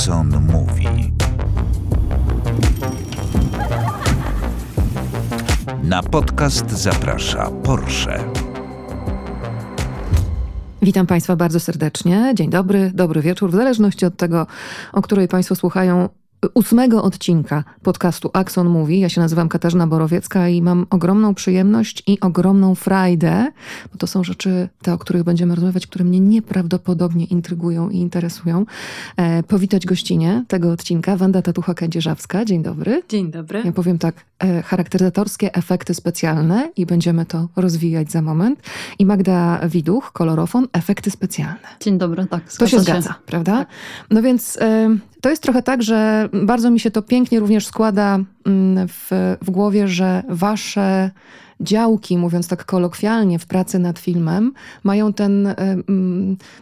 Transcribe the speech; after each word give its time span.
Axon 0.00 0.46
mówi. 0.52 1.12
Na 5.82 6.02
podcast 6.02 6.70
zaprasza 6.70 7.50
Porsche. 7.50 8.24
Witam 10.82 11.06
Państwa 11.06 11.36
bardzo 11.36 11.60
serdecznie. 11.60 12.32
Dzień 12.34 12.50
dobry, 12.50 12.90
dobry 12.94 13.20
wieczór, 13.20 13.50
w 13.50 13.54
zależności 13.54 14.06
od 14.06 14.16
tego, 14.16 14.46
o 14.92 15.02
której 15.02 15.28
Państwo 15.28 15.54
słuchają 15.54 16.08
ósmego 16.54 17.02
odcinka 17.02 17.64
podcastu 17.82 18.30
Axon 18.32 18.68
Mówi. 18.68 19.00
Ja 19.00 19.08
się 19.08 19.20
nazywam 19.20 19.48
Katarzyna 19.48 19.86
Borowiecka 19.86 20.48
i 20.48 20.62
mam 20.62 20.86
ogromną 20.90 21.34
przyjemność 21.34 22.02
i 22.06 22.20
ogromną 22.20 22.74
frajdę, 22.74 23.46
bo 23.92 23.98
to 23.98 24.06
są 24.06 24.24
rzeczy, 24.24 24.68
te, 24.82 24.92
o 24.92 24.98
których 24.98 25.22
będziemy 25.22 25.54
rozmawiać, 25.54 25.86
które 25.86 26.04
mnie 26.04 26.20
nieprawdopodobnie 26.20 27.24
intrygują 27.24 27.90
i 27.90 27.96
interesują. 27.96 28.66
E, 29.16 29.42
powitać 29.42 29.86
gościnie 29.86 30.44
tego 30.48 30.72
odcinka, 30.72 31.16
Wanda 31.16 31.40
Tatucha-Kędzierzawska. 31.40 32.44
Dzień 32.44 32.62
dobry. 32.62 33.02
Dzień 33.08 33.30
dobry. 33.30 33.62
Ja 33.64 33.72
powiem 33.72 33.98
tak, 33.98 34.14
e, 34.38 34.62
charakteryzatorskie 34.62 35.54
efekty 35.54 35.94
specjalne 35.94 36.70
i 36.76 36.86
będziemy 36.86 37.26
to 37.26 37.48
rozwijać 37.56 38.10
za 38.10 38.22
moment. 38.22 38.60
I 38.98 39.06
Magda 39.06 39.60
Widuch, 39.68 40.12
kolorofon, 40.12 40.68
efekty 40.72 41.10
specjalne. 41.10 41.68
Dzień 41.80 41.98
dobry, 41.98 42.26
tak. 42.26 42.52
To 42.52 42.66
się 42.66 42.80
zgadza, 42.80 43.14
prawda? 43.26 43.56
Tak. 43.56 43.68
No 44.10 44.22
więc... 44.22 44.58
E, 44.60 44.96
to 45.20 45.30
jest 45.30 45.42
trochę 45.42 45.62
tak, 45.62 45.82
że 45.82 46.28
bardzo 46.32 46.70
mi 46.70 46.80
się 46.80 46.90
to 46.90 47.02
pięknie 47.02 47.40
również 47.40 47.66
składa 47.66 48.18
mm, 48.46 48.88
w, 48.88 49.10
w 49.42 49.50
głowie, 49.50 49.88
że 49.88 50.22
wasze 50.28 51.10
działki, 51.60 52.18
mówiąc 52.18 52.48
tak 52.48 52.64
kolokwialnie, 52.64 53.38
w 53.38 53.46
pracy 53.46 53.78
nad 53.78 53.98
filmem, 53.98 54.52
mają 54.84 55.12
ten 55.12 55.46
y, 55.46 55.54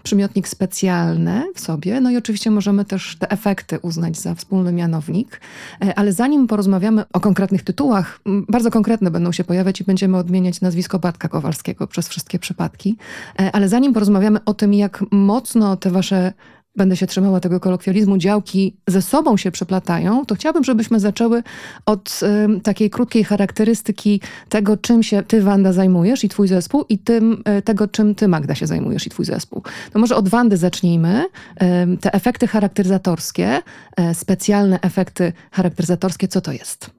przymiotnik 0.02 0.48
specjalny 0.48 1.44
w 1.54 1.60
sobie. 1.60 2.00
No 2.00 2.10
i 2.10 2.16
oczywiście 2.16 2.50
możemy 2.50 2.84
też 2.84 3.16
te 3.18 3.30
efekty 3.30 3.78
uznać 3.82 4.16
za 4.16 4.34
wspólny 4.34 4.72
mianownik. 4.72 5.40
Y, 5.84 5.94
ale 5.94 6.12
zanim 6.12 6.46
porozmawiamy 6.46 7.04
o 7.12 7.20
konkretnych 7.20 7.62
tytułach, 7.62 8.20
bardzo 8.26 8.70
konkretne 8.70 9.10
będą 9.10 9.32
się 9.32 9.44
pojawiać 9.44 9.80
i 9.80 9.84
będziemy 9.84 10.16
odmieniać 10.16 10.60
nazwisko 10.60 10.98
Bartka 10.98 11.28
Kowalskiego 11.28 11.86
przez 11.86 12.08
wszystkie 12.08 12.38
przypadki. 12.38 12.96
E, 13.40 13.52
ale 13.52 13.68
zanim 13.68 13.92
porozmawiamy 13.92 14.44
o 14.44 14.54
tym, 14.54 14.74
jak 14.74 15.04
mocno 15.10 15.76
te 15.76 15.90
wasze 15.90 16.32
będę 16.76 16.96
się 16.96 17.06
trzymała 17.06 17.40
tego 17.40 17.60
kolokwializmu, 17.60 18.18
działki 18.18 18.76
ze 18.86 19.02
sobą 19.02 19.36
się 19.36 19.50
przeplatają, 19.50 20.26
to 20.26 20.34
chciałabym, 20.34 20.64
żebyśmy 20.64 21.00
zaczęły 21.00 21.42
od 21.86 22.20
y, 22.56 22.60
takiej 22.60 22.90
krótkiej 22.90 23.24
charakterystyki 23.24 24.20
tego, 24.48 24.76
czym 24.76 25.02
się 25.02 25.22
ty, 25.22 25.42
Wanda, 25.42 25.72
zajmujesz 25.72 26.24
i 26.24 26.28
twój 26.28 26.48
zespół 26.48 26.84
i 26.88 26.98
tym, 26.98 27.42
y, 27.58 27.62
tego, 27.62 27.88
czym 27.88 28.14
ty, 28.14 28.28
Magda, 28.28 28.54
się 28.54 28.66
zajmujesz 28.66 29.06
i 29.06 29.10
twój 29.10 29.24
zespół. 29.24 29.62
To 29.92 29.98
może 29.98 30.16
od 30.16 30.28
Wandy 30.28 30.56
zacznijmy. 30.56 31.24
Y, 31.24 31.96
te 32.00 32.12
efekty 32.12 32.46
charakteryzatorskie, 32.46 33.62
y, 34.00 34.14
specjalne 34.14 34.80
efekty 34.80 35.32
charakteryzatorskie, 35.50 36.28
co 36.28 36.40
to 36.40 36.52
jest? 36.52 36.97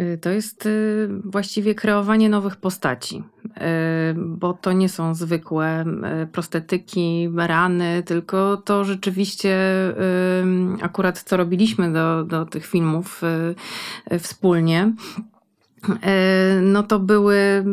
Y, 0.00 0.18
to 0.18 0.30
jest 0.30 0.66
y, 0.66 1.08
właściwie 1.24 1.74
kreowanie 1.74 2.28
nowych 2.28 2.56
postaci, 2.56 3.22
y, 3.46 3.60
bo 4.16 4.52
to 4.52 4.72
nie 4.72 4.88
są 4.88 5.14
zwykłe 5.14 5.84
prostetyki, 6.32 7.28
rany, 7.36 8.02
tylko 8.06 8.56
to 8.56 8.84
rzeczywiście 8.84 9.58
akurat 10.82 11.22
co 11.22 11.36
robiliśmy 11.36 11.92
do, 11.92 12.24
do 12.24 12.46
tych 12.46 12.66
filmów 12.66 13.22
wspólnie 14.18 14.92
no 16.62 16.82
to 16.82 16.98
były 16.98 17.64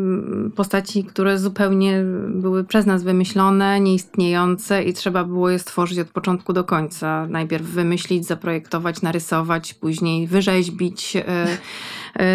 postaci, 0.55 1.03
które 1.03 1.39
zupełnie 1.39 2.03
były 2.27 2.63
przez 2.63 2.85
nas 2.85 3.03
wymyślone, 3.03 3.79
nieistniejące 3.79 4.83
i 4.83 4.93
trzeba 4.93 5.23
było 5.23 5.49
je 5.49 5.59
stworzyć 5.59 5.99
od 5.99 6.07
początku 6.07 6.53
do 6.53 6.63
końca. 6.63 7.27
Najpierw 7.29 7.65
wymyślić, 7.65 8.25
zaprojektować, 8.25 9.01
narysować, 9.01 9.73
później 9.73 10.27
wyrzeźbić 10.27 11.17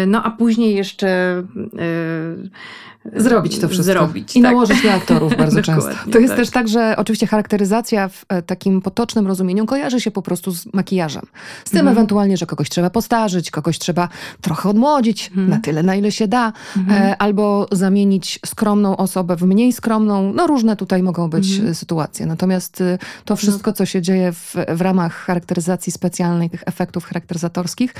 no 0.07 0.23
a 0.23 0.31
później 0.31 0.75
jeszcze 0.75 1.07
e, 1.79 3.21
zrobić 3.21 3.59
to 3.59 3.67
wszystko. 3.67 3.93
Zrobić, 3.93 4.35
I 4.35 4.41
tak. 4.41 4.51
nałożyć 4.51 4.83
na 4.83 4.93
aktorów 4.93 5.37
bardzo 5.37 5.61
często. 5.61 5.91
To 6.11 6.19
jest 6.19 6.33
tak. 6.33 6.39
też 6.39 6.49
tak, 6.49 6.67
że 6.67 6.95
oczywiście 6.97 7.27
charakteryzacja 7.27 8.07
w 8.07 8.25
e, 8.29 8.41
takim 8.41 8.81
potocznym 8.81 9.27
rozumieniu 9.27 9.65
kojarzy 9.65 10.01
się 10.01 10.11
po 10.11 10.21
prostu 10.21 10.51
z 10.51 10.73
makijażem. 10.73 11.25
Z 11.65 11.69
tym 11.69 11.79
mhm. 11.79 11.97
ewentualnie, 11.97 12.37
że 12.37 12.45
kogoś 12.45 12.69
trzeba 12.69 12.89
postarzyć, 12.89 13.51
kogoś 13.51 13.79
trzeba 13.79 14.09
trochę 14.41 14.69
odmłodzić, 14.69 15.27
mhm. 15.27 15.49
na 15.49 15.57
tyle, 15.57 15.83
na 15.83 15.95
ile 15.95 16.11
się 16.11 16.27
da, 16.27 16.53
mhm. 16.77 17.15
albo 17.19 17.67
zamienić 17.71 18.39
skromną 18.45 18.97
osobę 18.97 19.35
w 19.35 19.43
mniej 19.43 19.73
skromną. 19.73 20.33
No 20.33 20.47
różne 20.47 20.75
tutaj 20.75 21.03
mogą 21.03 21.29
być 21.29 21.61
sytuacje. 21.73 22.25
Natomiast 22.25 22.83
to 23.25 23.33
no. 23.33 23.35
wszystko, 23.35 23.73
co 23.73 23.85
się 23.85 24.01
dzieje 24.01 24.31
w, 24.31 24.55
w 24.67 24.81
ramach 24.81 25.13
charakteryzacji 25.13 25.91
specjalnej, 25.91 26.49
tych 26.49 26.63
efektów 26.65 27.05
charakteryzatorskich, 27.05 27.93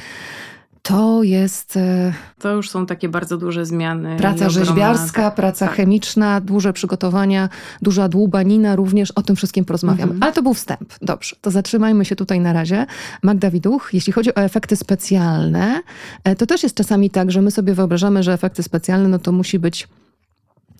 to 0.83 1.23
jest. 1.23 1.77
E, 1.77 2.13
to 2.39 2.51
już 2.51 2.69
są 2.69 2.85
takie 2.85 3.09
bardzo 3.09 3.37
duże 3.37 3.65
zmiany. 3.65 4.17
Praca 4.17 4.49
rzeźbiarska, 4.49 5.31
praca 5.31 5.67
tak. 5.67 5.75
chemiczna, 5.75 6.41
duże 6.41 6.73
przygotowania, 6.73 7.49
duża 7.81 8.09
dłubanina, 8.09 8.75
również 8.75 9.11
o 9.11 9.21
tym 9.21 9.35
wszystkim 9.35 9.65
porozmawiamy. 9.65 10.11
Mhm. 10.11 10.23
Ale 10.23 10.33
to 10.33 10.43
był 10.43 10.53
wstęp. 10.53 10.93
Dobrze, 11.01 11.35
to 11.41 11.51
zatrzymajmy 11.51 12.05
się 12.05 12.15
tutaj 12.15 12.39
na 12.39 12.53
razie. 12.53 12.85
Magda 13.21 13.51
Widuch, 13.51 13.89
jeśli 13.93 14.13
chodzi 14.13 14.35
o 14.35 14.37
efekty 14.37 14.75
specjalne, 14.75 15.81
e, 16.23 16.35
to 16.35 16.45
też 16.45 16.63
jest 16.63 16.75
czasami 16.75 17.09
tak, 17.09 17.31
że 17.31 17.41
my 17.41 17.51
sobie 17.51 17.73
wyobrażamy, 17.73 18.23
że 18.23 18.33
efekty 18.33 18.63
specjalne 18.63 19.09
no 19.09 19.19
to 19.19 19.31
musi 19.31 19.59
być 19.59 19.87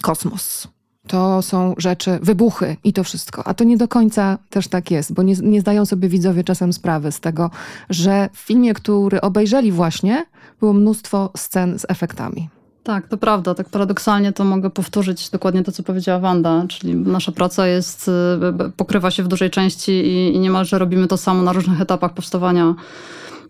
kosmos 0.02 0.68
to 1.08 1.42
są 1.42 1.76
rzeczy, 1.78 2.20
wybuchy 2.22 2.78
i 2.84 2.94
to 2.94 3.04
wszystko. 3.04 3.48
A 3.48 3.54
to 3.54 3.64
nie 3.64 3.78
do 3.78 3.88
końca 3.88 4.38
też 4.50 4.68
tak 4.68 4.92
jest, 4.92 5.14
bo 5.14 5.24
nie, 5.24 5.34
nie 5.34 5.62
zdają 5.62 5.86
sobie 5.86 6.10
widzowie 6.10 6.44
czasem 6.44 6.74
sprawy 6.74 7.12
z 7.12 7.20
tego, 7.20 7.50
że 7.90 8.30
w 8.34 8.38
filmie, 8.38 8.74
który 8.74 9.22
obejrzeli 9.22 9.72
właśnie, 9.72 10.26
było 10.60 10.74
mnóstwo 10.74 11.32
scen 11.38 11.80
z 11.80 11.86
efektami. 11.90 12.50
Tak, 12.84 13.08
to 13.08 13.18
prawda. 13.18 13.56
Tak 13.56 13.70
paradoksalnie 13.70 14.34
to 14.34 14.44
mogę 14.44 14.70
powtórzyć 14.70 15.30
dokładnie 15.30 15.64
to, 15.64 15.72
co 15.72 15.84
powiedziała 15.84 16.20
Wanda, 16.20 16.66
czyli 16.68 16.96
nasza 16.96 17.32
praca 17.32 17.68
jest, 17.68 18.08
y, 18.08 18.70
pokrywa 18.78 19.12
się 19.12 19.24
w 19.24 19.28
dużej 19.28 19.50
części 19.50 19.92
i, 19.92 20.36
i 20.36 20.40
niemalże 20.40 20.80
robimy 20.80 21.08
to 21.08 21.18
samo 21.18 21.44
na 21.44 21.54
różnych 21.54 21.82
etapach 21.82 22.14
powstawania 22.14 22.76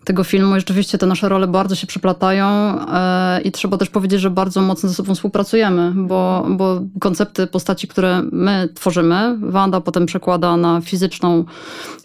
tego 0.04 0.24
filmu. 0.24 0.56
I 0.56 0.60
rzeczywiście 0.60 0.98
te 0.98 1.06
nasze 1.06 1.30
role 1.30 1.48
bardzo 1.48 1.76
się 1.76 1.88
przeplatają 1.88 2.48
e, 2.48 3.42
i 3.42 3.52
trzeba 3.52 3.78
też 3.78 3.90
powiedzieć, 3.90 4.22
że 4.22 4.30
bardzo 4.30 4.62
mocno 4.62 4.90
ze 4.90 4.96
sobą 4.96 5.16
współpracujemy, 5.16 5.92
bo, 5.96 6.48
bo 6.50 6.82
koncepty 7.00 7.48
postaci, 7.48 7.88
które 7.88 8.22
my 8.32 8.70
tworzymy, 8.74 9.38
Wanda 9.40 9.82
potem 9.82 10.06
przekłada 10.06 10.58
na 10.58 10.82
fizyczną, 10.82 11.46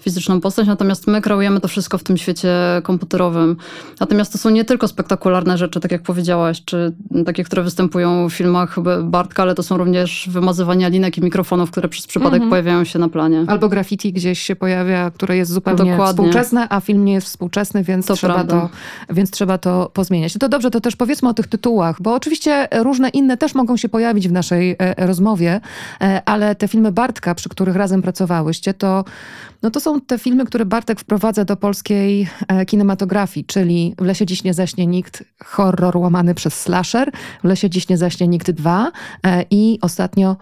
fizyczną 0.01 0.41
postać, 0.41 0.67
natomiast 0.67 1.07
my 1.07 1.21
kreujemy 1.21 1.61
to 1.61 1.69
wszystko 1.69 1.99
w 1.99 2.03
tym 2.03 2.17
świecie 2.17 2.49
komputerowym. 2.83 3.57
Natomiast 4.01 4.33
to 4.33 4.39
są 4.39 4.51
nie 4.51 4.65
tylko 4.65 4.89
spektakularne 4.89 5.59
rzeczy, 5.59 5.81
tak 5.81 5.93
jak 5.93 6.03
powiedziałaś, 6.03 6.63
czy 6.65 6.93
takie, 7.27 7.45
które 7.45 7.63
występują 7.63 8.29
w 8.29 8.33
filmach 8.33 8.77
Bartka, 9.03 9.43
ale 9.43 9.55
to 9.55 9.63
są 9.63 9.77
również 9.77 10.29
wymazywania 10.33 10.89
linek 10.89 11.19
i 11.19 11.21
mikrofonów, 11.21 11.71
które 11.71 11.89
przez 11.89 12.07
przypadek 12.07 12.35
mhm. 12.35 12.51
pojawiają 12.51 12.85
się 12.85 12.99
na 12.99 13.09
planie. 13.09 13.45
Albo 13.47 13.69
graffiti 13.69 14.13
gdzieś 14.13 14.43
się 14.43 14.57
pojawia, 14.57 15.11
które 15.11 15.37
jest 15.37 15.53
zupełnie 15.53 15.91
Dokładnie. 15.91 16.07
współczesne, 16.07 16.67
a 16.71 16.81
film 16.81 17.05
nie 17.05 17.13
jest 17.13 17.27
współczesny, 17.27 17.85
więc, 17.89 18.07
to 18.07 18.15
trzeba 18.15 18.45
to, 18.45 18.69
więc 19.11 19.31
trzeba 19.31 19.59
to 19.59 19.91
pozmieniać. 19.95 20.33
To 20.33 20.49
dobrze, 20.49 20.71
to 20.71 20.81
też 20.81 20.97
powiedzmy 20.97 21.29
o 21.29 21.35
tych 21.35 21.47
tytułach, 21.47 22.03
bo 22.03 22.15
oczywiście 22.15 22.69
różne 22.73 23.09
inne 23.09 23.37
też 23.37 23.55
mogą 23.55 23.77
się 23.77 23.89
pojawić 23.89 24.29
w 24.29 24.33
naszej 24.33 24.77
e, 24.79 25.07
rozmowie, 25.07 25.61
e, 26.01 26.23
ale 26.25 26.55
te 26.55 26.69
filmy 26.69 26.93
Bartka, 26.93 27.35
przy 27.35 27.49
których 27.49 27.77
razem 27.77 28.03
pracowałyście, 28.03 28.75
to, 28.75 29.05
no 29.63 29.71
to 29.71 29.81
są 29.81 30.01
te 30.01 30.19
filmy, 30.19 30.45
które 30.45 30.65
Bartek 30.65 31.01
wprowadza 31.01 31.45
do 31.45 31.57
polskiej 31.57 32.29
e, 32.49 32.67
kinematografii, 32.67 33.47
czyli 33.47 33.95
W 33.99 34.05
lesie 34.05 34.27
dziś 34.27 34.45
nie 34.45 34.55
zaśnie 34.55 34.87
nikt, 34.87 35.25
horror 35.45 35.97
łamany 35.97 36.35
przez 36.35 36.61
slasher, 36.61 37.13
W 37.43 37.45
lesie 37.45 37.71
dziś 37.71 37.89
nie 37.89 37.99
zaśnie 37.99 38.29
nikt 38.29 38.51
dwa 38.51 38.93
i 39.51 39.79
ostatnio 39.83 40.37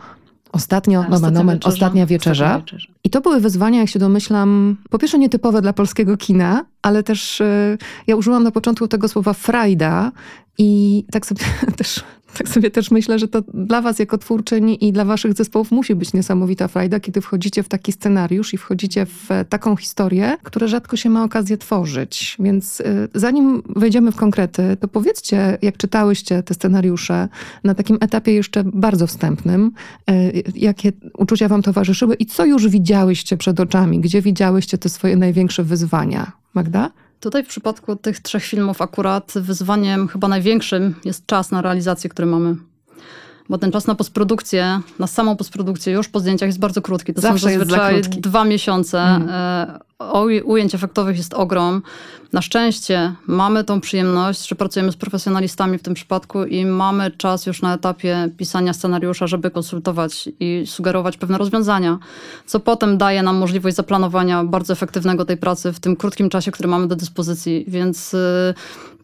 Ostatnio, 0.53 1.01
tak, 1.01 1.11
nomen, 1.11 1.34
nomen, 1.34 1.57
wieczerza. 1.57 1.75
Ostatnia 1.75 2.07
wieczerza. 2.07 2.63
I 3.04 3.10
to 3.10 3.21
były 3.21 3.41
wyzwania, 3.41 3.81
jak 3.81 3.89
się 3.89 3.98
domyślam, 3.98 4.77
po 4.91 4.98
pierwsze 4.98 5.19
nietypowe 5.19 5.63
dla 5.63 5.72
polskiego 5.72 6.16
kina, 6.16 6.65
ale 6.86 7.03
też 7.03 7.41
y, 7.41 7.78
ja 8.06 8.16
użyłam 8.16 8.42
na 8.42 8.50
początku 8.50 8.88
tego 8.88 9.09
słowa 9.09 9.33
frajda 9.33 10.12
i 10.59 11.04
tak 11.10 11.27
sobie 11.27 11.44
też 11.78 12.04
tak 12.38 12.48
sobie 12.48 12.71
też 12.71 12.91
myślę, 12.91 13.18
że 13.18 13.28
to 13.28 13.42
dla 13.54 13.83
was 13.83 13.98
jako 13.98 14.18
twórczyni 14.18 14.84
i 14.84 14.92
dla 14.92 15.04
waszych 15.04 15.33
zespołów 15.33 15.71
musi 15.71 15.94
być 15.94 16.12
niesamowita 16.12 16.68
frajda, 16.68 17.00
kiedy 17.00 17.21
wchodzicie 17.21 17.62
w 17.62 17.68
taki 17.68 17.92
scenariusz 17.92 18.54
i 18.54 18.59
wchodzicie 18.59 19.06
w 19.06 19.28
taką 19.48 19.77
historię, 19.77 20.36
które 20.42 20.68
rzadko 20.68 20.97
się 20.97 21.10
ma 21.10 21.24
okazję 21.24 21.59
tworzyć. 21.59 22.36
Więc 22.41 22.80
y, 22.80 23.09
zanim 23.15 23.62
wejdziemy 23.77 24.12
w 24.12 24.16
konkrety, 24.16 24.77
to 24.80 24.88
powiedzcie, 24.88 25.59
jak 25.62 25.77
czytałyście 25.77 26.42
te 26.42 26.54
scenariusze 26.54 27.28
na 27.65 27.74
takim 27.74 27.98
etapie 28.00 28.33
jeszcze 28.33 28.65
bardzo 28.65 29.06
wstępnym, 29.06 29.72
jakie 30.54 30.92
uczucia 31.18 31.48
wam 31.48 31.62
towarzyszyły 31.62 32.15
i 32.15 32.27
co 32.27 32.44
już 32.44 32.68
widziałyście 32.68 33.36
przed 33.36 33.60
oczami, 33.60 34.00
gdzie 34.00 34.22
widziałyście 34.22 34.78
te 34.78 34.88
swoje 34.88 35.16
największe 35.16 35.65
wyzwania? 35.65 36.46
Magda? 36.57 36.91
Tutaj 37.21 37.45
w 37.45 37.49
przypadku 37.49 37.97
tych 37.97 38.21
trzech 38.21 38.45
filmów 38.45 38.83
akurat 38.83 39.33
wyzwaniem 39.37 40.09
chyba 40.09 40.29
największym 40.29 40.95
jest 41.05 41.27
czas 41.27 41.51
na 41.51 41.63
realizację, 41.63 42.11
który 42.11 42.27
mamy. 42.27 42.57
Bo 43.48 43.59
ten 43.59 43.72
czas 43.72 43.87
na 43.87 43.95
postprodukcję, 43.95 44.81
na 44.98 45.07
samą 45.07 45.37
postprodukcję 45.37 45.93
już 45.93 46.09
po 46.09 46.21
zdjęciach 46.21 46.47
jest 46.48 46.59
bardzo 46.59 46.83
krótki. 46.83 47.15
To 47.15 47.21
Zawsze 47.21 47.39
są 47.39 47.59
zazwyczaj 47.59 48.03
dwa 48.03 48.45
miesiące. 48.45 49.01
Mm. 49.01 49.28
Ujęć 50.45 50.75
efektowych 50.75 51.16
jest 51.16 51.34
ogrom. 51.34 51.83
Na 52.33 52.43
szczęście 52.43 53.15
mamy 53.27 53.65
tą 53.65 53.81
przyjemność, 53.81 54.48
że 54.48 54.54
pracujemy 54.54 54.93
z 54.93 54.97
profesjonalistami 54.97 55.78
w 55.78 55.83
tym 55.83 55.95
przypadku 55.95 56.45
i 56.45 56.66
mamy 56.66 57.10
czas 57.10 57.47
już 57.47 57.63
na 57.63 57.75
etapie 57.75 58.28
pisania 58.37 58.72
scenariusza, 58.72 59.27
żeby 59.27 59.51
konsultować 59.51 60.28
i 60.41 60.65
sugerować 60.66 61.16
pewne 61.16 61.39
rozwiązania, 61.39 61.98
co 62.47 62.60
potem 62.60 62.98
daje 62.98 63.22
nam 63.22 63.37
możliwość 63.37 63.77
zaplanowania 63.77 64.45
bardzo 64.45 64.72
efektywnego 64.72 65.25
tej 65.25 65.37
pracy 65.37 65.72
w 65.72 65.81
tym 65.81 65.97
krótkim 65.97 66.28
czasie, 66.31 66.51
który 66.51 66.69
mamy 66.69 66.87
do 66.87 66.97
dyspozycji. 66.97 67.65
Więc 67.69 68.15
y, 68.15 68.54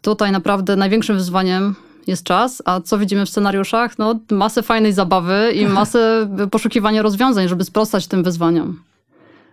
tutaj 0.03 0.33
naprawdę 0.33 0.77
największym 0.77 1.17
wyzwaniem 1.17 1.75
jest 2.07 2.25
czas, 2.25 2.63
a 2.65 2.81
co 2.81 2.99
widzimy 2.99 3.27
w 3.27 3.29
scenariuszach? 3.29 3.99
No, 3.99 4.21
masę 4.31 4.63
fajnej 4.63 4.93
zabawy 4.93 5.53
i 5.55 5.67
masę 5.79 6.29
poszukiwania 6.51 7.03
rozwiązań, 7.03 7.49
żeby 7.49 7.65
sprostać 7.65 8.07
tym 8.07 8.23
wyzwaniom. 8.23 8.81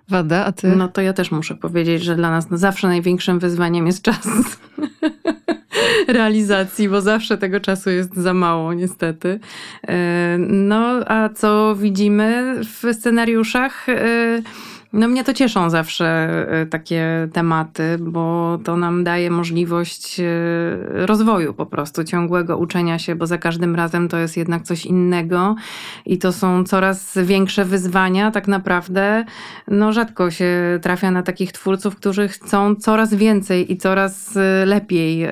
Wada, 0.10 0.46
a 0.46 0.52
ty? 0.52 0.76
No 0.76 0.88
to 0.88 1.02
ja 1.02 1.14
też 1.14 1.32
muszę 1.32 1.56
powiedzieć, 1.56 2.04
że 2.04 2.16
dla 2.16 2.32
nas 2.32 2.48
zawsze 2.52 2.88
największym 2.88 3.40
wyzwaniem 3.40 3.88
jest 3.88 4.02
czas 4.02 4.28
realizacji, 6.08 6.90
bo 6.90 7.02
zawsze 7.02 7.38
tego 7.38 7.60
czasu 7.60 7.90
jest 7.90 8.16
za 8.16 8.34
mało, 8.34 8.74
niestety. 8.74 9.40
E, 9.88 10.38
no, 10.40 10.92
a 11.06 11.30
co 11.30 11.76
widzimy 11.76 12.56
w 12.64 12.94
scenariuszach? 12.94 13.88
No 14.94 15.08
mnie 15.08 15.24
to 15.24 15.34
cieszą 15.34 15.70
zawsze 15.70 16.06
e, 16.50 16.66
takie 16.66 17.28
tematy, 17.34 17.98
bo 18.00 18.58
to 18.64 18.78
nam 18.78 19.04
daje 19.04 19.32
możliwość 19.32 20.20
e, 20.20 20.26
rozwoju 21.06 21.54
po 21.54 21.66
prostu, 21.66 22.04
ciągłego 22.04 22.58
uczenia 22.58 23.00
się, 23.00 23.16
bo 23.16 23.28
za 23.28 23.38
każdym 23.38 23.76
razem 23.76 24.08
to 24.08 24.18
jest 24.18 24.38
jednak 24.38 24.64
coś 24.64 24.86
innego 24.86 25.56
i 26.06 26.18
to 26.18 26.34
są 26.34 26.64
coraz 26.64 27.18
większe 27.24 27.66
wyzwania 27.66 28.32
tak 28.32 28.48
naprawdę. 28.48 29.26
No 29.68 29.94
rzadko 29.94 30.32
się 30.32 30.80
trafia 30.82 31.12
na 31.12 31.24
takich 31.24 31.52
twórców, 31.52 31.96
którzy 31.96 32.28
chcą 32.28 32.76
coraz 32.76 33.14
więcej 33.14 33.72
i 33.72 33.78
coraz 33.78 34.38
e, 34.38 34.66
lepiej 34.66 35.28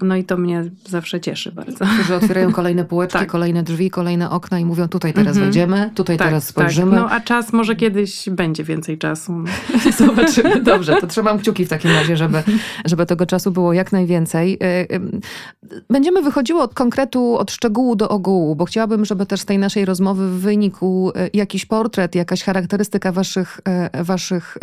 no 0.00 0.16
i 0.16 0.24
to 0.24 0.36
mnie 0.36 0.64
zawsze 0.88 1.20
cieszy 1.20 1.52
bardzo. 1.52 1.84
Że 2.06 2.16
otwierają 2.16 2.52
kolejne 2.62 2.84
półeczki, 2.84 3.18
tak. 3.18 3.28
kolejne 3.28 3.62
drzwi, 3.62 3.90
kolejne 3.90 4.30
okna 4.30 4.58
i 4.58 4.64
mówią 4.64 4.88
tutaj 4.88 5.12
teraz 5.12 5.36
-hmm. 5.36 5.40
wejdziemy, 5.40 5.90
tutaj 5.94 6.16
tak, 6.16 6.28
teraz 6.28 6.44
tak. 6.44 6.50
spojrzymy. 6.50 6.90
Tak. 6.90 7.00
No 7.00 7.10
a 7.10 7.20
czas 7.20 7.52
może 7.52 7.76
kiedyś 7.76 8.28
będzie 8.28 8.64
więcej 8.64 8.98
czasu. 8.98 9.32
No. 9.32 9.50
Zobaczymy. 10.06 10.60
Dobrze, 10.60 10.96
to 11.00 11.06
trzymam 11.06 11.38
kciuki 11.38 11.66
w 11.66 11.68
takim 11.68 11.90
razie, 11.90 12.16
żeby, 12.16 12.42
żeby 12.84 13.06
tego 13.06 13.26
czasu 13.26 13.50
było 13.50 13.72
jak 13.72 13.92
najwięcej. 13.92 14.58
Y, 14.62 14.94
y, 14.94 15.80
będziemy 15.90 16.22
wychodziły 16.22 16.62
od 16.62 16.74
konkretu, 16.74 17.36
od 17.38 17.50
szczegółu 17.50 17.96
do 17.96 18.08
ogółu, 18.08 18.56
bo 18.56 18.64
chciałabym, 18.64 19.04
żeby 19.04 19.26
też 19.26 19.40
z 19.40 19.44
tej 19.44 19.58
naszej 19.58 19.84
rozmowy 19.84 20.38
wynikł 20.38 21.10
y, 21.10 21.30
jakiś 21.34 21.66
portret, 21.66 22.14
jakaś 22.14 22.42
charakterystyka 22.42 23.12
waszych, 23.12 23.60
waszych 24.02 24.58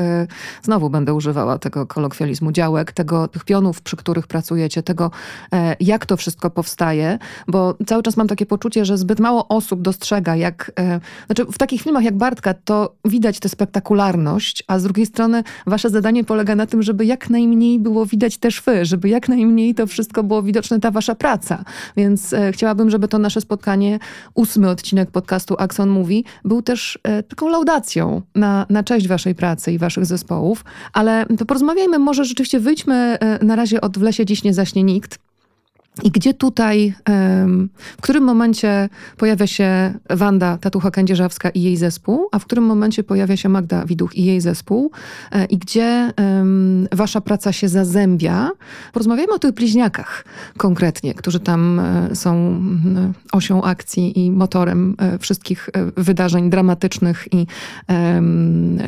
znowu 0.63 0.89
będę 0.89 1.13
używała 1.13 1.59
tego 1.59 1.85
kolokwializmu, 1.85 2.51
działek, 2.51 2.91
tego, 2.91 3.27
tych 3.27 3.43
pionów, 3.43 3.81
przy 3.81 3.97
których 3.97 4.27
pracujecie, 4.27 4.83
tego 4.83 5.11
jak 5.79 6.05
to 6.05 6.17
wszystko 6.17 6.49
powstaje, 6.49 7.19
bo 7.47 7.77
cały 7.85 8.03
czas 8.03 8.17
mam 8.17 8.27
takie 8.27 8.45
poczucie, 8.45 8.85
że 8.85 8.97
zbyt 8.97 9.19
mało 9.19 9.47
osób 9.47 9.81
dostrzega, 9.81 10.35
jak. 10.35 10.71
E, 10.79 10.99
znaczy, 11.25 11.45
w 11.51 11.57
takich 11.57 11.81
filmach 11.81 12.03
jak 12.03 12.17
Bartka 12.17 12.53
to 12.53 12.95
widać 13.05 13.39
tę 13.39 13.49
spektakularność, 13.49 14.63
a 14.67 14.79
z 14.79 14.83
drugiej 14.83 15.05
strony 15.05 15.43
wasze 15.67 15.89
zadanie 15.89 16.23
polega 16.23 16.55
na 16.55 16.65
tym, 16.65 16.83
żeby 16.83 17.05
jak 17.05 17.29
najmniej 17.29 17.79
było 17.79 18.05
widać 18.05 18.37
też 18.37 18.61
wy, 18.61 18.85
żeby 18.85 19.09
jak 19.09 19.29
najmniej 19.29 19.75
to 19.75 19.87
wszystko 19.87 20.23
było 20.23 20.43
widoczne, 20.43 20.79
ta 20.79 20.91
wasza 20.91 21.15
praca. 21.15 21.63
Więc 21.97 22.33
e, 22.33 22.51
chciałabym, 22.51 22.89
żeby 22.89 23.07
to 23.07 23.19
nasze 23.19 23.41
spotkanie, 23.41 23.99
ósmy 24.33 24.69
odcinek 24.69 25.11
podcastu 25.11 25.55
Axon 25.57 25.89
Mówi, 25.89 26.25
był 26.45 26.61
też 26.61 26.99
taką 27.27 27.49
laudacją 27.49 28.21
na, 28.35 28.65
na 28.69 28.83
cześć 28.83 29.07
waszej 29.07 29.35
pracy 29.35 29.71
i 29.71 29.77
waszych 29.77 30.05
zespołów, 30.05 30.65
ale 30.93 31.25
to 31.37 31.45
porozmawiajmy, 31.45 31.99
może 31.99 32.25
rzeczywiście 32.25 32.59
wyjdźmy 32.59 33.17
na 33.41 33.55
razie 33.55 33.81
od 33.81 33.97
W 33.97 34.01
lesie 34.01 34.25
dziś 34.25 34.43
nie 34.43 34.53
zaśnie 34.53 34.83
nikt, 34.83 35.08
i 36.03 36.11
gdzie 36.11 36.33
tutaj, 36.33 36.93
w 37.97 38.01
którym 38.01 38.23
momencie 38.23 38.89
pojawia 39.17 39.47
się 39.47 39.93
Wanda 40.09 40.57
Tatucha-Kędzierzawska 40.57 41.51
i 41.53 41.61
jej 41.61 41.77
zespół, 41.77 42.27
a 42.31 42.39
w 42.39 42.45
którym 42.45 42.63
momencie 42.63 43.03
pojawia 43.03 43.37
się 43.37 43.49
Magda 43.49 43.85
Widuch 43.85 44.15
i 44.15 44.25
jej 44.25 44.41
zespół 44.41 44.91
e, 45.31 45.45
i 45.45 45.57
gdzie 45.57 46.13
wasza 46.91 47.21
praca 47.21 47.51
się 47.51 47.69
zazębia. 47.69 48.51
Porozmawiajmy 48.93 49.33
o 49.33 49.39
tych 49.39 49.51
bliźniakach 49.51 50.25
konkretnie, 50.57 51.13
którzy 51.13 51.39
tam 51.39 51.79
e, 51.79 52.15
są 52.15 52.61
osią 53.31 53.63
akcji 53.63 54.25
i 54.25 54.31
motorem 54.31 54.95
e, 54.97 55.17
wszystkich 55.17 55.69
wydarzeń 55.97 56.49
dramatycznych 56.49 57.27
i 57.31 57.47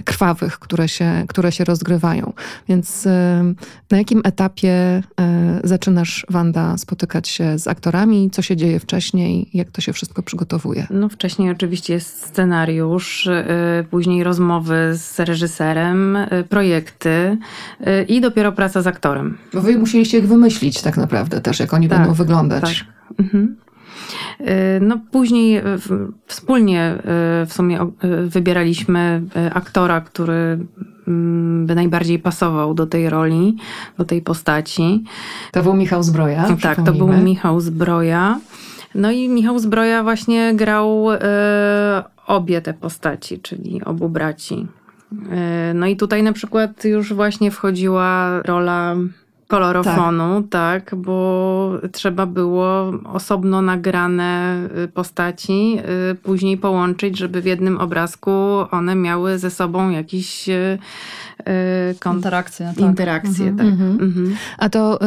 krwawych, 0.05 0.59
które 0.59 0.89
się, 0.89 1.25
które 1.27 1.51
się 1.51 1.63
rozgrywają. 1.63 2.33
Więc 2.69 3.05
na 3.91 3.97
jakim 3.97 4.21
etapie 4.23 5.03
zaczynasz, 5.63 6.25
Wanda, 6.29 6.77
spotykać 6.77 7.00
spotykać 7.01 7.27
się 7.29 7.59
z 7.59 7.67
aktorami, 7.67 8.29
co 8.31 8.41
się 8.41 8.55
dzieje 8.55 8.79
wcześniej, 8.79 9.49
jak 9.53 9.71
to 9.71 9.81
się 9.81 9.93
wszystko 9.93 10.23
przygotowuje? 10.23 10.87
No 10.89 11.09
wcześniej 11.09 11.51
oczywiście 11.51 11.93
jest 11.93 12.25
scenariusz, 12.25 13.27
y, 13.27 13.43
później 13.89 14.23
rozmowy 14.23 14.91
z 14.93 15.19
reżyserem, 15.19 16.15
y, 16.15 16.27
projekty 16.49 17.09
y, 17.09 18.03
i 18.03 18.21
dopiero 18.21 18.51
praca 18.51 18.81
z 18.81 18.87
aktorem. 18.87 19.37
Bo 19.53 19.61
wy 19.61 19.77
musieliście 19.77 20.17
ich 20.17 20.27
wymyślić 20.27 20.81
tak 20.81 20.97
naprawdę 20.97 21.41
też, 21.41 21.59
jak 21.59 21.73
oni 21.73 21.89
tak, 21.89 21.99
będą 21.99 22.13
wyglądać. 22.13 22.85
Tak. 23.07 23.19
Mhm. 23.19 23.57
No 24.81 24.99
później 25.11 25.61
wspólnie 26.25 26.95
w 27.47 27.53
sumie 27.53 27.79
wybieraliśmy 28.27 29.21
aktora, 29.53 30.01
który 30.01 30.59
by 31.65 31.75
najbardziej 31.75 32.19
pasował 32.19 32.73
do 32.73 32.87
tej 32.87 33.09
roli, 33.09 33.55
do 33.97 34.05
tej 34.05 34.21
postaci. 34.21 35.03
To 35.51 35.63
był 35.63 35.73
Michał 35.73 36.03
Zbroja. 36.03 36.57
Tak, 36.61 36.85
to 36.85 36.93
był 36.93 37.07
Michał 37.07 37.59
Zbroja. 37.59 38.39
No 38.95 39.11
i 39.11 39.29
Michał 39.29 39.59
Zbroja 39.59 40.03
właśnie 40.03 40.53
grał 40.55 41.11
e, 41.11 42.03
obie 42.27 42.61
te 42.61 42.73
postaci, 42.73 43.39
czyli 43.39 43.83
obu 43.83 44.09
braci. 44.09 44.67
E, 45.31 45.73
no 45.73 45.87
i 45.87 45.95
tutaj 45.95 46.23
na 46.23 46.33
przykład 46.33 46.85
już 46.85 47.13
właśnie 47.13 47.51
wchodziła 47.51 48.41
rola 48.41 48.95
kolorofonu, 49.51 50.41
tak. 50.41 50.85
tak. 50.89 50.95
bo 50.95 51.71
trzeba 51.91 52.25
było 52.25 52.93
osobno 53.13 53.61
nagrane 53.61 54.59
y, 54.83 54.87
postaci 54.87 55.77
y, 56.11 56.15
później 56.15 56.57
połączyć, 56.57 57.17
żeby 57.17 57.41
w 57.41 57.45
jednym 57.45 57.77
obrazku 57.77 58.31
one 58.71 58.95
miały 58.95 59.39
ze 59.39 59.51
sobą 59.51 59.89
jakiś 59.89 60.49
y, 60.49 60.77
interakcje. 62.15 62.73
Tak. 62.75 62.79
Interakcje, 62.79 63.47
mhm. 63.47 63.57
tak. 63.57 63.67
Mhm. 63.67 64.09
Mhm. 64.09 64.35
A 64.57 64.69
to 64.69 64.99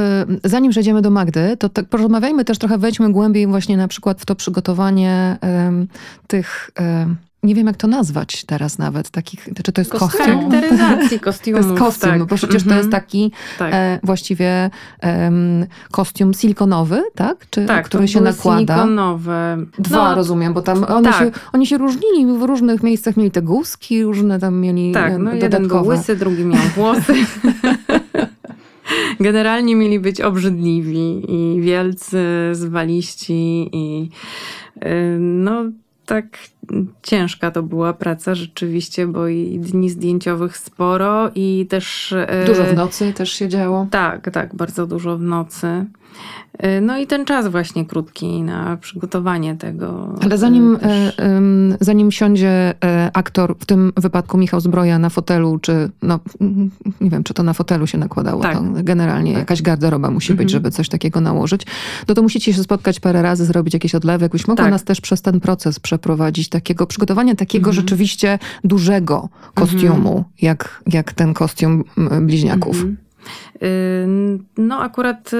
zanim 0.44 0.70
przejdziemy 0.70 1.02
do 1.02 1.10
Magdy, 1.10 1.56
to 1.56 1.68
tak 1.68 1.88
porozmawiajmy 1.88 2.44
też 2.44 2.58
trochę, 2.58 2.78
wejdźmy 2.78 3.12
głębiej 3.12 3.46
właśnie 3.46 3.76
na 3.76 3.88
przykład 3.88 4.20
w 4.20 4.26
to 4.26 4.34
przygotowanie 4.34 5.38
tych 6.26 6.70
nie 7.44 7.54
wiem 7.54 7.66
jak 7.66 7.76
to 7.76 7.86
nazwać 7.86 8.44
teraz 8.44 8.78
nawet, 8.78 9.10
takich, 9.10 9.48
czy 9.64 9.72
to 9.72 9.80
jest 9.80 9.90
kostium? 9.90 10.50
Charakteryzacji 10.50 11.20
kostiumów. 11.20 11.62
To 11.62 11.68
jest 11.68 11.78
kostium, 11.78 12.10
tak. 12.10 12.24
bo 12.24 12.36
przecież 12.36 12.62
to 12.62 12.74
jest 12.74 12.86
mhm. 12.86 12.90
taki 12.90 13.32
tak. 13.58 13.74
e, 13.74 14.00
właściwie 14.02 14.70
e, 15.02 15.32
kostium 15.90 16.34
silikonowy, 16.34 17.02
tak? 17.14 17.46
Czy, 17.50 17.66
tak, 17.66 17.86
który 17.86 18.08
się 18.08 18.20
nakłada. 18.20 18.76
silikonowe. 18.76 19.58
Dwa 19.78 20.08
no, 20.08 20.14
rozumiem, 20.14 20.54
bo 20.54 20.62
tam 20.62 20.84
one, 20.84 21.10
tak. 21.10 21.18
się, 21.18 21.30
oni 21.52 21.66
się 21.66 21.78
różnili, 21.78 22.38
w 22.38 22.42
różnych 22.42 22.82
miejscach 22.82 23.16
mieli 23.16 23.30
te 23.30 23.42
guzki, 23.42 24.02
różne 24.02 24.38
tam 24.38 24.60
mieli 24.60 24.92
Tak, 24.92 25.12
no 25.12 25.18
dodatkowe. 25.18 25.38
jeden 25.38 25.68
był 25.68 25.86
łysy, 25.86 26.16
drugi 26.16 26.44
miał 26.44 26.62
włosy. 26.76 27.14
Generalnie 29.20 29.76
mieli 29.76 30.00
być 30.00 30.20
obrzydliwi 30.20 31.22
i 31.28 31.60
wielcy, 31.60 32.24
zwaliści 32.52 33.70
i 33.72 34.08
y, 34.84 35.18
no 35.20 35.64
tak 36.06 36.38
ciężka 37.02 37.50
to 37.50 37.62
była 37.62 37.92
praca 37.92 38.34
rzeczywiście, 38.34 39.06
bo 39.06 39.28
i 39.28 39.58
dni 39.58 39.90
zdjęciowych 39.90 40.56
sporo 40.56 41.30
i 41.34 41.66
też... 41.70 42.12
E, 42.12 42.44
dużo 42.46 42.64
w 42.64 42.74
nocy 42.74 43.12
też 43.12 43.32
się 43.32 43.48
działo. 43.48 43.86
Tak, 43.90 44.30
tak, 44.30 44.54
bardzo 44.54 44.86
dużo 44.86 45.18
w 45.18 45.22
nocy. 45.22 45.84
E, 46.58 46.80
no 46.80 46.98
i 46.98 47.06
ten 47.06 47.24
czas 47.24 47.48
właśnie 47.48 47.86
krótki 47.86 48.42
na 48.42 48.76
przygotowanie 48.76 49.56
tego. 49.56 50.14
Ale 50.20 50.38
zanim, 50.38 50.78
też... 50.78 51.18
E, 51.18 51.40
zanim 51.80 52.12
siądzie 52.12 52.74
aktor, 53.12 53.56
w 53.58 53.66
tym 53.66 53.92
wypadku 53.96 54.38
Michał 54.38 54.60
Zbroja 54.60 54.98
na 54.98 55.10
fotelu, 55.10 55.58
czy 55.58 55.90
no, 56.02 56.20
nie 57.00 57.10
wiem, 57.10 57.24
czy 57.24 57.34
to 57.34 57.42
na 57.42 57.52
fotelu 57.52 57.86
się 57.86 57.98
nakładało, 57.98 58.42
tak. 58.42 58.54
to 58.54 58.62
generalnie 58.82 59.32
tak. 59.32 59.38
jakaś 59.38 59.62
garderoba 59.62 60.10
musi 60.10 60.34
być, 60.34 60.42
mhm. 60.42 60.48
żeby 60.48 60.70
coś 60.70 60.88
takiego 60.88 61.20
nałożyć, 61.20 61.66
no 62.08 62.14
to 62.14 62.22
musicie 62.22 62.54
się 62.54 62.62
spotkać 62.62 63.00
parę 63.00 63.22
razy, 63.22 63.44
zrobić 63.44 63.74
jakieś 63.74 63.94
odlewy. 63.94 64.24
Jakbyś 64.24 64.48
mogła 64.48 64.64
tak. 64.64 64.72
nas 64.72 64.84
też 64.84 65.00
przez 65.00 65.22
ten 65.22 65.40
proces 65.40 65.80
przeprowadzić, 65.80 66.48
takiego 66.48 66.86
przygotowania 66.86 67.34
takiego 67.34 67.70
mhm. 67.70 67.74
rzeczywiście 67.74 68.38
dużego 68.64 69.28
kostiumu, 69.54 70.10
mhm. 70.10 70.24
jak, 70.42 70.82
jak 70.86 71.12
ten 71.12 71.34
kostium 71.34 71.84
bliźniaków. 72.20 72.84
No, 74.58 74.78
akurat 74.78 75.30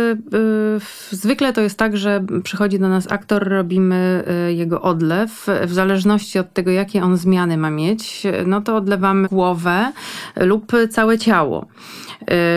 zwykle 1.10 1.52
to 1.52 1.60
jest 1.60 1.78
tak, 1.78 1.96
że 1.96 2.24
przychodzi 2.42 2.78
do 2.78 2.88
nas 2.88 3.12
aktor, 3.12 3.48
robimy 3.48 4.24
jego 4.48 4.82
odlew. 4.82 5.46
W 5.66 5.72
zależności 5.72 6.38
od 6.38 6.52
tego, 6.52 6.70
jakie 6.70 7.02
on 7.02 7.16
zmiany 7.16 7.56
ma 7.56 7.70
mieć, 7.70 8.22
no 8.46 8.60
to 8.60 8.76
odlewamy 8.76 9.28
głowę 9.28 9.92
lub 10.36 10.72
całe 10.90 11.18
ciało. 11.18 11.66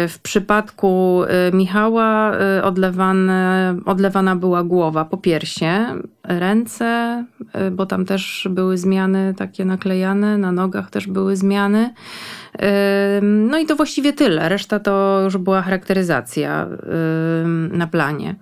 W 0.08 0.16
przypadku 0.24 1.22
Michała 1.54 2.32
odlewane, 2.64 3.76
odlewana 3.86 4.36
była 4.36 4.64
głowa 4.64 5.06
po 5.06 5.18
piersie, 5.18 5.86
ręce, 6.24 7.24
bo 7.72 7.86
tam 7.86 8.06
też 8.06 8.48
były 8.52 8.78
zmiany 8.78 9.34
takie 9.38 9.66
naklejane, 9.66 10.38
na 10.38 10.52
nogach 10.52 10.90
też 10.90 11.08
były 11.08 11.36
zmiany. 11.36 11.94
No 13.22 13.58
i 13.58 13.66
to 13.66 13.76
właściwie 13.76 14.14
tyle. 14.14 14.50
Reszta 14.50 14.80
to 14.80 15.22
już 15.24 15.38
była 15.38 15.62
charakteryzacja 15.62 16.68
na 17.72 17.88
planie. 17.88 18.36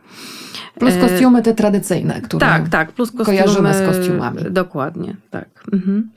Plus 0.80 0.94
kostiumy 1.02 1.42
te 1.42 1.54
tradycyjne, 1.54 2.22
które 2.22 2.40
tak, 2.40 2.70
tak, 2.70 2.92
plus 2.92 3.12
kostiumy, 3.12 3.38
kojarzymy 3.38 3.74
z 3.74 3.88
kostiumami. 3.88 4.44
Dokładnie, 4.50 5.16
tak. 5.30 5.50
Mhm. 5.74 6.10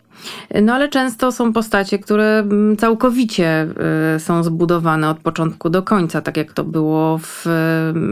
No 0.62 0.74
ale 0.74 0.88
często 0.88 1.32
są 1.32 1.52
postacie, 1.52 1.98
które 1.98 2.38
mm, 2.38 2.76
całkowicie 2.76 3.68
y, 4.16 4.20
są 4.20 4.42
zbudowane 4.42 5.10
od 5.10 5.18
początku 5.18 5.70
do 5.70 5.82
końca, 5.82 6.20
tak 6.20 6.36
jak 6.36 6.52
to 6.52 6.64
było 6.64 7.18
w 7.18 7.44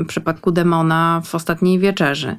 przypadku 0.09 0.53
Demona 0.53 1.23
w 1.25 1.35
Ostatniej 1.35 1.79
Wieczerzy. 1.79 2.37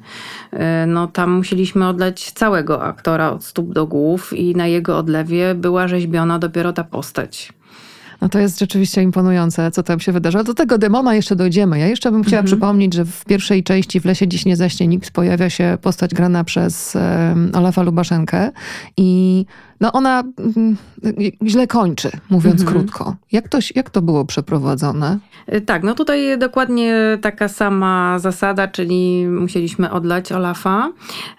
Y, 0.52 0.58
no 0.86 1.06
tam 1.06 1.30
musieliśmy 1.30 1.88
odleć 1.88 2.32
całego 2.32 2.82
aktora 2.82 3.30
od 3.30 3.44
stóp 3.44 3.72
do 3.72 3.86
głów 3.86 4.32
i 4.32 4.56
na 4.56 4.66
jego 4.66 4.98
odlewie 4.98 5.54
była 5.54 5.88
rzeźbiona 5.88 6.38
dopiero 6.38 6.72
ta 6.72 6.84
postać. 6.84 7.57
No 8.20 8.28
to 8.28 8.38
jest 8.38 8.58
rzeczywiście 8.58 9.02
imponujące, 9.02 9.70
co 9.70 9.82
tam 9.82 10.00
się 10.00 10.12
wydarzyło. 10.12 10.44
Do 10.44 10.54
tego 10.54 10.78
demona 10.78 11.14
jeszcze 11.14 11.36
dojdziemy. 11.36 11.78
Ja 11.78 11.86
jeszcze 11.86 12.10
bym 12.12 12.22
chciała 12.22 12.40
mhm. 12.40 12.46
przypomnieć, 12.46 12.94
że 12.94 13.04
w 13.04 13.24
pierwszej 13.24 13.62
części 13.62 14.00
w 14.00 14.04
Lesie 14.04 14.28
dziś 14.28 14.44
nie 14.44 14.56
zaśnie 14.56 14.86
nikt 14.86 15.10
pojawia 15.10 15.50
się 15.50 15.78
postać 15.82 16.14
grana 16.14 16.44
przez 16.44 16.94
um, 16.94 17.50
Olafa 17.54 17.82
Lubaszenkę 17.82 18.50
i 18.96 19.44
no 19.80 19.92
ona 19.92 20.24
mm, 20.38 20.76
źle 21.46 21.66
kończy, 21.66 22.10
mówiąc 22.30 22.60
mhm. 22.60 22.78
krótko. 22.78 23.16
Jak 23.32 23.48
to, 23.48 23.58
jak 23.74 23.90
to 23.90 24.02
było 24.02 24.24
przeprowadzone? 24.24 25.18
Y, 25.54 25.60
tak, 25.60 25.82
no 25.82 25.94
tutaj 25.94 26.38
dokładnie 26.38 27.18
taka 27.22 27.48
sama 27.48 28.18
zasada, 28.18 28.68
czyli 28.68 29.26
musieliśmy 29.26 29.90
odlać 29.90 30.32
Olafa, 30.32 30.92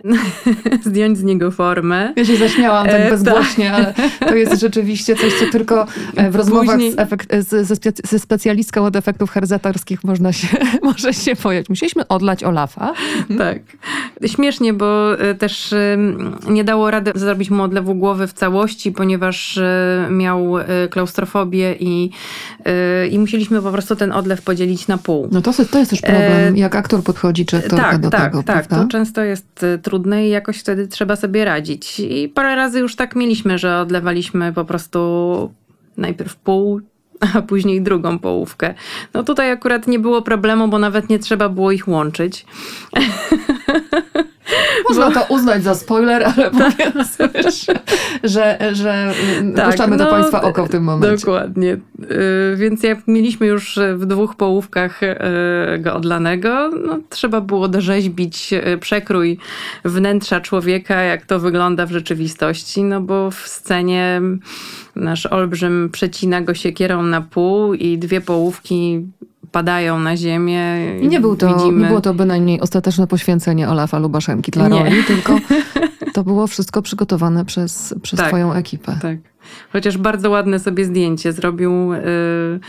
zdjąć 0.86 1.17
z 1.17 1.24
niego 1.24 1.51
formę. 1.51 2.13
Ja 2.15 2.25
się 2.25 2.38
zaśmiałam 2.38 2.88
tak 2.88 3.01
e, 3.01 3.10
bezgłośnie, 3.10 3.74
ale 3.74 3.93
to 4.19 4.36
jest 4.36 4.60
rzeczywiście 4.65 5.15
coś, 5.15 5.34
co 5.34 5.46
tylko 5.51 5.86
e, 6.15 6.31
w 6.31 6.36
rozmowach 6.36 6.75
Później... 6.75 6.91
z 6.91 7.00
efekt, 7.00 7.36
z, 7.36 7.67
ze, 8.10 8.19
specjalistką 8.19 8.86
od 8.86 8.96
efektów 8.96 9.31
herzatorskich 9.31 10.03
można 10.03 10.34
się, 10.34 10.48
może 10.84 11.13
się 11.13 11.36
pojawić. 11.36 11.69
Musieliśmy 11.69 12.08
odlać 12.08 12.43
Olafa. 12.43 12.93
tak. 13.38 13.60
Śmiesznie, 14.25 14.74
bo 14.74 15.19
e, 15.19 15.36
też 15.36 15.74
nie 16.50 16.63
dało 16.63 16.91
rady 16.91 17.12
zrobić 17.15 17.50
mu 17.50 17.63
odlewu 17.63 17.96
głowy 17.96 18.27
w 18.29 18.33
całości, 18.33 18.91
ponieważ 18.91 19.57
e, 19.57 20.07
miał 20.12 20.59
e, 20.59 20.65
klaustrofobię 20.89 21.75
i, 21.79 22.09
e, 22.65 23.07
i 23.07 23.19
musieliśmy 23.19 23.62
po 23.62 23.71
prostu 23.71 23.95
ten 23.95 24.12
odlew 24.12 24.41
podzielić 24.41 24.88
na 24.88 24.98
pół. 24.98 25.27
No 25.31 25.41
to, 25.41 25.53
to 25.71 25.79
jest 25.79 25.91
też 25.91 26.01
problem, 26.01 26.57
jak 26.57 26.75
aktor 26.75 27.03
podchodzi, 27.03 27.45
czy 27.45 27.57
aktorka 27.57 27.91
tak, 27.91 28.01
do 28.01 28.09
tak, 28.09 28.24
tego, 28.24 28.43
Tak, 28.43 28.67
tak, 28.67 28.79
to 28.79 28.88
często 28.88 29.24
jest 29.24 29.65
trudne 29.81 30.27
i 30.27 30.29
jakoś 30.29 30.59
wtedy 30.59 30.88
trzeba 30.88 31.15
sobie 31.15 31.45
radzić. 31.45 32.00
I 32.00 32.29
parę 32.29 32.55
razy 32.55 32.79
już 32.79 32.95
tak 32.95 33.15
mieliśmy, 33.15 33.57
że 33.57 33.79
odlewaliśmy 33.79 34.53
po 34.53 34.65
prostu 34.65 35.53
najpierw 35.98 36.36
pół, 36.36 36.81
a 37.35 37.41
później 37.41 37.81
drugą 37.81 38.19
połówkę. 38.19 38.73
No 39.13 39.23
tutaj 39.23 39.51
akurat 39.51 39.88
nie 39.88 39.99
było 39.99 40.21
problemu, 40.21 40.67
bo 40.67 40.79
nawet 40.79 41.09
nie 41.09 41.19
trzeba 41.19 41.49
było 41.49 41.71
ich 41.71 41.88
łączyć. 41.88 42.45
Można 44.89 45.11
to 45.11 45.33
uznać 45.33 45.63
za 45.63 45.75
spoiler, 45.75 46.23
ale 46.23 46.51
mówiąc, 46.59 47.17
że, 47.57 47.73
że, 48.23 48.57
że 48.71 49.13
tak, 49.55 49.65
puszczamy 49.65 49.97
no, 49.97 50.05
do 50.05 50.11
Państwa 50.11 50.41
oko 50.41 50.65
w 50.65 50.69
tym 50.69 50.83
momencie. 50.83 51.17
Dokładnie. 51.17 51.73
Y, 51.73 52.55
więc 52.55 52.83
jak 52.83 53.07
mieliśmy 53.07 53.47
już 53.47 53.79
w 53.95 54.05
dwóch 54.05 54.35
połówkach 54.35 55.03
y, 55.03 55.15
go 55.79 55.93
odlanego, 55.93 56.71
no, 56.85 56.99
trzeba 57.09 57.41
było 57.41 57.67
dorzeźbić 57.67 58.53
y, 58.53 58.77
przekrój 58.77 59.38
wnętrza 59.85 60.41
człowieka, 60.41 61.01
jak 61.01 61.25
to 61.25 61.39
wygląda 61.39 61.85
w 61.85 61.91
rzeczywistości, 61.91 62.83
no 62.83 63.01
bo 63.01 63.31
w 63.31 63.47
scenie 63.47 64.21
nasz 65.00 65.25
olbrzym 65.25 65.89
przecina 65.91 66.41
go 66.41 66.53
siekierą 66.53 67.03
na 67.03 67.22
pół 67.22 67.74
i 67.74 67.98
dwie 67.98 68.22
połówki 68.22 69.06
padają 69.51 70.00
na 70.00 70.18
ziemię. 70.18 70.62
I 71.01 71.08
nie, 71.08 71.20
był 71.20 71.36
to, 71.36 71.53
widzimy... 71.53 71.82
nie 71.82 71.88
było 71.88 72.01
to 72.01 72.13
bynajmniej 72.13 72.62
ostateczne 72.62 73.08
poświęcenie 73.08 73.70
Olafa 73.70 74.00
Lubaszenki 74.00 74.51
dla 74.51 74.68
nie. 74.68 74.84
roli, 74.84 75.03
tylko 75.03 75.39
to 76.13 76.24
było 76.24 76.48
wszystko 76.48 76.82
przygotowane 76.82 77.46
przez, 77.46 77.96
przez 78.01 78.20
tak, 78.20 78.27
twoją 78.27 78.53
ekipę. 78.53 78.98
Tak. 79.01 79.18
Chociaż 79.72 79.98
bardzo 79.98 80.29
ładne 80.29 80.60
sobie 80.60 80.86
zdjęcie 80.86 81.34
zrobił. 81.34 81.94
Yy, 81.94 82.60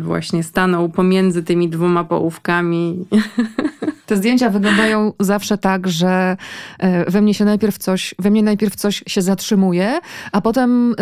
właśnie 0.00 0.42
stanął 0.42 0.88
pomiędzy 0.88 1.42
tymi 1.42 1.68
dwoma 1.68 2.04
połówkami. 2.04 2.98
Te 4.06 4.16
zdjęcia 4.16 4.50
wyglądają 4.50 5.12
zawsze 5.20 5.58
tak, 5.58 5.88
że 5.88 6.36
e, 6.78 7.10
we 7.10 7.20
mnie 7.20 7.34
się 7.34 7.44
najpierw 7.44 7.78
coś, 7.78 8.14
we 8.18 8.30
mnie 8.30 8.42
najpierw 8.42 8.76
coś 8.76 9.02
się 9.06 9.22
zatrzymuje, 9.22 9.98
a 10.32 10.40
potem 10.40 10.92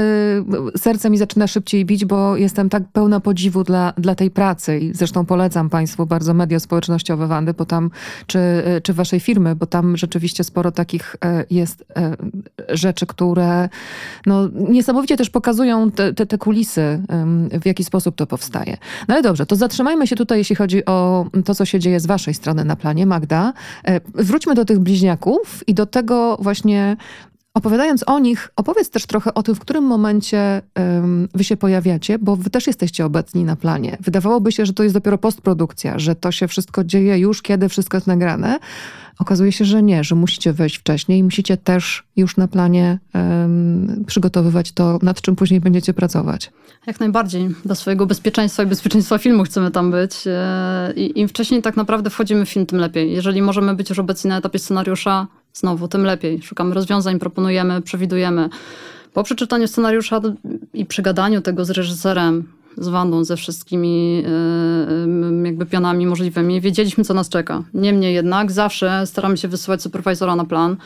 y, 0.74 0.78
serce 0.78 1.10
mi 1.10 1.18
zaczyna 1.18 1.46
szybciej 1.46 1.84
bić, 1.84 2.04
bo 2.04 2.36
jestem 2.36 2.68
tak 2.68 2.82
pełna 2.92 3.20
podziwu 3.20 3.64
dla, 3.64 3.92
dla 3.98 4.14
tej 4.14 4.30
pracy. 4.30 4.78
I 4.78 4.94
zresztą 4.94 5.26
polecam 5.26 5.70
Państwu 5.70 6.06
bardzo 6.06 6.34
media 6.34 6.60
społecznościowe 6.60 7.26
Wandy, 7.26 7.54
bo 7.54 7.64
tam, 7.64 7.90
czy, 8.26 8.38
czy 8.82 8.92
Waszej 8.92 9.20
firmy, 9.20 9.56
bo 9.56 9.66
tam 9.66 9.96
rzeczywiście 9.96 10.44
sporo 10.44 10.72
takich 10.72 11.16
jest 11.50 11.84
rzeczy, 12.68 13.06
które 13.06 13.68
no, 14.26 14.48
niesamowicie 14.68 15.16
też 15.16 15.30
pokazują 15.30 15.90
te, 15.90 16.14
te, 16.14 16.26
te 16.26 16.38
kulisy, 16.38 17.02
w 17.62 17.66
jaki 17.66 17.84
sposób 17.84 18.16
to 18.16 18.26
powstaje. 18.26 18.76
No 19.08 19.14
ale 19.14 19.22
dobrze, 19.22 19.46
to 19.46 19.56
zatrzymajmy 19.56 20.06
się 20.06 20.16
tutaj, 20.16 20.38
jeśli 20.38 20.56
chodzi 20.56 20.84
o 20.84 21.26
to, 21.44 21.54
co 21.54 21.64
się 21.64 21.80
dzieje 21.80 22.00
z 22.00 22.06
Waszej 22.06 22.34
strony 22.34 22.64
na 22.64 22.76
planie 22.76 22.91
pytanie, 22.92 23.06
Magda. 23.06 23.52
E, 23.84 24.00
wróćmy 24.14 24.54
do 24.54 24.64
tych 24.64 24.78
bliźniaków 24.78 25.64
i 25.66 25.74
do 25.74 25.86
tego 25.86 26.36
właśnie 26.40 26.96
Opowiadając 27.54 28.04
o 28.06 28.18
nich, 28.18 28.50
opowiedz 28.56 28.90
też 28.90 29.06
trochę 29.06 29.34
o 29.34 29.42
tym, 29.42 29.54
w 29.54 29.60
którym 29.60 29.84
momencie 29.84 30.62
wy 31.34 31.44
się 31.44 31.56
pojawiacie, 31.56 32.18
bo 32.18 32.36
wy 32.36 32.50
też 32.50 32.66
jesteście 32.66 33.06
obecni 33.06 33.44
na 33.44 33.56
planie. 33.56 33.96
Wydawałoby 34.00 34.52
się, 34.52 34.66
że 34.66 34.72
to 34.72 34.82
jest 34.82 34.94
dopiero 34.94 35.18
postprodukcja, 35.18 35.98
że 35.98 36.14
to 36.14 36.32
się 36.32 36.48
wszystko 36.48 36.84
dzieje 36.84 37.18
już, 37.18 37.42
kiedy 37.42 37.68
wszystko 37.68 37.96
jest 37.96 38.06
nagrane. 38.06 38.58
Okazuje 39.18 39.52
się, 39.52 39.64
że 39.64 39.82
nie, 39.82 40.04
że 40.04 40.14
musicie 40.14 40.52
wejść 40.52 40.76
wcześniej 40.76 41.18
i 41.18 41.24
musicie 41.24 41.56
też 41.56 42.04
już 42.16 42.36
na 42.36 42.48
planie 42.48 42.98
um, 43.14 44.04
przygotowywać 44.06 44.72
to, 44.72 44.98
nad 45.02 45.20
czym 45.20 45.36
później 45.36 45.60
będziecie 45.60 45.94
pracować. 45.94 46.50
Jak 46.86 47.00
najbardziej. 47.00 47.48
Dla 47.64 47.74
swojego 47.74 48.06
bezpieczeństwa 48.06 48.62
i 48.62 48.66
bezpieczeństwa 48.66 49.18
filmu 49.18 49.44
chcemy 49.44 49.70
tam 49.70 49.90
być. 49.90 50.12
E, 50.26 50.92
I 50.96 51.20
im 51.20 51.28
wcześniej 51.28 51.62
tak 51.62 51.76
naprawdę 51.76 52.10
wchodzimy 52.10 52.46
w 52.46 52.48
film, 52.48 52.66
tym 52.66 52.78
lepiej. 52.78 53.12
Jeżeli 53.12 53.42
możemy 53.42 53.74
być 53.74 53.88
już 53.88 53.98
obecni 53.98 54.28
na 54.30 54.38
etapie 54.38 54.58
scenariusza, 54.58 55.26
znowu 55.54 55.88
tym 55.88 56.04
lepiej. 56.04 56.42
Szukamy 56.42 56.74
rozwiązań, 56.74 57.18
proponujemy, 57.18 57.82
przewidujemy. 57.82 58.48
Po 59.12 59.22
przeczytaniu 59.22 59.68
scenariusza 59.68 60.20
i 60.74 60.86
przegadaniu 60.86 61.40
tego 61.40 61.64
z 61.64 61.70
reżyserem, 61.70 62.44
z 62.76 62.88
Wandą, 62.88 63.24
ze 63.24 63.36
wszystkimi 63.36 64.24
e, 64.26 65.46
jakby 65.46 65.66
pionami 65.66 66.06
możliwymi, 66.06 66.60
wiedzieliśmy, 66.60 67.04
co 67.04 67.14
nas 67.14 67.28
czeka. 67.28 67.62
Niemniej 67.74 68.14
jednak 68.14 68.52
zawsze 68.52 69.06
staramy 69.06 69.36
się 69.36 69.48
wysyłać 69.48 69.82
superwizora 69.82 70.36
na 70.36 70.44
plan, 70.44 70.76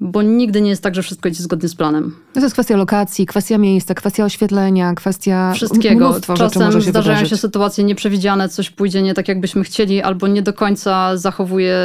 bo 0.00 0.22
nigdy 0.22 0.60
nie 0.60 0.70
jest 0.70 0.82
tak, 0.82 0.94
że 0.94 1.02
wszystko 1.02 1.28
idzie 1.28 1.42
zgodnie 1.42 1.68
z 1.68 1.74
planem. 1.74 2.16
To 2.34 2.40
jest 2.40 2.52
kwestia 2.52 2.76
lokacji, 2.76 3.26
kwestia 3.26 3.58
miejsca, 3.58 3.94
kwestia 3.94 4.24
oświetlenia, 4.24 4.94
kwestia 4.94 5.52
wszystkiego. 5.54 6.20
Czasem 6.36 6.72
się 6.72 6.80
zdarzają 6.80 7.16
wydarzyć. 7.16 7.30
się 7.30 7.36
sytuacje 7.36 7.84
nieprzewidziane, 7.84 8.48
coś 8.48 8.70
pójdzie 8.70 9.02
nie 9.02 9.14
tak, 9.14 9.28
jakbyśmy 9.28 9.64
chcieli, 9.64 10.02
albo 10.02 10.26
nie 10.26 10.42
do 10.42 10.52
końca 10.52 11.16
zachowuje 11.16 11.76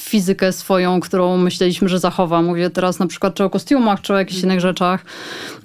fizykę 0.00 0.52
swoją, 0.52 1.00
którą 1.00 1.36
myśleliśmy, 1.36 1.88
że 1.88 1.98
zachowa. 1.98 2.42
Mówię 2.42 2.70
teraz 2.70 2.98
na 2.98 3.06
przykład 3.06 3.34
czy 3.34 3.44
o 3.44 3.50
kostiumach, 3.50 4.00
czy 4.00 4.14
o 4.14 4.18
jakichś 4.18 4.42
innych 4.42 4.60
rzeczach. 4.60 5.04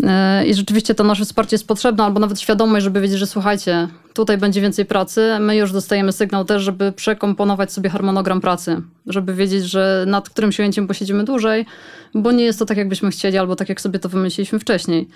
E, 0.03 0.45
I 0.45 0.53
rzeczywiście 0.53 0.95
to 0.95 1.03
nasze 1.03 1.25
wsparcie 1.25 1.53
jest 1.53 1.67
potrzebne, 1.67 2.03
albo 2.03 2.19
nawet 2.19 2.41
świadomość, 2.41 2.83
żeby 2.83 3.01
wiedzieć, 3.01 3.19
że 3.19 3.27
słuchajcie, 3.27 3.87
tutaj 4.13 4.37
będzie 4.37 4.61
więcej 4.61 4.85
pracy. 4.85 5.37
My 5.39 5.55
już 5.55 5.71
dostajemy 5.71 6.11
sygnał 6.11 6.45
też, 6.45 6.63
żeby 6.63 6.91
przekomponować 6.91 7.71
sobie 7.71 7.89
harmonogram 7.89 8.41
pracy, 8.41 8.81
żeby 9.07 9.33
wiedzieć, 9.33 9.63
że 9.63 10.05
nad 10.07 10.29
którym 10.29 10.51
ujęciem 10.59 10.87
posiedzimy 10.87 11.23
dłużej, 11.23 11.65
bo 12.13 12.31
nie 12.31 12.43
jest 12.43 12.59
to 12.59 12.65
tak, 12.65 12.77
jakbyśmy 12.77 13.11
chcieli, 13.11 13.37
albo 13.37 13.55
tak, 13.55 13.69
jak 13.69 13.81
sobie 13.81 13.99
to 13.99 14.09
wymyśliliśmy 14.09 14.59
wcześniej. 14.59 15.07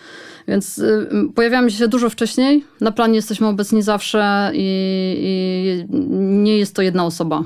Więc 0.47 0.77
y, 0.77 1.07
pojawiamy 1.35 1.71
się 1.71 1.87
dużo 1.87 2.09
wcześniej, 2.09 2.63
na 2.81 2.91
planie 2.91 3.15
jesteśmy 3.15 3.47
obecni 3.47 3.81
zawsze 3.81 4.51
i, 4.53 4.65
i 5.19 5.95
nie 6.19 6.57
jest 6.57 6.75
to 6.75 6.81
jedna 6.81 7.05
osoba. 7.05 7.43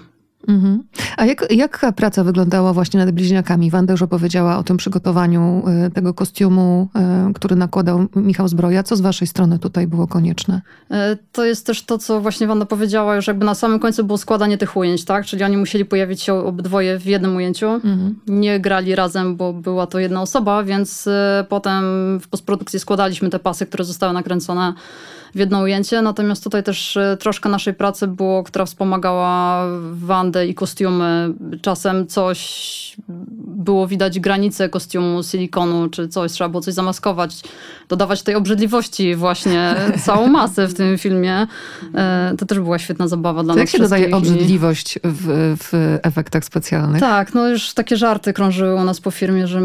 Mhm. 0.50 0.84
A 1.18 1.26
jak, 1.26 1.52
jaka 1.52 1.92
praca 1.92 2.24
wyglądała 2.24 2.74
właśnie 2.74 3.00
nad 3.00 3.12
bliźniakami? 3.12 3.72
Wanda 3.72 3.94
już 3.94 4.02
opowiedziała 4.02 4.58
o 4.58 4.64
tym 4.64 4.78
przygotowaniu 4.78 5.64
y, 5.88 5.92
tego 5.92 6.14
kostiumu, 6.14 6.90
y, 7.30 7.34
który 7.34 7.56
nakładał 7.56 8.06
Michał 8.16 8.48
Zbroja. 8.48 8.84
Co 8.84 8.96
z 8.96 9.02
waszej 9.02 9.28
strony 9.28 9.60
tutaj 9.60 9.88
było 9.88 10.08
konieczne? 10.08 10.62
E, 10.92 11.18
to 11.32 11.46
jest 11.46 11.66
też 11.66 11.86
to, 11.86 11.98
co 11.98 12.22
właśnie 12.22 12.48
Wanda 12.48 12.66
powiedziała, 12.66 13.16
już 13.16 13.28
jakby 13.28 13.46
na 13.46 13.56
samym 13.56 13.80
końcu 13.80 14.04
było 14.04 14.18
składanie 14.18 14.58
tych 14.58 14.78
ujęć, 14.78 15.06
tak? 15.06 15.26
Czyli 15.26 15.44
oni 15.44 15.58
musieli 15.58 15.86
pojawić 15.86 16.22
się 16.22 16.34
obydwoje 16.34 17.00
w 17.00 17.06
jednym 17.06 17.36
ujęciu. 17.36 17.68
Mhm. 17.70 18.20
Nie 18.28 18.60
grali 18.60 18.96
razem, 18.96 19.36
bo 19.36 19.54
była 19.54 19.88
to 19.88 20.00
jedna 20.00 20.22
osoba, 20.22 20.64
więc 20.64 21.10
potem 21.50 21.84
w 22.20 22.28
postprodukcji 22.28 22.80
składaliśmy 22.80 23.30
te 23.30 23.40
pasy, 23.40 23.66
które 23.66 23.84
zostały 23.84 24.14
nakręcone 24.14 24.74
w 25.36 25.40
jedno 25.40 25.62
ujęcie. 25.62 26.02
Natomiast 26.02 26.44
tutaj 26.44 26.64
też 26.64 26.98
e, 26.98 27.18
troszkę 27.20 27.50
naszej 27.50 27.74
pracy 27.74 28.08
było, 28.08 28.44
która 28.44 28.66
wspomagała 28.66 29.66
Wandę 29.92 30.48
i 30.48 30.54
kostiumy. 30.54 31.34
Czasem 31.62 32.08
coś 32.08 32.70
było 33.48 33.88
widać 33.88 34.20
granice 34.20 34.70
kostiumu, 34.70 35.24
silikonu, 35.24 35.90
czy 35.90 36.08
coś, 36.08 36.32
trzeba 36.32 36.50
było 36.50 36.62
coś 36.62 36.74
zamaskować, 36.74 37.42
dodawać 37.90 38.24
tej 38.24 38.36
obrzydliwości 38.36 39.16
właśnie, 39.16 39.76
całą 40.06 40.28
masę 40.28 40.68
w 40.68 40.74
tym 40.74 40.98
filmie. 40.98 41.48
E, 41.96 42.34
to 42.38 42.46
też 42.46 42.60
była 42.60 42.80
świetna 42.80 43.08
zabawa 43.08 43.44
dla 43.44 43.54
to 43.54 43.60
nas 43.60 43.64
Jak 43.64 43.70
się 43.70 43.84
dodaje 43.84 44.16
obrzydliwość 44.16 45.00
w, 45.04 45.56
w 45.60 45.98
efektach 46.04 46.46
specjalnych? 46.46 47.00
Tak, 47.00 47.34
no 47.34 47.48
już 47.48 47.74
takie 47.74 47.98
żarty 47.98 48.34
krążyły 48.34 48.76
u 48.76 48.84
nas 48.84 49.02
po 49.02 49.12
firmie, 49.12 49.48
że 49.48 49.62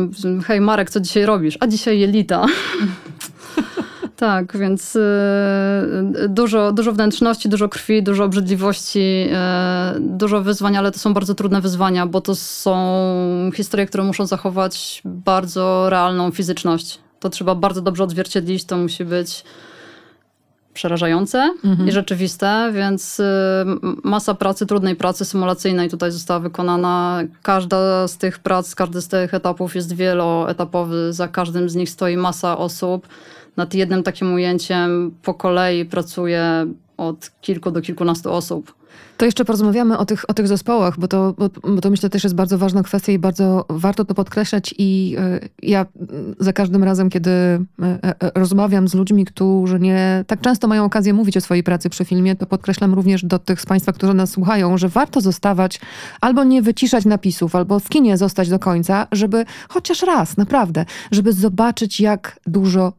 hej 0.47 0.61
Marek, 0.61 0.91
co 0.91 1.01
dzisiaj 1.01 1.27
robisz? 1.27 1.59
A 1.61 1.67
dzisiaj 1.67 1.99
jelita. 1.99 2.47
Tak, 4.17 4.57
więc 4.57 4.97
y, 4.97 5.01
dużo, 6.29 6.73
dużo 6.73 6.93
wnętrzności, 6.93 7.49
dużo 7.49 7.69
krwi, 7.69 8.03
dużo 8.03 8.25
obrzydliwości, 8.25 9.29
y, 9.97 10.01
dużo 10.01 10.43
wyzwań, 10.43 10.77
ale 10.77 10.93
to 10.93 10.99
są 10.99 11.15
bardzo 11.15 11.35
trudne 11.35 11.61
wyzwania, 11.61 12.07
bo 12.07 12.21
to 12.21 12.35
są 12.35 13.51
historie, 13.55 13.87
które 13.87 14.05
muszą 14.05 14.27
zachować 14.27 15.03
bardzo 15.05 15.91
realną 15.91 16.31
fizyczność. 16.31 16.99
To 17.21 17.31
trzeba 17.31 17.55
bardzo 17.55 17.83
dobrze 17.83 18.05
odzwierciedlić, 18.05 18.65
to 18.65 18.77
musi 18.77 19.05
być 19.05 19.45
przerażające 20.75 21.55
mhm. 21.65 21.89
i 21.89 21.93
rzeczywiste, 21.93 22.71
więc 22.75 23.21
y, 23.21 23.25
masa 24.05 24.35
pracy, 24.35 24.67
trudnej 24.67 24.97
pracy 24.97 25.25
symulacyjnej 25.25 25.91
tutaj 25.91 26.13
została 26.13 26.41
wykonana. 26.41 27.21
Każda 27.43 28.09
z 28.09 28.17
tych 28.17 28.39
prac, 28.39 28.75
każdy 28.75 29.01
z 29.01 29.09
tych 29.09 29.35
etapów 29.35 29.75
jest 29.75 29.93
wieloetapowy, 29.93 31.13
za 31.13 31.29
każdym 31.29 31.69
z 31.69 31.75
nich 31.75 31.91
stoi 31.91 32.17
masa 32.17 32.59
osób 32.59 33.09
nad 33.57 33.75
jednym 33.75 34.03
takim 34.03 34.35
ujęciem 34.35 35.15
po 35.23 35.35
kolei 35.35 35.85
pracuje 35.85 36.67
od 36.97 37.31
kilku 37.41 37.71
do 37.71 37.81
kilkunastu 37.81 38.33
osób. 38.33 38.75
To 39.17 39.25
jeszcze 39.25 39.45
porozmawiamy 39.45 39.99
o 39.99 40.05
tych, 40.05 40.31
o 40.31 40.35
tych 40.35 40.49
zespołach, 40.49 40.99
bo 40.99 41.09
to, 41.09 41.35
bo, 41.39 41.49
bo 41.75 41.81
to 41.81 41.91
myślę 41.91 42.11
też 42.11 42.25
jest 42.25 42.37
bardzo 42.37 42.59
ważna 42.59 42.83
kwestia 42.83 43.13
i 43.13 43.19
bardzo 43.19 43.65
warto 43.69 44.05
to 44.05 44.15
podkreślać. 44.15 44.75
I 44.79 45.17
y, 45.43 45.49
ja 45.63 45.87
za 46.39 46.53
każdym 46.53 46.85
razem, 46.85 47.11
kiedy 47.11 47.31
y, 47.31 47.59
y, 47.85 48.31
rozmawiam 48.35 48.89
z 48.89 48.95
ludźmi, 48.95 49.25
którzy 49.25 49.81
nie 49.81 50.25
tak 50.27 50.41
często 50.41 50.69
mają 50.69 50.85
okazję 50.85 51.15
mówić 51.15 51.37
o 51.37 51.41
swojej 51.41 51.63
pracy 51.63 51.91
przy 51.91 52.05
filmie, 52.05 52.37
to 52.37 52.47
podkreślam 52.47 52.95
również 52.95 53.25
do 53.25 53.39
tych 53.39 53.61
z 53.61 53.67
Państwa, 53.67 53.93
którzy 53.93 54.15
nas 54.15 54.31
słuchają, 54.31 54.79
że 54.79 54.89
warto 54.89 55.21
zostawać 55.21 55.81
albo 56.21 56.45
nie 56.45 56.63
wyciszać 56.63 57.05
napisów, 57.05 57.57
albo 57.57 57.81
w 57.81 57.89
kinie 57.89 58.17
zostać 58.17 58.49
do 58.49 58.59
końca, 58.59 59.07
żeby 59.13 59.45
chociaż 59.69 60.03
raz, 60.03 60.37
naprawdę, 60.37 60.85
żeby 61.11 61.33
zobaczyć, 61.33 62.01
jak 62.01 62.41
dużo 62.47 62.93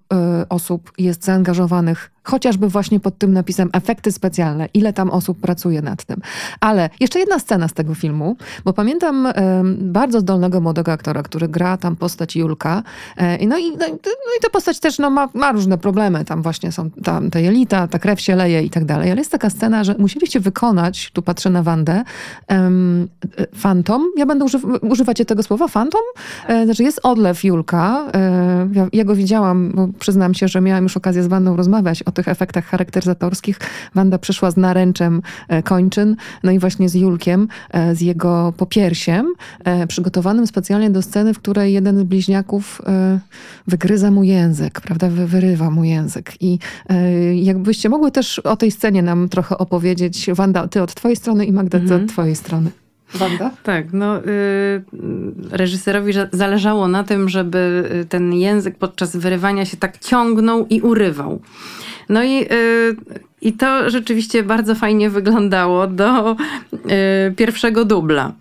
osób 0.49 0.91
jest 0.97 1.23
zaangażowanych 1.23 2.14
chociażby 2.25 2.69
właśnie 2.69 2.99
pod 2.99 3.17
tym 3.17 3.33
napisem 3.33 3.69
efekty 3.73 4.11
specjalne, 4.11 4.69
ile 4.73 4.93
tam 4.93 5.09
osób 5.09 5.39
pracuje 5.39 5.81
nad 5.81 6.03
tym. 6.03 6.21
Ale 6.59 6.89
jeszcze 6.99 7.19
jedna 7.19 7.39
scena 7.39 7.67
z 7.67 7.73
tego 7.73 7.95
filmu, 7.95 8.37
bo 8.65 8.73
pamiętam 8.73 9.27
bardzo 9.77 10.19
zdolnego 10.19 10.61
młodego 10.61 10.91
aktora, 10.91 11.23
który 11.23 11.47
gra 11.47 11.77
tam 11.77 11.95
postać 11.95 12.35
Julka. 12.35 12.83
E, 13.17 13.47
no, 13.47 13.57
i, 13.57 13.71
no, 13.71 13.87
no 14.03 14.31
i 14.39 14.41
ta 14.41 14.49
postać 14.49 14.79
też 14.79 14.99
no, 14.99 15.09
ma, 15.09 15.29
ma 15.33 15.51
różne 15.51 15.77
problemy. 15.77 16.25
Tam 16.25 16.41
właśnie 16.41 16.71
są 16.71 16.89
tam 16.89 17.31
te 17.31 17.41
jelita, 17.41 17.87
ta 17.87 17.99
krew 17.99 18.21
się 18.21 18.35
leje 18.35 18.63
i 18.63 18.69
tak 18.69 18.85
dalej. 18.85 19.11
Ale 19.11 19.19
jest 19.19 19.31
taka 19.31 19.49
scena, 19.49 19.83
że 19.83 19.95
musieliście 19.99 20.39
wykonać, 20.39 21.11
tu 21.13 21.21
patrzę 21.21 21.49
na 21.49 21.63
Wandę, 21.63 22.03
um, 22.49 23.07
fantom. 23.55 24.03
Ja 24.17 24.25
będę 24.25 24.45
używ 24.45 24.63
używać 24.81 25.17
tego 25.27 25.43
słowa, 25.43 25.67
fantom? 25.67 26.01
E, 26.47 26.65
znaczy 26.65 26.83
jest 26.83 26.99
odlew 27.03 27.43
Julka. 27.43 28.05
Ja, 28.73 28.87
ja 28.93 29.03
go 29.03 29.15
widziałam, 29.15 29.71
bo 29.75 29.87
przyznam 29.99 30.33
się, 30.33 30.47
że 30.47 30.61
miałam 30.61 30.83
już 30.83 30.97
okazję 30.97 31.23
z 31.23 31.27
Wandą 31.27 31.55
rozmawiać 31.55 32.03
o 32.03 32.11
tych 32.15 32.27
efektach 32.27 32.65
charakteryzatorskich. 32.65 33.59
Wanda 33.95 34.17
przyszła 34.17 34.51
z 34.51 34.57
naręczem 34.57 35.21
e, 35.47 35.63
kończyn, 35.63 36.15
no 36.43 36.51
i 36.51 36.59
właśnie 36.59 36.89
z 36.89 36.95
Julkiem, 36.95 37.47
e, 37.71 37.95
z 37.95 38.01
jego 38.01 38.53
popiersiem, 38.57 39.33
e, 39.63 39.87
przygotowanym 39.87 40.47
specjalnie 40.47 40.89
do 40.89 41.01
sceny, 41.01 41.33
w 41.33 41.39
której 41.39 41.73
jeden 41.73 41.99
z 41.99 42.03
bliźniaków 42.03 42.81
wygryza 43.67 44.11
mu 44.11 44.23
język, 44.23 44.81
prawda, 44.81 45.09
wyrywa 45.09 45.69
mu 45.69 45.83
język. 45.83 46.33
I 46.39 46.59
jakbyście 47.35 47.89
mogły 47.89 48.11
też 48.11 48.39
o 48.39 48.55
tej 48.55 48.71
scenie 48.71 49.01
nam 49.01 49.29
trochę 49.29 49.57
opowiedzieć. 49.57 50.29
Wanda, 50.33 50.67
ty 50.67 50.81
od 50.81 50.93
twojej 50.93 51.15
strony 51.15 51.45
i 51.45 51.51
Magda, 51.51 51.79
ty 51.79 51.85
od 51.85 51.91
mhm. 51.91 52.07
twojej 52.07 52.35
strony. 52.35 52.71
Wanda? 53.13 53.51
Tak, 53.63 53.93
no 53.93 54.19
y, 54.19 54.83
reżyserowi 55.51 56.13
zależało 56.31 56.87
na 56.87 57.03
tym, 57.03 57.29
żeby 57.29 57.89
ten 58.09 58.33
język 58.33 58.77
podczas 58.77 59.15
wyrywania 59.15 59.65
się 59.65 59.77
tak 59.77 59.97
ciągnął 59.97 60.67
i 60.67 60.81
urywał. 60.81 61.39
No 62.09 62.23
i, 62.23 62.45
y, 62.51 62.95
i 63.41 63.53
to 63.53 63.89
rzeczywiście 63.89 64.43
bardzo 64.43 64.75
fajnie 64.75 65.09
wyglądało 65.09 65.87
do 65.87 66.31
y, 66.31 66.35
pierwszego 67.35 67.85
dubla. 67.85 68.33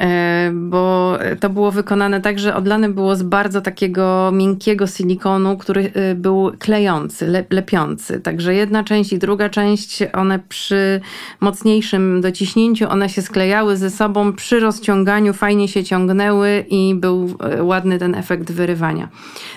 E, 0.00 0.50
bo 0.54 1.18
to 1.40 1.50
było 1.50 1.70
wykonane 1.70 2.20
tak, 2.20 2.38
że 2.38 2.56
odlane 2.56 2.88
było 2.88 3.16
z 3.16 3.22
bardzo 3.22 3.60
takiego 3.60 4.30
miękkiego 4.32 4.86
silikonu, 4.86 5.56
który 5.56 5.90
e, 5.94 6.14
był 6.14 6.52
klejący, 6.58 7.44
lepiący. 7.50 8.20
Także 8.20 8.54
jedna 8.54 8.84
część 8.84 9.12
i 9.12 9.18
druga 9.18 9.48
część, 9.48 10.02
one 10.12 10.38
przy 10.48 11.00
mocniejszym 11.40 12.20
dociśnięciu, 12.20 12.88
one 12.90 13.08
się 13.08 13.22
sklejały 13.22 13.76
ze 13.76 13.90
sobą, 13.90 14.32
przy 14.32 14.60
rozciąganiu 14.60 15.32
fajnie 15.32 15.68
się 15.68 15.84
ciągnęły 15.84 16.64
i 16.70 16.94
był 16.94 17.36
e, 17.40 17.62
ładny 17.62 17.98
ten 17.98 18.14
efekt 18.14 18.52
wyrywania. 18.52 19.08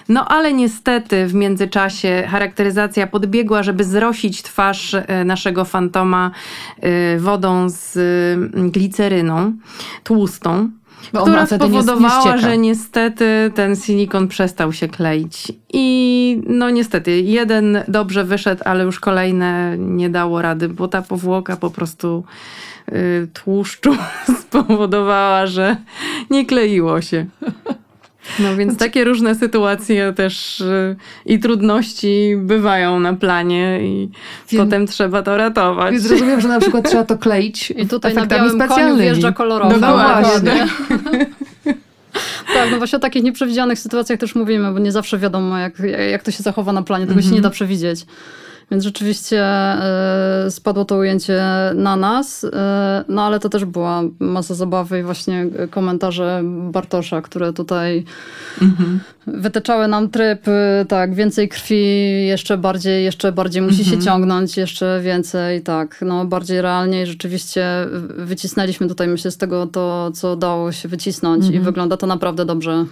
No 0.09 0.27
ale 0.27 0.53
niestety 0.53 1.27
w 1.27 1.33
międzyczasie 1.33 2.23
charakteryzacja 2.29 3.07
podbiegła, 3.07 3.63
żeby 3.63 3.83
zrosić 3.83 4.41
twarz 4.41 4.95
naszego 5.25 5.65
fantoma 5.65 6.31
wodą 7.17 7.69
z 7.69 7.97
gliceryną 8.71 9.53
tłustą, 10.03 10.26
Bo 11.13 11.21
która 11.21 11.45
spowodowała, 11.45 12.35
nie, 12.35 12.41
że 12.41 12.57
niestety 12.57 13.51
ten 13.55 13.75
silikon 13.75 14.27
przestał 14.27 14.73
się 14.73 14.87
kleić. 14.87 15.51
I 15.73 16.41
no 16.47 16.69
niestety, 16.69 17.21
jeden 17.21 17.83
dobrze 17.87 18.23
wyszedł, 18.23 18.61
ale 18.65 18.83
już 18.83 18.99
kolejne 18.99 19.75
nie 19.77 20.09
dało 20.09 20.41
rady, 20.41 20.69
bo 20.69 20.87
ta 20.87 21.01
powłoka 21.01 21.57
po 21.57 21.69
prostu 21.69 22.23
y, 22.91 23.27
tłuszczu 23.33 23.95
spowodowała, 24.41 25.47
że 25.47 25.77
nie 26.29 26.45
kleiło 26.45 27.01
się. 27.01 27.25
No 28.39 28.55
więc 28.55 28.73
znaczy- 28.73 28.85
takie 28.85 29.03
różne 29.03 29.35
sytuacje 29.35 30.13
też 30.13 30.61
y, 30.61 30.95
i 31.25 31.39
trudności 31.39 32.35
bywają 32.37 32.99
na 32.99 33.13
planie 33.13 33.79
i 33.81 34.09
Wiem. 34.49 34.65
potem 34.65 34.87
trzeba 34.87 35.23
to 35.23 35.37
ratować. 35.37 35.91
Więc 35.93 36.11
rozumiem, 36.11 36.41
że 36.41 36.47
na 36.47 36.59
przykład 36.59 36.89
trzeba 36.89 37.03
to 37.03 37.17
kleić 37.17 37.71
I 37.71 37.87
tutaj 37.87 38.13
na 38.13 38.25
białym 38.25 38.67
koniu 38.67 38.97
wjeżdża 38.97 39.31
kolorowo. 39.31 39.77
No, 39.77 39.87
no 39.87 39.97
właśnie. 39.97 40.67
Tak, 42.53 42.71
no 42.71 42.77
właśnie 42.77 42.97
o 42.97 42.99
takich 42.99 43.23
nieprzewidzianych 43.23 43.79
sytuacjach 43.79 44.19
też 44.19 44.35
mówimy, 44.35 44.71
bo 44.71 44.79
nie 44.79 44.91
zawsze 44.91 45.17
wiadomo, 45.17 45.57
jak, 45.57 45.73
jak 46.11 46.23
to 46.23 46.31
się 46.31 46.43
zachowa 46.43 46.73
na 46.73 46.81
planie. 46.81 47.05
Tego 47.05 47.13
mm 47.13 47.23
-hmm. 47.23 47.27
się 47.27 47.31
nie 47.31 47.37
mhm. 47.37 47.51
da 47.51 47.55
przewidzieć. 47.55 48.05
Więc 48.71 48.83
rzeczywiście 48.83 49.43
e, 49.43 50.45
spadło 50.49 50.85
to 50.85 50.97
ujęcie 50.97 51.43
na 51.75 51.95
nas, 51.95 52.43
e, 52.43 53.03
no 53.07 53.23
ale 53.23 53.39
to 53.39 53.49
też 53.49 53.65
była 53.65 54.03
masa 54.19 54.55
zabawy 54.55 54.99
i 54.99 55.03
właśnie 55.03 55.45
komentarze 55.69 56.41
Bartosza, 56.45 57.21
które 57.21 57.53
tutaj 57.53 58.03
mhm. 58.61 58.99
wytyczały 59.27 59.87
nam 59.87 60.09
tryb, 60.09 60.47
e, 60.47 60.85
tak, 60.87 61.15
więcej 61.15 61.49
krwi, 61.49 61.85
jeszcze 62.27 62.57
bardziej, 62.57 63.03
jeszcze 63.03 63.31
bardziej 63.31 63.61
musi 63.61 63.81
mhm. 63.81 63.97
się 63.97 64.05
ciągnąć, 64.05 64.57
jeszcze 64.57 65.01
więcej, 65.03 65.61
tak, 65.61 65.99
no 66.01 66.25
bardziej 66.25 66.61
realnie 66.61 67.03
i 67.03 67.05
rzeczywiście 67.05 67.65
wycisnęliśmy 68.17 68.87
tutaj 68.87 69.07
myślę 69.07 69.31
z 69.31 69.37
tego 69.37 69.67
to, 69.67 70.11
co 70.11 70.35
dało 70.35 70.71
się 70.71 70.89
wycisnąć 70.89 71.43
mhm. 71.43 71.61
i 71.61 71.65
wygląda 71.65 71.97
to 71.97 72.07
naprawdę 72.07 72.45
dobrze. 72.45 72.85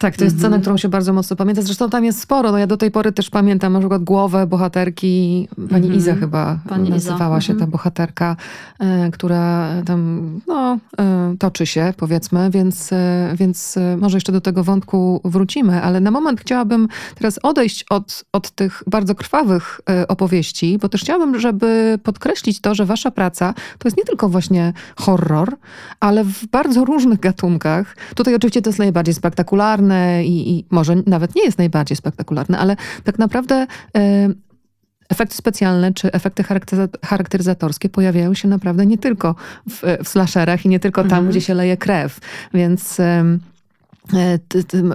Tak, 0.00 0.16
to 0.16 0.24
jest 0.24 0.36
mhm. 0.36 0.52
scena, 0.52 0.60
którą 0.60 0.76
się 0.76 0.88
bardzo 0.88 1.12
mocno 1.12 1.36
pamięta. 1.36 1.62
Zresztą 1.62 1.90
tam 1.90 2.04
jest 2.04 2.20
sporo. 2.20 2.52
No 2.52 2.58
ja 2.58 2.66
do 2.66 2.76
tej 2.76 2.90
pory 2.90 3.12
też 3.12 3.30
pamiętam 3.30 3.72
na 3.72 3.78
przykład 3.78 4.04
głowę 4.04 4.46
bohaterki, 4.46 5.48
pani 5.56 5.86
mhm. 5.86 5.94
Iza 5.94 6.14
chyba 6.14 6.58
pani 6.68 6.90
nazywała 6.90 7.38
Iza. 7.38 7.46
się 7.46 7.52
ta 7.52 7.52
mhm. 7.52 7.70
bohaterka, 7.70 8.36
e, 8.78 9.10
która 9.10 9.68
tam 9.86 10.30
no, 10.46 10.78
e, 10.98 11.34
toczy 11.38 11.66
się, 11.66 11.94
powiedzmy, 11.96 12.50
więc, 12.50 12.92
e, 12.92 13.32
więc 13.34 13.76
e, 13.76 13.96
może 13.96 14.16
jeszcze 14.16 14.32
do 14.32 14.40
tego 14.40 14.64
wątku 14.64 15.20
wrócimy, 15.24 15.82
ale 15.82 16.00
na 16.00 16.10
moment 16.10 16.40
chciałabym 16.40 16.88
teraz 17.14 17.38
odejść 17.42 17.84
od, 17.90 18.24
od 18.32 18.50
tych 18.50 18.82
bardzo 18.86 19.14
krwawych 19.14 19.80
e, 19.90 20.08
opowieści, 20.08 20.78
bo 20.78 20.88
też 20.88 21.00
chciałabym, 21.00 21.40
żeby 21.40 21.98
podkreślić 22.02 22.60
to, 22.60 22.74
że 22.74 22.86
wasza 22.86 23.10
praca 23.10 23.54
to 23.78 23.88
jest 23.88 23.96
nie 23.96 24.04
tylko 24.04 24.28
właśnie 24.28 24.72
horror, 24.96 25.56
ale 26.00 26.24
w 26.24 26.46
bardzo 26.46 26.84
różnych 26.84 27.20
gatunkach. 27.20 27.96
Tutaj 28.14 28.34
oczywiście 28.34 28.62
to 28.62 28.70
jest 28.70 28.78
najbardziej 28.78 29.14
spektakularne 29.14 29.89
i, 30.24 30.50
i 30.50 30.64
może 30.70 30.96
nawet 31.06 31.34
nie 31.34 31.44
jest 31.44 31.58
najbardziej 31.58 31.96
spektakularne, 31.96 32.58
ale 32.58 32.76
tak 33.04 33.18
naprawdę 33.18 33.66
e, 33.96 34.28
efekty 35.08 35.36
specjalne 35.36 35.92
czy 35.92 36.12
efekty 36.12 36.44
charakteryzatorskie 37.04 37.88
pojawiają 37.88 38.34
się 38.34 38.48
naprawdę 38.48 38.86
nie 38.86 38.98
tylko 38.98 39.34
w, 39.70 39.82
w 40.04 40.08
slasherach 40.08 40.64
i 40.64 40.68
nie 40.68 40.80
tylko 40.80 41.02
tam, 41.02 41.12
mhm. 41.12 41.28
gdzie 41.28 41.40
się 41.40 41.54
leje 41.54 41.76
krew. 41.76 42.20
Więc... 42.54 43.00
E, 43.00 43.24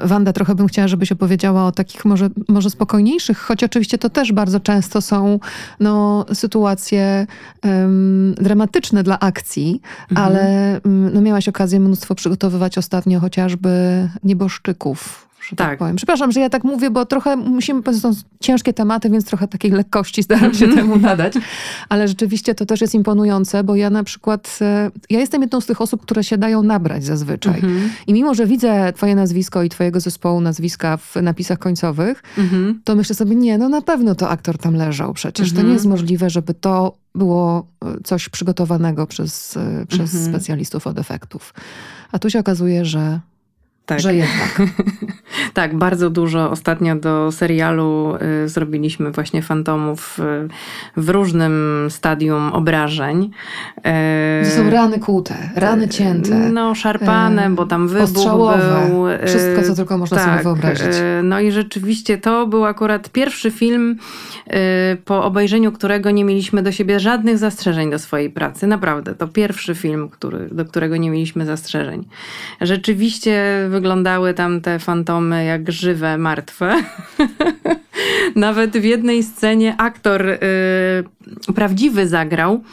Wanda, 0.04 0.34
trochę 0.34 0.56
bym 0.56 0.68
chciała, 0.68 0.88
żebyś 0.88 1.12
opowiedziała 1.12 1.66
o 1.66 1.72
takich 1.72 2.06
może, 2.06 2.30
może 2.48 2.70
spokojniejszych, 2.70 3.38
choć 3.38 3.64
oczywiście 3.64 3.98
to 3.98 4.10
też 4.10 4.32
bardzo 4.32 4.60
często 4.60 5.02
są 5.02 5.40
no, 5.80 6.26
sytuacje 6.34 7.28
um, 7.64 8.34
dramatyczne 8.38 9.04
dla 9.04 9.20
akcji, 9.20 9.82
mhm. 10.12 10.28
ale 10.28 10.80
um, 10.86 11.14
no, 11.14 11.22
miałaś 11.22 11.48
okazję 11.48 11.80
mnóstwo 11.80 12.16
przygotowywać 12.16 12.78
ostatnio 12.78 13.20
chociażby 13.20 13.70
nieboszczyków 14.24 15.26
że 15.50 15.56
tak. 15.56 15.68
tak 15.68 15.80
powiem. 15.80 15.96
Przepraszam, 15.96 16.32
że 16.32 16.40
ja 16.40 16.50
tak 16.50 16.64
mówię, 16.64 16.90
bo 16.90 17.06
trochę 17.06 17.36
musimy, 17.36 17.84
to 17.84 17.94
są 17.94 18.12
ciężkie 18.40 18.74
tematy, 18.74 19.10
więc 19.10 19.26
trochę 19.26 19.48
takiej 19.48 19.72
lekkości 19.72 20.24
staram 20.24 20.54
się 20.54 20.68
temu 20.68 20.98
nadać. 20.98 21.34
Ale 21.90 22.08
rzeczywiście 22.08 22.56
to 22.56 22.66
też 22.66 22.82
jest 22.82 22.96
imponujące, 22.96 23.64
bo 23.64 23.76
ja 23.76 23.90
na 23.90 24.04
przykład, 24.04 24.60
e, 24.62 24.92
ja 25.10 25.20
jestem 25.20 25.42
jedną 25.42 25.62
z 25.62 25.66
tych 25.66 25.82
osób, 25.82 26.02
które 26.02 26.24
się 26.24 26.38
dają 26.38 26.64
nabrać 26.64 27.06
zazwyczaj. 27.06 27.56
Mhm. 27.56 27.90
I 28.08 28.14
mimo, 28.14 28.34
że 28.34 28.46
widzę 28.46 28.94
twoje 28.94 29.16
nazwisko 29.16 29.64
i 29.64 29.70
twojego 29.70 30.00
zespołu 30.00 30.42
nazwiska 30.42 30.98
w 30.98 31.16
napisach 31.22 31.60
końcowych, 31.60 32.24
mhm. 32.38 32.82
to 32.84 32.96
myślę 32.96 33.16
sobie, 33.16 33.36
nie, 33.36 33.58
no 33.58 33.70
na 33.70 33.82
pewno 33.82 34.16
to 34.16 34.30
aktor 34.30 34.58
tam 34.58 34.76
leżał 34.76 35.14
przecież. 35.14 35.54
To 35.54 35.62
nie 35.62 35.74
jest 35.74 35.86
możliwe, 35.86 36.30
żeby 36.30 36.54
to 36.54 36.98
było 37.16 37.68
e, 37.86 38.04
coś 38.04 38.30
przygotowanego 38.30 39.08
przez, 39.08 39.58
e, 39.58 39.86
przez 39.88 40.26
specjalistów 40.26 40.88
od 40.88 41.00
efektów. 41.00 41.54
A 42.12 42.20
tu 42.20 42.30
się 42.30 42.40
okazuje, 42.40 42.86
że 42.86 43.20
tak. 43.86 44.00
że 44.00 44.16
jednak. 44.16 44.62
tak, 45.54 45.78
bardzo 45.78 46.10
dużo 46.10 46.52
ostatnio 46.52 46.96
do 46.96 47.32
serialu 47.32 48.18
y, 48.46 48.50
zrobiliśmy 48.50 49.12
właśnie 49.12 49.42
fantomów 49.42 50.20
y, 50.20 51.02
w 51.02 51.10
różnym 51.10 51.88
stadium 51.90 52.54
obrażeń. 52.54 53.32
Y, 53.78 53.82
to 54.44 54.56
są 54.56 54.70
rany 54.70 55.00
kłute, 55.00 55.36
rany 55.56 55.88
cięte. 55.88 56.36
No, 56.50 56.76
szarpane, 56.76 57.50
bo 57.50 57.66
tam 57.66 57.88
wybuch 57.88 58.58
był. 58.58 59.10
Y, 59.10 59.28
Wszystko, 59.28 59.64
co 59.64 59.76
tylko 59.76 59.98
można 59.98 60.18
tak, 60.18 60.26
sobie 60.26 60.44
wyobrazić. 60.44 60.96
Y, 60.96 61.24
no 61.24 61.40
i 61.40 61.52
rzeczywiście 61.52 62.18
to 62.18 62.48
był 62.48 62.66
akurat 62.66 63.10
pierwszy 63.10 63.52
film, 63.52 63.98
y, 64.48 64.98
po 65.06 65.24
obejrzeniu 65.24 65.72
którego 65.72 66.12
nie 66.12 66.26
mieliśmy 66.26 66.64
do 66.64 66.72
siebie 66.72 67.00
żadnych 67.00 67.38
zastrzeżeń 67.38 67.92
do 67.92 68.00
swojej 68.00 68.30
pracy. 68.30 68.68
Naprawdę, 68.68 69.16
to 69.16 69.28
pierwszy 69.28 69.76
film, 69.76 70.10
który, 70.10 70.50
do 70.52 70.66
którego 70.66 70.98
nie 70.98 71.10
mieliśmy 71.10 71.46
zastrzeżeń. 71.46 72.08
Rzeczywiście 72.62 73.68
wyglądały 73.76 74.34
tam 74.34 74.62
te 74.62 74.80
fantomy 74.80 75.46
jak 75.46 75.72
żywe, 75.72 76.18
martwe. 76.18 76.76
Nawet 78.36 78.78
w 78.78 78.84
jednej 78.84 79.24
scenie 79.24 79.76
aktor 79.78 80.30
y, 80.30 80.38
prawdziwy 81.56 82.08
zagrał, 82.08 82.64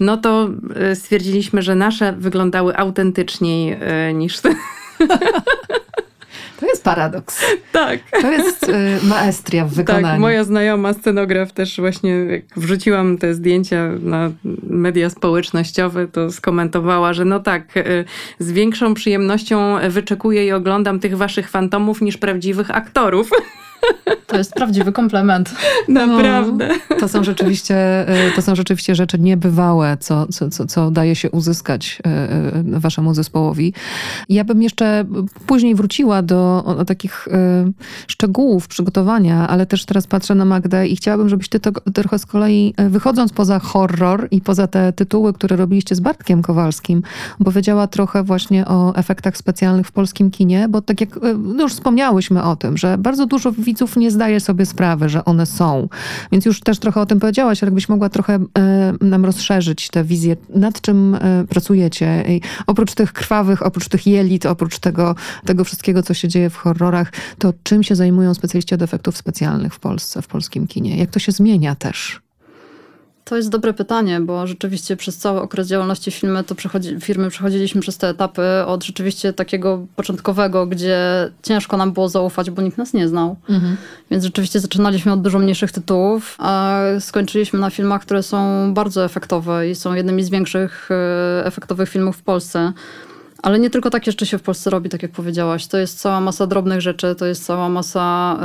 no 0.00 0.16
to 0.16 0.48
y, 0.92 0.96
stwierdziliśmy, 0.96 1.62
że 1.62 1.74
nasze 1.74 2.12
wyglądały 2.12 2.76
autentyczniej 2.76 3.72
y, 4.10 4.14
niż 4.14 4.40
te. 4.40 4.54
To 6.62 6.66
jest 6.66 6.84
paradoks. 6.84 7.44
Tak. 7.72 8.00
To 8.20 8.30
jest 8.30 8.68
y, 8.68 9.06
maestria 9.06 9.64
w 9.64 9.68
tak, 9.68 9.76
wykonaniu. 9.76 10.06
Tak, 10.06 10.20
moja 10.20 10.44
znajoma 10.44 10.92
scenograf 10.92 11.52
też 11.52 11.80
właśnie, 11.80 12.10
jak 12.10 12.42
wrzuciłam 12.56 13.18
te 13.18 13.34
zdjęcia 13.34 13.88
na 14.02 14.30
media 14.62 15.10
społecznościowe, 15.10 16.08
to 16.08 16.30
skomentowała, 16.32 17.12
że 17.12 17.24
no 17.24 17.40
tak, 17.40 17.76
y, 17.76 18.04
z 18.38 18.52
większą 18.52 18.94
przyjemnością 18.94 19.76
wyczekuję 19.88 20.46
i 20.46 20.52
oglądam 20.52 21.00
tych 21.00 21.16
waszych 21.16 21.50
fantomów 21.50 22.00
niż 22.00 22.16
prawdziwych 22.16 22.70
aktorów. 22.70 23.30
To 24.32 24.38
jest 24.38 24.54
prawdziwy 24.54 24.92
komplement. 24.92 25.54
Naprawdę. 25.88 26.68
No, 26.90 26.96
to, 26.96 27.08
są 27.08 27.24
rzeczywiście, 27.24 28.06
y, 28.28 28.32
to 28.36 28.42
są 28.42 28.54
rzeczywiście 28.54 28.94
rzeczy 28.94 29.18
niebywałe, 29.18 29.96
co, 30.00 30.26
co, 30.26 30.50
co, 30.50 30.66
co 30.66 30.90
daje 30.90 31.16
się 31.16 31.30
uzyskać 31.30 32.02
y, 32.06 32.76
y, 32.76 32.80
waszemu 32.80 33.14
zespołowi. 33.14 33.74
Ja 34.28 34.44
bym 34.44 34.62
jeszcze 34.62 35.04
później 35.46 35.74
wróciła 35.74 36.22
do 36.22 36.64
takich 36.86 37.28
szczegółów 38.06 38.68
przygotowania, 38.68 39.48
ale 39.48 39.66
też 39.66 39.84
teraz 39.84 40.06
patrzę 40.06 40.34
na 40.34 40.44
Magdę 40.44 40.88
i 40.88 40.96
chciałabym, 40.96 41.28
żebyś 41.28 41.48
ty 41.48 41.60
to 41.60 41.70
trochę 41.72 42.18
z 42.18 42.26
kolei, 42.26 42.74
wychodząc 42.88 43.32
poza 43.32 43.58
horror 43.58 44.28
i 44.30 44.40
poza 44.40 44.66
te 44.66 44.92
tytuły, 44.92 45.32
które 45.32 45.56
robiliście 45.56 45.94
z 45.94 46.00
Bartkiem 46.00 46.42
Kowalskim, 46.42 47.02
powiedziała 47.44 47.86
trochę 47.86 48.22
właśnie 48.22 48.66
o 48.66 48.94
efektach 48.94 49.36
specjalnych 49.36 49.86
w 49.86 49.92
polskim 49.92 50.30
kinie, 50.30 50.66
bo 50.68 50.82
tak 50.82 51.00
jak 51.00 51.20
no 51.38 51.62
już 51.62 51.72
wspomniałyśmy 51.72 52.42
o 52.42 52.56
tym, 52.56 52.76
że 52.76 52.98
bardzo 52.98 53.26
dużo 53.26 53.52
widzów 53.72 53.96
nie 53.96 54.10
zdaje 54.10 54.40
sobie 54.40 54.66
sprawy, 54.66 55.08
że 55.08 55.24
one 55.24 55.46
są. 55.46 55.88
Więc 56.32 56.44
już 56.44 56.60
też 56.60 56.78
trochę 56.78 57.00
o 57.00 57.06
tym 57.06 57.20
powiedziałaś, 57.20 57.62
ale 57.62 57.68
jakbyś 57.68 57.88
mogła 57.88 58.08
trochę 58.08 58.34
e, 58.34 58.92
nam 59.00 59.24
rozszerzyć 59.24 59.88
tę 59.88 60.04
wizję, 60.04 60.36
nad 60.54 60.80
czym 60.80 61.14
e, 61.14 61.44
pracujecie. 61.48 62.24
I 62.28 62.40
oprócz 62.66 62.94
tych 62.94 63.12
krwawych, 63.12 63.66
oprócz 63.66 63.88
tych 63.88 64.06
jelit, 64.06 64.46
oprócz 64.46 64.78
tego, 64.78 65.14
tego 65.44 65.64
wszystkiego, 65.64 66.02
co 66.02 66.14
się 66.14 66.28
dzieje 66.28 66.50
w 66.50 66.56
horrorach, 66.56 67.12
to 67.38 67.52
czym 67.62 67.82
się 67.82 67.94
zajmują 67.94 68.34
specjaliści 68.34 68.74
od 68.74 68.82
efektów 68.82 69.16
specjalnych 69.16 69.74
w 69.74 69.80
Polsce, 69.80 70.22
w 70.22 70.26
polskim 70.26 70.66
kinie? 70.66 70.96
Jak 70.96 71.10
to 71.10 71.18
się 71.18 71.32
zmienia 71.32 71.74
też? 71.74 72.22
To 73.24 73.36
jest 73.36 73.48
dobre 73.48 73.72
pytanie, 73.72 74.20
bo 74.20 74.46
rzeczywiście 74.46 74.96
przez 74.96 75.16
cały 75.16 75.40
okres 75.40 75.68
działalności 75.68 76.10
firmy, 76.10 76.44
to 76.44 76.54
przechodzi, 76.54 77.00
firmy 77.00 77.30
przechodziliśmy 77.30 77.80
przez 77.80 77.98
te 77.98 78.08
etapy 78.08 78.42
od 78.66 78.84
rzeczywiście 78.84 79.32
takiego 79.32 79.86
początkowego, 79.96 80.66
gdzie 80.66 80.98
ciężko 81.42 81.76
nam 81.76 81.92
było 81.92 82.08
zaufać, 82.08 82.50
bo 82.50 82.62
nikt 82.62 82.78
nas 82.78 82.92
nie 82.92 83.08
znał. 83.08 83.36
Mhm. 83.48 83.76
Więc 84.10 84.24
rzeczywiście 84.24 84.60
zaczynaliśmy 84.60 85.12
od 85.12 85.22
dużo 85.22 85.38
mniejszych 85.38 85.72
tytułów, 85.72 86.36
a 86.38 86.80
skończyliśmy 87.00 87.58
na 87.58 87.70
filmach, 87.70 88.02
które 88.02 88.22
są 88.22 88.70
bardzo 88.74 89.04
efektowe 89.04 89.70
i 89.70 89.74
są 89.74 89.94
jednymi 89.94 90.24
z 90.24 90.30
większych 90.30 90.88
e, 90.90 91.46
efektowych 91.46 91.88
filmów 91.88 92.16
w 92.16 92.22
Polsce. 92.22 92.72
Ale 93.42 93.58
nie 93.58 93.70
tylko 93.70 93.90
takie 93.90 94.10
rzeczy 94.10 94.26
się 94.26 94.38
w 94.38 94.42
Polsce 94.42 94.70
robi, 94.70 94.88
tak 94.88 95.02
jak 95.02 95.12
powiedziałaś. 95.12 95.66
To 95.66 95.78
jest 95.78 96.00
cała 96.00 96.20
masa 96.20 96.46
drobnych 96.46 96.80
rzeczy, 96.80 97.14
to 97.14 97.26
jest 97.26 97.44
cała 97.44 97.68
masa 97.68 98.36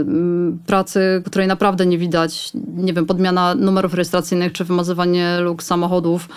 y, 0.00 0.66
pracy, 0.66 1.22
której 1.26 1.48
naprawdę 1.48 1.86
nie 1.86 1.98
widać. 1.98 2.50
Nie 2.76 2.92
wiem, 2.92 3.06
podmiana 3.06 3.54
numerów 3.54 3.94
rejestracyjnych, 3.94 4.52
czy 4.52 4.64
wymazywanie 4.64 5.38
luk 5.40 5.62
samochodów, 5.62 6.28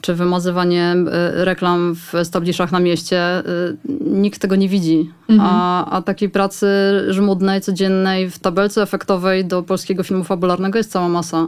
czy 0.00 0.14
wymazywanie 0.14 0.94
y, 1.40 1.44
reklam 1.44 1.94
w 1.94 2.14
establishach 2.14 2.72
na 2.72 2.80
mieście. 2.80 3.38
Y, 3.38 3.76
nikt 4.00 4.40
tego 4.40 4.56
nie 4.56 4.68
widzi. 4.68 5.10
Mhm. 5.28 5.50
A, 5.52 5.90
a 5.90 6.02
takiej 6.02 6.30
pracy 6.30 6.66
żmudnej, 7.08 7.60
codziennej, 7.60 8.30
w 8.30 8.38
tabelce 8.38 8.82
efektowej 8.82 9.44
do 9.44 9.62
polskiego 9.62 10.02
filmu 10.02 10.24
fabularnego 10.24 10.78
jest 10.78 10.92
cała 10.92 11.08
masa. 11.08 11.46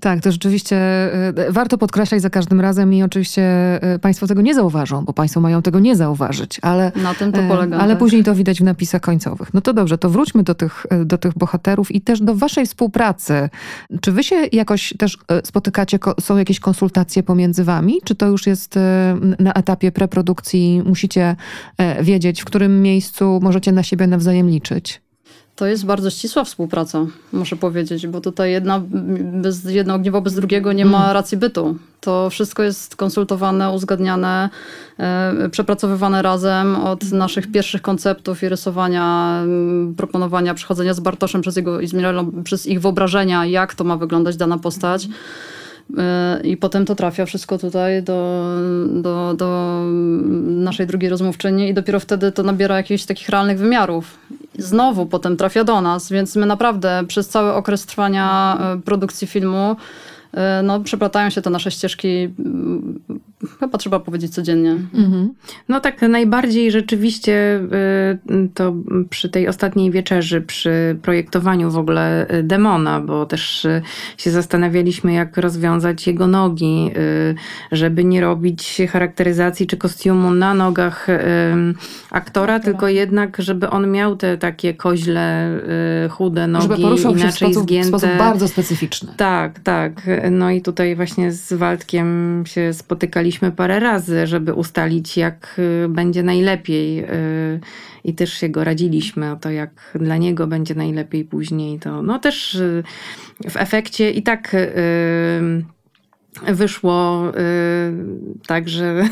Tak, 0.00 0.20
to 0.20 0.32
rzeczywiście 0.32 0.76
e, 0.76 1.52
warto 1.52 1.78
podkreślać 1.78 2.22
za 2.22 2.30
każdym 2.30 2.60
razem 2.60 2.94
i 2.94 3.02
oczywiście 3.02 3.42
e, 3.82 3.98
Państwo 3.98 4.26
tego 4.26 4.42
nie 4.42 4.54
zauważą, 4.54 5.04
bo 5.04 5.12
Państwo 5.12 5.40
mają 5.40 5.62
tego 5.62 5.80
nie 5.80 5.96
zauważyć, 5.96 6.58
ale, 6.62 6.92
Na 6.96 7.14
tym 7.14 7.32
to 7.32 7.40
e, 7.40 7.48
polega, 7.48 7.78
ale 7.78 7.92
tak. 7.92 7.98
później 7.98 8.24
to 8.24 8.34
widać 8.34 8.60
w 8.60 8.64
napisach 8.64 9.00
końcowych. 9.00 9.54
No 9.54 9.60
to 9.60 9.72
dobrze, 9.72 9.98
to 9.98 10.10
wróćmy 10.10 10.42
do 10.42 10.54
tych, 10.54 10.86
do 11.04 11.18
tych 11.18 11.34
bohaterów 11.34 11.90
i 11.94 12.00
też 12.00 12.20
do 12.20 12.34
Waszej 12.34 12.66
współpracy. 12.66 13.48
Czy 14.00 14.12
Wy 14.12 14.24
się 14.24 14.36
jakoś 14.52 14.94
też 14.98 15.18
spotykacie, 15.44 15.98
są 16.20 16.36
jakieś 16.36 16.60
konsultacje 16.60 17.22
pomiędzy 17.22 17.64
Wami? 17.64 17.94
Czy 18.04 18.14
to 18.14 18.26
już 18.26 18.46
jest 18.46 18.78
na 19.38 19.52
etapie 19.52 19.92
preprodukcji, 19.92 20.82
musicie 20.86 21.36
wiedzieć, 22.02 22.42
w 22.42 22.44
którym 22.44 22.82
miejscu 22.82 23.40
możecie 23.42 23.72
na 23.72 23.82
siebie 23.82 24.06
nawzajem 24.06 24.50
liczyć? 24.50 25.00
To 25.60 25.66
jest 25.66 25.86
bardzo 25.86 26.10
ścisła 26.10 26.44
współpraca, 26.44 27.06
muszę 27.32 27.56
powiedzieć, 27.56 28.06
bo 28.06 28.20
tutaj 28.20 28.52
jedna, 28.52 28.82
bez, 29.42 29.64
jedno 29.64 29.94
ogniwo 29.94 30.20
bez 30.20 30.34
drugiego 30.34 30.72
nie 30.72 30.84
ma 30.84 31.12
racji 31.12 31.38
bytu. 31.38 31.76
To 32.00 32.30
wszystko 32.30 32.62
jest 32.62 32.96
konsultowane, 32.96 33.70
uzgadniane, 33.70 34.50
e, 34.98 35.48
przepracowywane 35.50 36.22
razem 36.22 36.76
od 36.76 37.12
naszych 37.12 37.52
pierwszych 37.52 37.82
konceptów 37.82 38.42
i 38.42 38.48
rysowania, 38.48 39.38
mm, 39.42 39.94
proponowania, 39.94 40.54
przechodzenia 40.54 40.94
z 40.94 41.00
Bartoszem 41.00 41.40
przez, 41.40 41.56
jego, 41.56 41.78
przez 42.44 42.66
ich 42.66 42.80
wyobrażenia, 42.80 43.46
jak 43.46 43.74
to 43.74 43.84
ma 43.84 43.96
wyglądać 43.96 44.36
dana 44.36 44.58
postać 44.58 45.08
E, 45.98 46.40
I 46.44 46.56
potem 46.56 46.84
to 46.84 46.94
trafia 46.94 47.26
wszystko 47.26 47.58
tutaj 47.58 48.02
do, 48.02 48.46
do, 48.92 49.34
do 49.34 49.80
naszej 50.46 50.86
drugiej 50.86 51.10
rozmówczyni 51.10 51.68
i 51.68 51.74
dopiero 51.74 52.00
wtedy 52.00 52.32
to 52.32 52.42
nabiera 52.42 52.76
jakichś 52.76 53.04
takich 53.04 53.28
realnych 53.28 53.58
wymiarów. 53.58 54.18
Znowu 54.58 55.06
potem 55.06 55.36
trafia 55.36 55.64
do 55.64 55.80
nas, 55.80 56.10
więc 56.10 56.36
my 56.36 56.46
naprawdę 56.46 57.02
przez 57.08 57.28
cały 57.28 57.52
okres 57.52 57.86
trwania 57.86 58.58
e, 58.60 58.80
produkcji 58.80 59.26
filmu 59.26 59.76
no, 60.62 60.80
przeplatają 60.80 61.30
się 61.30 61.42
te 61.42 61.50
nasze 61.50 61.70
ścieżki, 61.70 62.34
mm, 62.38 63.00
chyba 63.60 63.78
trzeba 63.78 64.00
powiedzieć 64.00 64.34
codziennie. 64.34 64.70
Mhm. 64.94 65.34
No 65.68 65.80
tak, 65.80 66.02
najbardziej 66.02 66.70
rzeczywiście 66.70 67.60
y, 68.30 68.48
to 68.54 68.74
przy 69.10 69.28
tej 69.28 69.48
ostatniej 69.48 69.90
wieczerzy, 69.90 70.40
przy 70.40 70.98
projektowaniu 71.02 71.70
w 71.70 71.78
ogóle 71.78 72.30
y, 72.34 72.42
demona, 72.42 73.00
bo 73.00 73.26
też 73.26 73.64
y, 73.64 73.82
się 74.16 74.30
zastanawialiśmy, 74.30 75.12
jak 75.12 75.36
rozwiązać 75.36 76.06
jego 76.06 76.26
nogi, 76.26 76.90
żeby 77.72 78.04
nie 78.04 78.20
robić 78.20 78.82
charakteryzacji 78.90 79.66
czy 79.66 79.76
kostiumu 79.76 80.30
na 80.30 80.54
nogach 80.54 81.06
aktora, 82.10 82.60
tylko 82.60 82.88
jednak, 82.88 83.36
żeby 83.38 83.70
on 83.70 83.90
miał 83.90 84.16
te 84.16 84.38
takie 84.38 84.74
koźle, 84.74 85.60
chude 86.10 86.46
nogi, 86.46 86.68
żeby 86.68 86.82
poruszał 86.82 87.12
inaczej 87.12 87.30
się 87.30 87.34
w 87.34 87.38
sposób, 87.38 87.62
zgięte. 87.62 87.86
w 87.86 87.88
sposób 87.88 88.10
bardzo 88.18 88.48
specyficzny. 88.48 89.12
Tak, 89.16 89.58
tak. 89.58 90.02
No 90.30 90.50
i 90.50 90.62
tutaj 90.62 90.96
właśnie 90.96 91.32
z 91.32 91.52
Waldkiem 91.52 92.42
się 92.46 92.72
spotykaliśmy 92.72 93.52
parę 93.52 93.80
razy, 93.80 94.26
żeby 94.26 94.54
ustalić, 94.54 95.16
jak 95.16 95.56
y, 95.58 95.88
będzie 95.88 96.22
najlepiej. 96.22 97.04
Y, 97.04 97.60
I 98.04 98.14
też 98.14 98.32
się 98.32 98.48
go 98.48 98.64
radziliśmy 98.64 99.32
o 99.32 99.36
to, 99.36 99.50
jak 99.50 99.70
dla 99.94 100.16
niego 100.16 100.46
będzie 100.46 100.74
najlepiej 100.74 101.24
później. 101.24 101.78
To 101.78 102.02
no 102.02 102.18
też 102.18 102.54
y, 102.54 102.82
w 103.50 103.56
efekcie 103.56 104.10
i 104.10 104.22
tak 104.22 104.56
wyszło 106.46 107.32
tak, 108.46 108.68
że, 108.68 109.08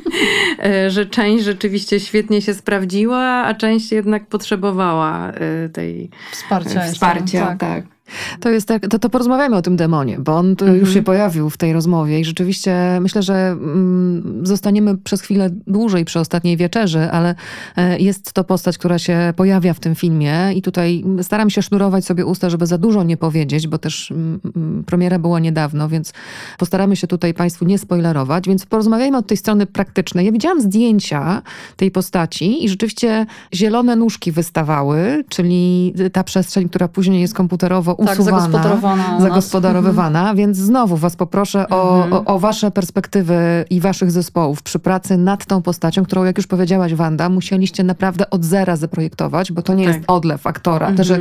że 0.94 1.06
część 1.06 1.44
rzeczywiście 1.44 2.00
świetnie 2.00 2.42
się 2.42 2.54
sprawdziła, 2.54 3.44
a 3.44 3.54
część 3.54 3.92
jednak 3.92 4.26
potrzebowała 4.26 5.32
tej 5.72 6.10
wsparcia. 6.32 6.80
wsparcia 6.80 7.46
tak. 7.46 7.58
tak. 7.58 7.95
To 8.40 8.50
jest 8.50 8.68
tak, 8.68 8.88
to, 8.88 8.98
to 8.98 9.10
porozmawiamy 9.10 9.56
o 9.56 9.62
tym 9.62 9.76
demonie, 9.76 10.18
bo 10.18 10.36
on 10.36 10.50
mhm. 10.50 10.76
już 10.76 10.94
się 10.94 11.02
pojawił 11.02 11.50
w 11.50 11.56
tej 11.56 11.72
rozmowie 11.72 12.20
i 12.20 12.24
rzeczywiście 12.24 12.98
myślę, 13.00 13.22
że 13.22 13.34
mm, 13.34 14.40
zostaniemy 14.46 14.96
przez 14.96 15.20
chwilę 15.20 15.50
dłużej 15.66 16.04
przy 16.04 16.20
ostatniej 16.20 16.56
wieczerzy, 16.56 17.10
ale 17.10 17.34
e, 17.76 17.98
jest 17.98 18.32
to 18.32 18.44
postać, 18.44 18.78
która 18.78 18.98
się 18.98 19.32
pojawia 19.36 19.74
w 19.74 19.80
tym 19.80 19.94
filmie 19.94 20.52
i 20.54 20.62
tutaj 20.62 21.04
staram 21.22 21.50
się 21.50 21.62
sznurować 21.62 22.04
sobie 22.04 22.26
usta, 22.26 22.50
żeby 22.50 22.66
za 22.66 22.78
dużo 22.78 23.02
nie 23.02 23.16
powiedzieć, 23.16 23.68
bo 23.68 23.78
też 23.78 24.10
mm, 24.10 24.40
mm, 24.56 24.84
premiera 24.84 25.18
była 25.18 25.40
niedawno, 25.40 25.88
więc 25.88 26.12
postaramy 26.58 26.96
się 26.96 27.06
tutaj 27.06 27.34
Państwu 27.34 27.64
nie 27.64 27.78
spoilerować, 27.78 28.46
więc 28.48 28.66
porozmawiajmy 28.66 29.16
od 29.18 29.26
tej 29.26 29.36
strony 29.36 29.66
praktycznej. 29.66 30.26
Ja 30.26 30.32
widziałam 30.32 30.60
zdjęcia 30.60 31.42
tej 31.76 31.90
postaci 31.90 32.64
i 32.64 32.68
rzeczywiście 32.68 33.26
zielone 33.54 33.96
nóżki 33.96 34.32
wystawały, 34.32 35.24
czyli 35.28 35.94
ta 36.12 36.24
przestrzeń, 36.24 36.68
która 36.68 36.88
później 36.88 37.20
jest 37.20 37.34
komputerowo 37.34 37.95
tak, 38.04 38.18
usuwana, 38.18 39.20
zagospodarowywana, 39.20 40.20
mhm. 40.20 40.36
więc 40.36 40.56
znowu 40.56 40.96
was 40.96 41.16
poproszę 41.16 41.68
o, 41.68 42.04
mhm. 42.04 42.12
o, 42.12 42.34
o, 42.34 42.38
wasze 42.38 42.70
perspektywy 42.70 43.64
i 43.70 43.80
waszych 43.80 44.10
zespołów 44.10 44.62
przy 44.62 44.78
pracy 44.78 45.16
nad 45.16 45.46
tą 45.46 45.62
postacią, 45.62 46.04
którą, 46.04 46.24
jak 46.24 46.36
już 46.36 46.46
powiedziałaś 46.46 46.94
Wanda, 46.94 47.28
musieliście 47.28 47.84
naprawdę 47.84 48.30
od 48.30 48.44
zera 48.44 48.76
zaprojektować, 48.76 49.52
bo 49.52 49.62
to 49.62 49.74
nie 49.74 49.84
tak. 49.86 49.94
jest 49.94 50.10
odlew 50.10 50.46
aktora, 50.46 50.88
mhm. 50.88 51.04
że 51.04 51.18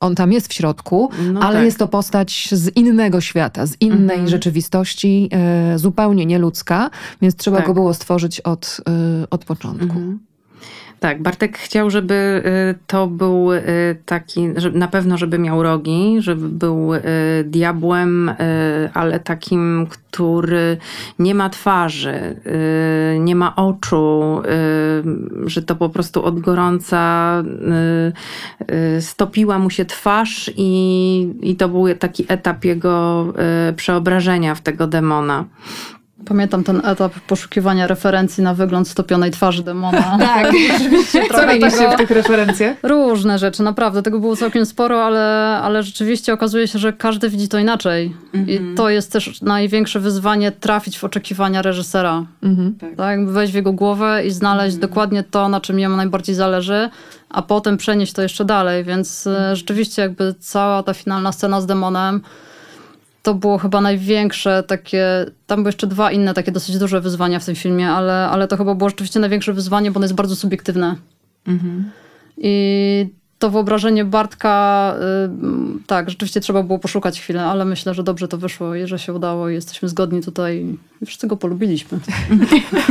on 0.00 0.14
tam 0.14 0.32
jest 0.32 0.48
w 0.48 0.52
środku, 0.52 1.10
no 1.32 1.40
ale 1.40 1.56
tak. 1.56 1.64
jest 1.64 1.78
to 1.78 1.88
postać 1.88 2.48
z 2.52 2.76
innego 2.76 3.20
świata, 3.20 3.66
z 3.66 3.76
innej 3.80 4.16
mhm. 4.16 4.28
rzeczywistości, 4.28 5.28
e, 5.32 5.78
zupełnie 5.78 6.26
nieludzka, 6.26 6.90
więc 7.22 7.36
trzeba 7.36 7.56
tak. 7.56 7.66
go 7.66 7.74
było 7.74 7.94
stworzyć 7.94 8.40
od, 8.40 8.80
e, 9.22 9.30
od 9.30 9.44
początku. 9.44 10.00
Tak, 11.02 11.22
Bartek 11.22 11.58
chciał, 11.58 11.90
żeby 11.90 12.42
y, 12.74 12.78
to 12.86 13.06
był 13.06 13.52
y, 13.52 13.62
taki, 14.06 14.48
na 14.72 14.88
pewno, 14.88 15.18
żeby 15.18 15.38
miał 15.38 15.62
rogi, 15.62 16.16
żeby 16.18 16.48
był 16.48 16.94
y, 16.94 17.00
diabłem, 17.44 18.30
ale 18.94 19.20
takim, 19.20 19.86
który 19.90 20.76
nie 21.18 21.34
ma 21.34 21.50
twarzy, 21.50 22.36
nie 23.20 23.36
ma 23.36 23.56
oczu, 23.56 24.42
że 25.46 25.62
to 25.62 25.76
po 25.76 25.88
prostu 25.88 26.24
od 26.24 26.40
gorąca 26.40 27.32
stopiła 29.00 29.58
mu 29.58 29.70
się 29.70 29.84
twarz 29.84 30.50
i, 30.56 31.32
i 31.42 31.56
to 31.56 31.68
był 31.68 31.94
taki 31.94 32.24
etap 32.28 32.64
jego 32.64 33.26
przeobrażenia 33.76 34.54
w 34.54 34.60
tego 34.60 34.86
demona. 34.86 35.44
Pamiętam 36.24 36.64
ten 36.64 36.86
etap 36.86 37.12
poszukiwania 37.20 37.86
referencji 37.86 38.42
na 38.42 38.54
wygląd 38.54 38.88
stopionej 38.88 39.30
twarzy 39.30 39.62
demona. 39.62 40.18
Tak, 40.18 40.52
rzeczywiście. 40.72 41.22
Co 41.30 41.46
mieliście 41.46 41.90
w 41.90 41.96
tych 41.96 42.10
referencjach? 42.10 42.76
Różne 42.82 43.38
rzeczy, 43.38 43.62
naprawdę. 43.62 44.02
Tego 44.02 44.20
było 44.20 44.36
całkiem 44.36 44.66
sporo, 44.66 45.04
ale, 45.04 45.20
ale 45.62 45.82
rzeczywiście 45.82 46.32
okazuje 46.32 46.68
się, 46.68 46.78
że 46.78 46.92
każdy 46.92 47.28
widzi 47.28 47.48
to 47.48 47.58
inaczej. 47.58 48.14
Mm 48.34 48.46
-hmm. 48.46 48.50
I 48.50 48.56
mhm. 48.56 48.76
to 48.76 48.88
jest 48.88 49.12
też 49.12 49.42
największe 49.42 50.00
wyzwanie 50.00 50.52
trafić 50.52 50.98
w 50.98 51.04
oczekiwania 51.04 51.62
reżysera. 51.62 52.24
Mm 52.42 52.56
-hmm. 52.56 52.80
Tak. 52.80 52.96
tak, 52.96 53.28
wejść 53.28 53.52
w 53.52 53.56
jego 53.56 53.72
głowę 53.72 54.26
i 54.26 54.30
znaleźć 54.30 54.74
mm 54.74 54.78
-hmm. 54.78 54.88
dokładnie 54.88 55.22
to, 55.22 55.48
na 55.48 55.60
czym 55.60 55.78
jemu 55.78 55.96
najbardziej 55.96 56.34
zależy, 56.34 56.90
a 57.28 57.42
potem 57.42 57.76
przenieść 57.76 58.12
to 58.12 58.22
jeszcze 58.22 58.44
dalej. 58.44 58.84
Więc 58.84 59.26
e, 59.26 59.56
rzeczywiście 59.56 60.02
jakby 60.02 60.34
cała 60.38 60.82
ta 60.82 60.94
finalna 60.94 61.32
scena 61.32 61.60
z 61.60 61.66
demonem 61.66 62.20
to 63.22 63.34
było 63.34 63.58
chyba 63.58 63.80
największe 63.80 64.62
takie, 64.62 65.26
tam 65.46 65.58
były 65.62 65.68
jeszcze 65.68 65.86
dwa 65.86 66.12
inne 66.12 66.34
takie 66.34 66.52
dosyć 66.52 66.78
duże 66.78 67.00
wyzwania 67.00 67.38
w 67.38 67.44
tym 67.44 67.54
filmie, 67.54 67.90
ale, 67.90 68.28
ale 68.28 68.48
to 68.48 68.56
chyba 68.56 68.74
było 68.74 68.90
rzeczywiście 68.90 69.20
największe 69.20 69.52
wyzwanie, 69.52 69.90
bo 69.90 69.98
ono 69.98 70.04
jest 70.04 70.14
bardzo 70.14 70.36
subiektywne. 70.36 70.96
Mhm. 71.46 71.90
I 72.36 73.06
to 73.38 73.50
wyobrażenie 73.50 74.04
Bartka, 74.04 74.94
y, 75.80 75.86
tak, 75.86 76.10
rzeczywiście 76.10 76.40
trzeba 76.40 76.62
było 76.62 76.78
poszukać 76.78 77.20
chwilę, 77.20 77.44
ale 77.44 77.64
myślę, 77.64 77.94
że 77.94 78.02
dobrze 78.02 78.28
to 78.28 78.38
wyszło 78.38 78.74
i 78.74 78.86
że 78.86 78.98
się 78.98 79.12
udało 79.12 79.48
i 79.48 79.54
jesteśmy 79.54 79.88
zgodni 79.88 80.22
tutaj. 80.22 80.78
Wszyscy 81.06 81.26
go 81.26 81.36
polubiliśmy. 81.36 81.98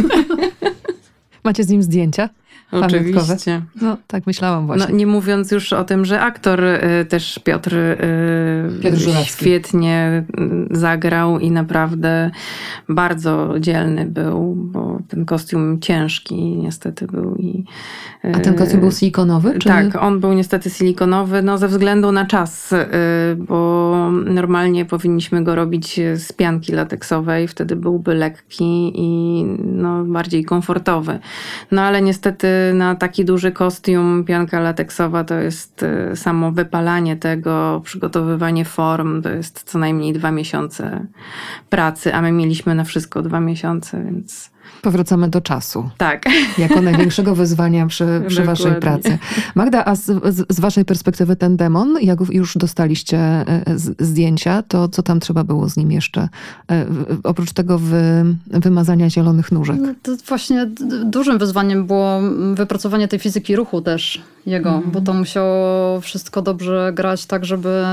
Macie 1.44 1.64
z 1.64 1.70
nim 1.70 1.84
zdjęcia? 1.84 2.30
Oczywiście. 2.72 3.62
No, 3.82 3.98
tak 4.08 4.28
myślałam 4.28 4.66
właśnie. 4.66 4.88
No, 4.90 4.96
nie 4.96 5.08
mówiąc 5.08 5.52
już 5.52 5.74
o 5.74 5.84
tym, 5.84 6.06
że 6.06 6.22
aktor 6.22 6.64
y, 6.64 7.06
też 7.10 7.40
Piotr, 7.44 7.76
y, 7.76 8.80
Piotr 8.84 8.98
świetnie 9.24 10.24
y, 10.72 10.78
zagrał 10.78 11.40
i 11.40 11.52
naprawdę 11.52 12.32
bardzo 12.90 13.54
dzielny 13.60 14.06
był, 14.06 14.54
bo 14.56 14.91
ten 15.08 15.26
kostium 15.26 15.80
ciężki 15.80 16.36
niestety 16.36 17.08
był. 17.08 17.36
I, 17.36 17.66
A 18.34 18.40
ten 18.40 18.56
kostium 18.56 18.80
był 18.80 18.92
silikonowy? 18.92 19.60
Czy... 19.60 19.70
Tak, 19.70 19.96
on 19.96 20.20
był 20.20 20.34
niestety 20.34 20.70
silikonowy, 20.70 21.42
no 21.42 21.58
ze 21.58 21.68
względu 21.68 22.12
na 22.12 22.26
czas, 22.26 22.74
bo 23.38 23.92
normalnie 24.26 24.86
powinniśmy 24.86 25.44
go 25.44 25.56
robić 25.56 26.00
z 26.16 26.32
pianki 26.32 26.72
lateksowej, 26.72 27.48
wtedy 27.48 27.76
byłby 27.76 28.14
lekki 28.14 28.94
i 28.96 29.44
no, 29.66 30.04
bardziej 30.04 30.46
komfortowy. 30.46 31.20
No 31.72 31.82
ale 31.82 32.02
niestety 32.02 32.48
na 32.74 32.96
taki 32.96 33.26
duży 33.26 33.52
kostium 33.52 34.24
pianka 34.24 34.60
lateksowa 34.60 35.24
to 35.24 35.36
jest 35.36 35.84
y, 35.84 36.16
samo 36.16 36.52
wypalanie 36.52 37.16
tego, 37.16 37.82
przygotowywanie 37.84 38.66
form, 38.66 39.22
to 39.22 39.30
jest 39.30 39.64
co 39.64 39.80
najmniej 39.80 40.14
dwa 40.14 40.32
miesiące 40.32 41.06
pracy, 41.70 42.14
a 42.14 42.22
my 42.22 42.32
mieliśmy 42.32 42.76
na 42.76 42.84
wszystko 42.84 43.22
dwa 43.22 43.40
miesiące, 43.40 44.04
więc 44.04 44.51
Powracamy 44.82 45.30
do 45.30 45.42
czasu. 45.42 45.90
Tak. 45.98 46.26
Jako 46.58 46.82
największego 46.82 47.36
wyzwania 47.36 47.88
przy, 47.88 48.06
przy 48.28 48.44
waszej 48.44 48.76
pracy. 48.76 49.18
Magda, 49.56 49.86
a 49.86 49.96
z, 49.96 50.06
z, 50.06 50.56
z, 50.56 50.60
waszej 50.60 50.86
perspektywy 50.86 51.36
ten 51.36 51.58
demon, 51.58 51.98
jak 52.02 52.20
już 52.30 52.58
dostaliście 52.58 53.18
e, 53.18 53.64
zdjęcia, 54.00 54.64
to 54.64 54.88
co 54.88 55.04
tam 55.04 55.20
trzeba 55.20 55.44
było 55.44 55.70
z 55.70 55.78
nim 55.78 55.92
jeszcze? 55.92 56.30
E, 56.72 56.86
oprócz 57.24 57.52
tego 57.52 57.80
wy, 57.80 58.26
wymazania 58.48 59.10
zielonych 59.10 59.52
nóżek. 59.52 59.78
No, 59.82 59.94
to 60.04 60.12
właśnie 60.28 60.70
dużym 61.06 61.38
wyzwaniem 61.38 61.86
było 61.86 62.20
wypracowanie 62.54 63.08
tej 63.08 63.20
fizyki 63.20 63.56
ruchu 63.56 63.82
też 63.82 64.22
jego, 64.46 64.70
mm. 64.70 64.92
bo 64.92 65.02
to 65.02 65.14
musiało 65.14 66.02
wszystko 66.02 66.42
dobrze 66.42 66.92
grać 66.96 67.26
tak, 67.26 67.46
żeby 67.46 67.84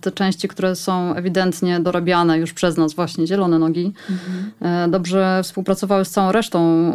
te 0.00 0.12
części, 0.12 0.48
które 0.48 0.76
są 0.76 1.14
ewidentnie 1.14 1.80
dorabiane 1.80 2.38
już 2.38 2.52
przez 2.52 2.76
nas, 2.76 2.94
właśnie 2.94 3.26
zielone 3.26 3.58
nogi, 3.58 3.92
mm. 4.60 4.90
dobrze 4.90 5.40
współpracowały 5.42 6.04
z 6.04 6.10
całą 6.10 6.32
resztą 6.32 6.92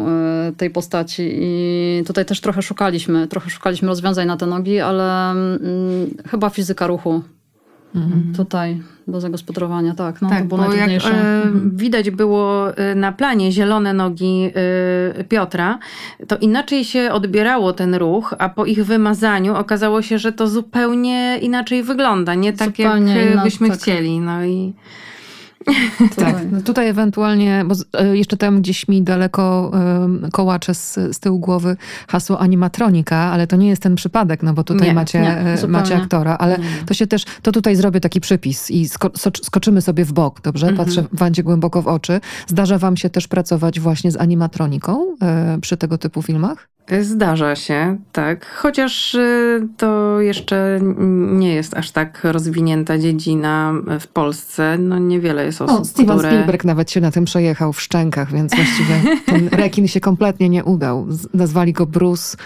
e, 0.48 0.52
tej 0.56 0.70
postaci 0.70 1.30
i 1.32 2.02
tutaj 2.06 2.24
też 2.24 2.40
trochę 2.40 2.62
szukaliśmy, 2.62 3.28
trochę 3.28 3.50
szukaliśmy 3.50 3.88
rozwiązań 3.88 4.26
na 4.26 4.36
te 4.36 4.46
nogi, 4.46 4.80
ale 4.80 5.30
mm, 5.30 5.60
chyba 6.30 6.50
fizyka 6.50 6.86
ruchu 6.86 7.22
mhm. 7.94 8.32
tutaj 8.36 8.82
do 9.08 9.20
zagospodarowania, 9.20 9.94
tak. 9.94 10.22
No, 10.22 10.28
tak, 10.28 10.38
to 10.38 10.44
było 10.44 10.62
bo 10.68 10.74
jak 10.74 10.90
e, 10.90 10.94
mhm. 10.94 11.76
widać 11.76 12.10
było 12.10 12.76
e, 12.76 12.94
na 12.94 13.12
planie 13.12 13.52
zielone 13.52 13.94
nogi 13.94 14.50
e, 15.18 15.24
Piotra, 15.24 15.78
to 16.28 16.36
inaczej 16.36 16.84
się 16.84 17.12
odbierało 17.12 17.72
ten 17.72 17.94
ruch, 17.94 18.34
a 18.38 18.48
po 18.48 18.64
ich 18.64 18.84
wymazaniu 18.84 19.54
okazało 19.54 20.02
się, 20.02 20.18
że 20.18 20.32
to 20.32 20.48
zupełnie 20.48 21.38
inaczej 21.42 21.82
wygląda, 21.82 22.34
nie 22.34 22.52
tak 22.52 22.68
zupełnie 22.68 23.16
jak 23.16 23.42
byśmy 23.42 23.68
tak. 23.68 23.78
chcieli. 23.78 24.20
No 24.20 24.44
i 24.44 24.72
tak, 26.16 26.36
no 26.50 26.60
tutaj 26.60 26.88
ewentualnie, 26.88 27.64
bo 27.66 27.74
e, 27.98 28.16
jeszcze 28.16 28.36
tam 28.36 28.60
gdzieś 28.60 28.88
mi 28.88 29.02
daleko 29.02 29.72
kołacze 30.32 30.74
z, 30.74 30.94
z 30.94 31.20
tyłu 31.20 31.38
głowy 31.38 31.76
hasło 32.08 32.38
animatronika, 32.40 33.16
ale 33.16 33.46
to 33.46 33.56
nie 33.56 33.68
jest 33.68 33.82
ten 33.82 33.94
przypadek, 33.94 34.42
no 34.42 34.54
bo 34.54 34.64
tutaj 34.64 34.88
nie, 34.88 34.94
macie, 34.94 35.20
nie, 35.20 35.38
e, 35.38 35.66
macie 35.68 35.96
aktora, 35.96 36.36
ale 36.36 36.58
to 36.86 36.94
się 36.94 37.06
też, 37.06 37.24
to 37.42 37.52
tutaj 37.52 37.76
zrobię 37.76 38.00
taki 38.00 38.20
przypis 38.20 38.70
i 38.70 38.88
sko 38.88 39.10
skoczymy 39.42 39.82
sobie 39.82 40.04
w 40.04 40.12
bok, 40.12 40.40
dobrze? 40.40 40.68
Mhm. 40.68 40.86
Patrzę 40.86 41.04
Wandzie 41.12 41.42
głęboko 41.42 41.82
w 41.82 41.88
oczy. 41.88 42.20
Zdarza 42.46 42.78
wam 42.78 42.96
się 42.96 43.10
też 43.10 43.28
pracować 43.28 43.80
właśnie 43.80 44.12
z 44.12 44.16
animatroniką 44.16 45.16
e, 45.22 45.58
przy 45.60 45.76
tego 45.76 45.98
typu 45.98 46.22
filmach? 46.22 46.68
Zdarza 47.00 47.56
się, 47.56 47.96
tak. 48.12 48.46
Chociaż 48.46 49.16
to 49.76 50.20
jeszcze 50.20 50.80
nie 51.32 51.54
jest 51.54 51.74
aż 51.74 51.90
tak 51.90 52.24
rozwinięta 52.24 52.98
dziedzina 52.98 53.72
w 54.00 54.06
Polsce. 54.06 54.78
No 54.78 54.98
niewiele 54.98 55.44
jest 55.44 55.55
osób, 55.62 55.80
o, 55.80 55.84
Steven 55.84 56.18
które... 56.18 56.32
Spielberg 56.32 56.64
nawet 56.64 56.90
się 56.90 57.00
na 57.00 57.10
tym 57.10 57.24
przejechał 57.24 57.72
w 57.72 57.80
szczękach, 57.80 58.32
więc 58.32 58.54
właściwie 58.54 59.02
ten 59.32 59.48
rekin 59.48 59.88
się 59.88 60.00
kompletnie 60.00 60.48
nie 60.48 60.64
udał. 60.64 61.06
Nazwali 61.34 61.72
go 61.72 61.86
Bruce 61.86 62.36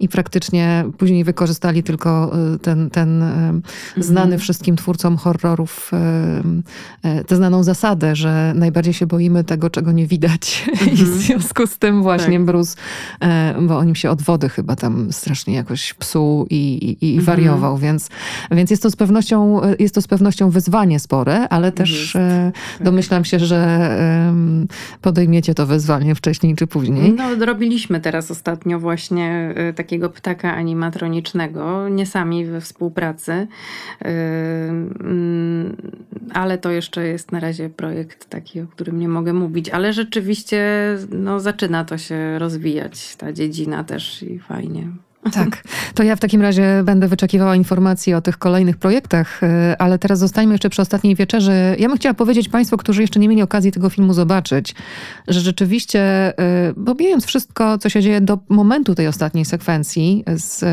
i 0.00 0.08
praktycznie 0.08 0.84
później 0.98 1.24
wykorzystali 1.24 1.82
tylko 1.82 2.32
y, 2.54 2.58
ten, 2.58 2.90
ten 2.90 3.22
mhm. 3.22 3.62
znany 3.96 4.38
wszystkim 4.38 4.76
twórcom 4.76 5.16
horrorów 5.16 5.90
y, 7.04 7.24
tę 7.24 7.36
znaną 7.36 7.62
zasadę, 7.62 8.16
że 8.16 8.52
najbardziej 8.56 8.94
się 8.94 9.06
boimy 9.06 9.44
tego, 9.44 9.70
czego 9.70 9.92
nie 9.92 10.06
widać. 10.06 10.66
I 10.92 10.96
w 10.96 11.00
mhm. 11.00 11.18
związku 11.18 11.66
z 11.66 11.78
tym 11.78 12.02
właśnie 12.02 12.36
tak. 12.36 12.44
Bruce, 12.44 12.76
bo 13.60 13.78
on 13.78 13.88
nim 13.88 13.94
się 13.94 14.10
od 14.10 14.22
wody 14.22 14.48
chyba 14.48 14.76
tam 14.76 15.12
strasznie 15.12 15.54
jakoś 15.54 15.94
psuł 15.94 16.46
i, 16.50 16.56
i, 16.56 17.06
i 17.06 17.18
mhm. 17.18 17.24
wariował, 17.24 17.78
więc, 17.78 18.08
więc 18.50 18.70
jest, 18.70 18.82
to 18.82 18.90
z 18.90 18.96
pewnością, 18.96 19.60
jest 19.78 19.94
to 19.94 20.02
z 20.02 20.06
pewnością 20.06 20.50
wyzwanie 20.50 21.00
spore, 21.00 21.48
ale 21.48 21.72
też. 21.72 22.16
Domyślam 22.80 23.24
się, 23.24 23.38
że 23.38 23.88
podejmiecie 25.02 25.54
to 25.54 25.66
wyzwanie 25.66 26.14
wcześniej 26.14 26.56
czy 26.56 26.66
później. 26.66 27.12
No, 27.12 27.46
robiliśmy 27.46 28.00
teraz 28.00 28.30
ostatnio 28.30 28.78
właśnie 28.78 29.54
e, 29.56 29.72
takiego 29.72 30.10
ptaka 30.10 30.54
animatronicznego, 30.54 31.88
nie 31.88 32.06
sami 32.06 32.46
we 32.46 32.60
współpracy, 32.60 33.32
e, 33.32 33.46
mm, 34.68 35.76
ale 36.32 36.58
to 36.58 36.70
jeszcze 36.70 37.06
jest 37.06 37.32
na 37.32 37.40
razie 37.40 37.70
projekt 37.70 38.28
taki, 38.28 38.60
o 38.60 38.66
którym 38.66 38.98
nie 38.98 39.08
mogę 39.08 39.32
mówić, 39.32 39.68
ale 39.68 39.92
rzeczywiście 39.92 40.68
no, 41.10 41.40
zaczyna 41.40 41.84
to 41.84 41.98
się 41.98 42.38
rozwijać, 42.38 43.16
ta 43.16 43.32
dziedzina 43.32 43.84
też 43.84 44.22
i 44.22 44.38
fajnie. 44.38 44.88
Tak, 45.32 45.62
to 45.94 46.02
ja 46.02 46.16
w 46.16 46.20
takim 46.20 46.42
razie 46.42 46.82
będę 46.84 47.08
wyczekiwała 47.08 47.56
informacji 47.56 48.14
o 48.14 48.20
tych 48.20 48.38
kolejnych 48.38 48.76
projektach, 48.76 49.42
y, 49.42 49.46
ale 49.78 49.98
teraz 49.98 50.18
zostańmy 50.18 50.54
jeszcze 50.54 50.70
przy 50.70 50.82
ostatniej 50.82 51.14
wieczerzy. 51.14 51.52
Ja 51.78 51.88
bym 51.88 51.96
chciała 51.96 52.14
powiedzieć 52.14 52.48
Państwu, 52.48 52.76
którzy 52.76 53.00
jeszcze 53.00 53.20
nie 53.20 53.28
mieli 53.28 53.42
okazji 53.42 53.72
tego 53.72 53.90
filmu 53.90 54.14
zobaczyć, 54.14 54.74
że 55.28 55.40
rzeczywiście, 55.40 56.32
pomijając 56.86 57.24
y, 57.24 57.26
wszystko, 57.26 57.78
co 57.78 57.88
się 57.88 58.02
dzieje 58.02 58.20
do 58.20 58.38
momentu 58.48 58.94
tej 58.94 59.06
ostatniej 59.06 59.44
sekwencji 59.44 60.24
z 60.36 60.62
y, 60.62 60.66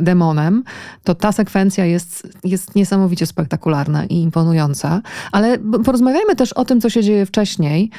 demonem, 0.00 0.64
to 1.04 1.14
ta 1.14 1.32
sekwencja 1.32 1.84
jest, 1.84 2.28
jest 2.44 2.74
niesamowicie 2.74 3.26
spektakularna 3.26 4.04
i 4.04 4.14
imponująca. 4.14 5.02
Ale 5.32 5.58
porozmawiajmy 5.58 6.36
też 6.36 6.52
o 6.52 6.64
tym, 6.64 6.80
co 6.80 6.90
się 6.90 7.02
dzieje 7.02 7.26
wcześniej. 7.26 7.90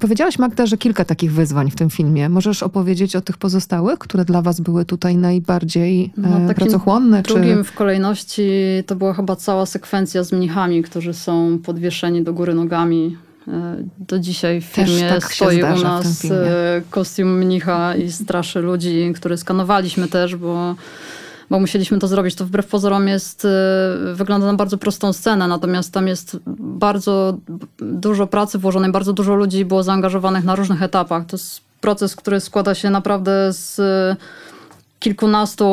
Powiedziałaś, 0.00 0.38
Magda, 0.38 0.66
że 0.66 0.78
kilka 0.78 1.04
takich 1.04 1.32
wyzwań 1.32 1.70
w 1.70 1.76
tym 1.76 1.90
filmie. 1.90 2.28
Możesz 2.28 2.62
opowiedzieć 2.62 3.16
o 3.16 3.20
tych 3.20 3.36
pozostałych, 3.36 3.98
które 3.98 4.24
dla 4.24 4.42
Was 4.42 4.60
były 4.60 4.84
tutaj 4.84 5.01
tutaj 5.02 5.16
najbardziej 5.16 6.12
no, 6.16 6.50
e, 6.50 6.54
pracochłonne? 6.54 7.22
Drugim 7.22 7.58
czy... 7.58 7.64
w 7.64 7.72
kolejności 7.72 8.42
to 8.86 8.96
była 8.96 9.14
chyba 9.14 9.36
cała 9.36 9.66
sekwencja 9.66 10.22
z 10.22 10.32
mnichami, 10.32 10.82
którzy 10.82 11.14
są 11.14 11.58
podwieszeni 11.58 12.22
do 12.22 12.32
góry 12.32 12.54
nogami. 12.54 13.16
E, 13.48 13.76
do 13.98 14.18
dzisiaj 14.18 14.60
w 14.60 14.64
filmie 14.64 15.08
tak 15.08 15.34
stoi 15.34 15.62
u 15.62 15.82
nas 15.82 16.24
e, 16.24 16.82
kostium 16.90 17.38
mnicha 17.38 17.96
i 17.96 18.12
straszy 18.12 18.60
ludzi, 18.60 19.12
który 19.14 19.36
skanowaliśmy 19.36 20.08
też, 20.08 20.36
bo 20.36 20.74
bo 21.50 21.60
musieliśmy 21.60 21.98
to 21.98 22.08
zrobić. 22.08 22.34
To 22.34 22.44
wbrew 22.44 22.66
pozorom 22.66 23.08
jest, 23.08 23.46
wygląda 24.14 24.46
na 24.46 24.54
bardzo 24.54 24.78
prostą 24.78 25.12
scenę, 25.12 25.48
natomiast 25.48 25.92
tam 25.92 26.06
jest 26.06 26.38
bardzo 26.58 27.38
dużo 27.78 28.26
pracy 28.26 28.58
włożonej, 28.58 28.92
bardzo 28.92 29.12
dużo 29.12 29.34
ludzi 29.34 29.64
było 29.64 29.82
zaangażowanych 29.82 30.44
na 30.44 30.54
różnych 30.54 30.82
etapach. 30.82 31.26
To 31.26 31.36
jest 31.36 31.60
proces, 31.80 32.16
który 32.16 32.40
składa 32.40 32.74
się 32.74 32.90
naprawdę 32.90 33.52
z 33.52 33.80
kilkunastu 35.02 35.66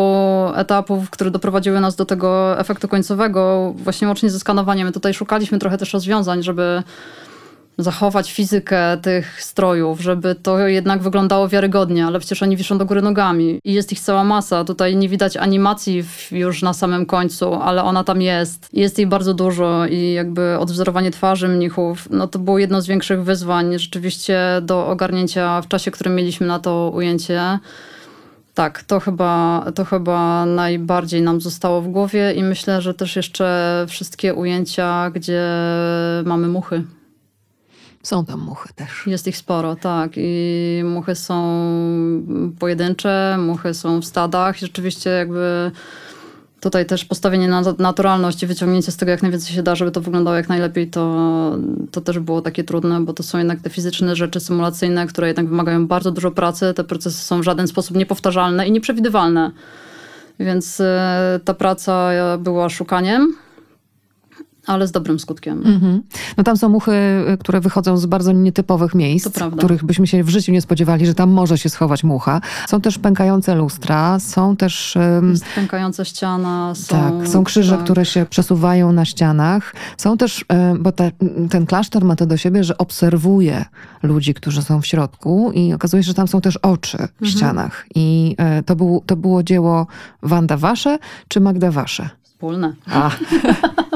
etapów, 0.55 1.09
które 1.09 1.31
doprowadziły 1.31 1.79
nas 1.79 1.95
do 1.95 2.05
tego 2.05 2.59
efektu 2.59 2.87
końcowego, 2.87 3.73
właśnie 3.77 4.07
łącznie 4.07 4.29
ze 4.29 4.39
skanowaniem. 4.39 4.87
My 4.87 4.91
tutaj 4.91 5.13
szukaliśmy 5.13 5.59
trochę 5.59 5.77
też 5.77 5.93
rozwiązań, 5.93 6.43
żeby 6.43 6.83
zachować 7.77 8.33
fizykę 8.33 8.97
tych 8.97 9.43
strojów, 9.43 10.01
żeby 10.01 10.35
to 10.35 10.67
jednak 10.67 11.01
wyglądało 11.01 11.47
wiarygodnie, 11.47 12.05
ale 12.05 12.19
przecież 12.19 12.43
oni 12.43 12.57
wiszą 12.57 12.77
do 12.77 12.85
góry 12.85 13.01
nogami 13.01 13.59
i 13.63 13.73
jest 13.73 13.91
ich 13.91 13.99
cała 13.99 14.23
masa. 14.23 14.63
Tutaj 14.63 14.95
nie 14.95 15.09
widać 15.09 15.37
animacji 15.37 16.03
już 16.31 16.61
na 16.61 16.73
samym 16.73 17.05
końcu, 17.05 17.53
ale 17.53 17.83
ona 17.83 18.03
tam 18.03 18.21
jest. 18.21 18.69
Jest 18.73 18.97
jej 18.97 19.07
bardzo 19.07 19.33
dużo 19.33 19.85
i 19.85 20.13
jakby 20.13 20.59
odwzorowanie 20.59 21.11
twarzy 21.11 21.47
mnichów, 21.47 22.07
no 22.11 22.27
to 22.27 22.39
było 22.39 22.59
jedno 22.59 22.81
z 22.81 22.87
większych 22.87 23.23
wyzwań 23.23 23.79
rzeczywiście 23.79 24.39
do 24.61 24.87
ogarnięcia 24.87 25.61
w 25.61 25.67
czasie, 25.67 25.91
którym 25.91 26.15
mieliśmy 26.15 26.47
na 26.47 26.59
to 26.59 26.91
ujęcie. 26.95 27.59
Tak, 28.59 28.83
to 28.83 28.99
chyba, 28.99 29.65
to 29.75 29.85
chyba 29.85 30.45
najbardziej 30.45 31.21
nam 31.21 31.41
zostało 31.41 31.81
w 31.81 31.87
głowie 31.87 32.33
i 32.33 32.43
myślę, 32.43 32.81
że 32.81 32.93
też 32.93 33.15
jeszcze 33.15 33.85
wszystkie 33.89 34.33
ujęcia, 34.33 35.11
gdzie 35.11 35.43
mamy 36.25 36.47
muchy. 36.47 36.83
Są 38.03 38.25
tam 38.25 38.39
muchy 38.39 38.69
też. 38.75 39.07
Jest 39.07 39.27
ich 39.27 39.37
sporo, 39.37 39.75
tak. 39.75 40.11
I 40.15 40.81
muchy 40.85 41.15
są 41.15 41.43
pojedyncze, 42.59 43.37
muchy 43.39 43.73
są 43.73 44.01
w 44.01 44.05
stadach. 44.05 44.57
Rzeczywiście 44.57 45.09
jakby 45.09 45.71
tutaj 46.59 46.85
też 46.85 47.05
postawienie 47.05 47.47
na 47.47 47.61
naturalność 47.77 48.43
i 48.43 48.47
wyciągnięcie 48.47 48.91
z 48.91 48.97
tego 48.97 49.11
jak 49.11 49.21
najwięcej 49.21 49.55
się 49.55 49.63
da, 49.63 49.75
żeby 49.75 49.91
to 49.91 50.01
wyglądało 50.01 50.37
jak 50.37 50.49
najlepiej, 50.49 50.89
to, 50.89 51.57
to 51.91 52.01
też 52.01 52.19
było 52.19 52.41
takie 52.41 52.63
trudne, 52.63 53.01
bo 53.01 53.13
to 53.13 53.23
są 53.23 53.37
jednak 53.37 53.61
te 53.61 53.69
fizyczne 53.69 54.15
rzeczy 54.15 54.39
symulacyjne, 54.39 55.07
które 55.07 55.27
jednak 55.27 55.47
wymagają 55.47 55.87
bardzo 55.87 56.11
dużo 56.11 56.31
pracy. 56.31 56.73
Te 56.73 56.83
procesy 56.83 57.17
są 57.17 57.41
w 57.41 57.43
żaden 57.43 57.67
sposób 57.67 57.97
niepowtarzalne 57.97 58.67
i 58.67 58.71
nieprzewidywalne. 58.71 59.51
Więc 60.39 60.79
e, 60.79 61.39
ta 61.45 61.53
praca 61.53 62.09
była 62.37 62.69
szukaniem 62.69 63.35
ale 64.69 64.87
z 64.87 64.91
dobrym 64.91 65.19
skutkiem. 65.19 65.63
Mm-hmm. 65.63 65.99
No 66.37 66.43
tam 66.43 66.57
są 66.57 66.69
muchy, 66.69 66.91
y, 67.33 67.37
które 67.37 67.61
wychodzą 67.61 67.97
z 67.97 68.05
bardzo 68.05 68.31
nietypowych 68.31 68.95
miejsc, 68.95 69.39
których 69.57 69.83
byśmy 69.83 70.07
się 70.07 70.23
w 70.23 70.29
życiu 70.29 70.51
nie 70.51 70.61
spodziewali, 70.61 71.05
że 71.05 71.13
tam 71.13 71.29
może 71.29 71.57
się 71.57 71.69
schować 71.69 72.03
mucha. 72.03 72.41
Są 72.67 72.81
też 72.81 72.97
pękające 72.97 73.55
lustra, 73.55 74.19
są 74.19 74.55
też... 74.55 74.97
Jest 75.29 75.45
pękająca 75.55 76.05
ściana. 76.05 76.75
Są, 76.75 76.95
tak, 76.95 77.27
są 77.27 77.43
krzyże, 77.43 77.75
tak. 77.75 77.83
które 77.83 78.05
się 78.05 78.25
przesuwają 78.29 78.91
na 78.91 79.05
ścianach. 79.05 79.73
Są 79.97 80.17
też, 80.17 80.45
bo 80.79 80.91
te, 80.91 81.11
ten 81.49 81.65
klasztor 81.65 82.05
ma 82.05 82.15
to 82.15 82.25
do 82.25 82.37
siebie, 82.37 82.63
że 82.63 82.77
obserwuje 82.77 83.65
ludzi, 84.03 84.33
którzy 84.33 84.61
są 84.61 84.81
w 84.81 84.87
środku 84.87 85.51
i 85.51 85.73
okazuje 85.73 86.03
się, 86.03 86.07
że 86.07 86.13
tam 86.13 86.27
są 86.27 86.41
też 86.41 86.57
oczy 86.57 86.97
w 86.97 87.01
mhm. 87.01 87.31
ścianach. 87.31 87.85
I 87.95 88.35
e, 88.37 88.63
to, 88.63 88.75
był, 88.75 89.03
to 89.05 89.15
było 89.15 89.43
dzieło 89.43 89.87
Wanda 90.23 90.57
Wasze 90.57 90.99
czy 91.27 91.39
Magda 91.39 91.71
Wasze? 91.71 92.09
Wspólne. 92.23 92.73
A. 92.91 93.11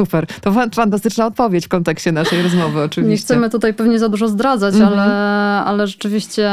Super. 0.00 0.26
To 0.26 0.52
fantastyczna 0.74 1.26
odpowiedź 1.26 1.66
w 1.66 1.68
kontekście 1.68 2.12
naszej 2.12 2.42
rozmowy 2.42 2.82
oczywiście. 2.82 3.10
Nie 3.10 3.16
chcemy 3.16 3.50
tutaj 3.50 3.74
pewnie 3.74 3.98
za 3.98 4.08
dużo 4.08 4.28
zdradzać, 4.28 4.74
mm 4.74 4.88
-hmm. 4.88 4.92
ale, 4.92 5.04
ale 5.64 5.86
rzeczywiście 5.86 6.50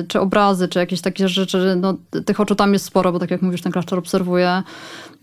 y, 0.00 0.06
czy 0.08 0.20
obrazy, 0.20 0.68
czy 0.68 0.78
jakieś 0.78 1.00
takie 1.00 1.28
rzeczy, 1.28 1.76
no, 1.80 1.94
tych 2.26 2.40
oczu 2.40 2.54
tam 2.54 2.72
jest 2.72 2.84
sporo, 2.84 3.12
bo 3.12 3.18
tak 3.18 3.30
jak 3.30 3.42
mówisz, 3.42 3.62
ten 3.62 3.72
klasztor 3.72 3.98
obserwuje. 3.98 4.62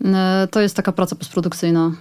Y, 0.00 0.06
to 0.50 0.60
jest 0.60 0.76
taka 0.76 0.92
praca 0.92 1.16
postprodukcyjna. 1.16 1.92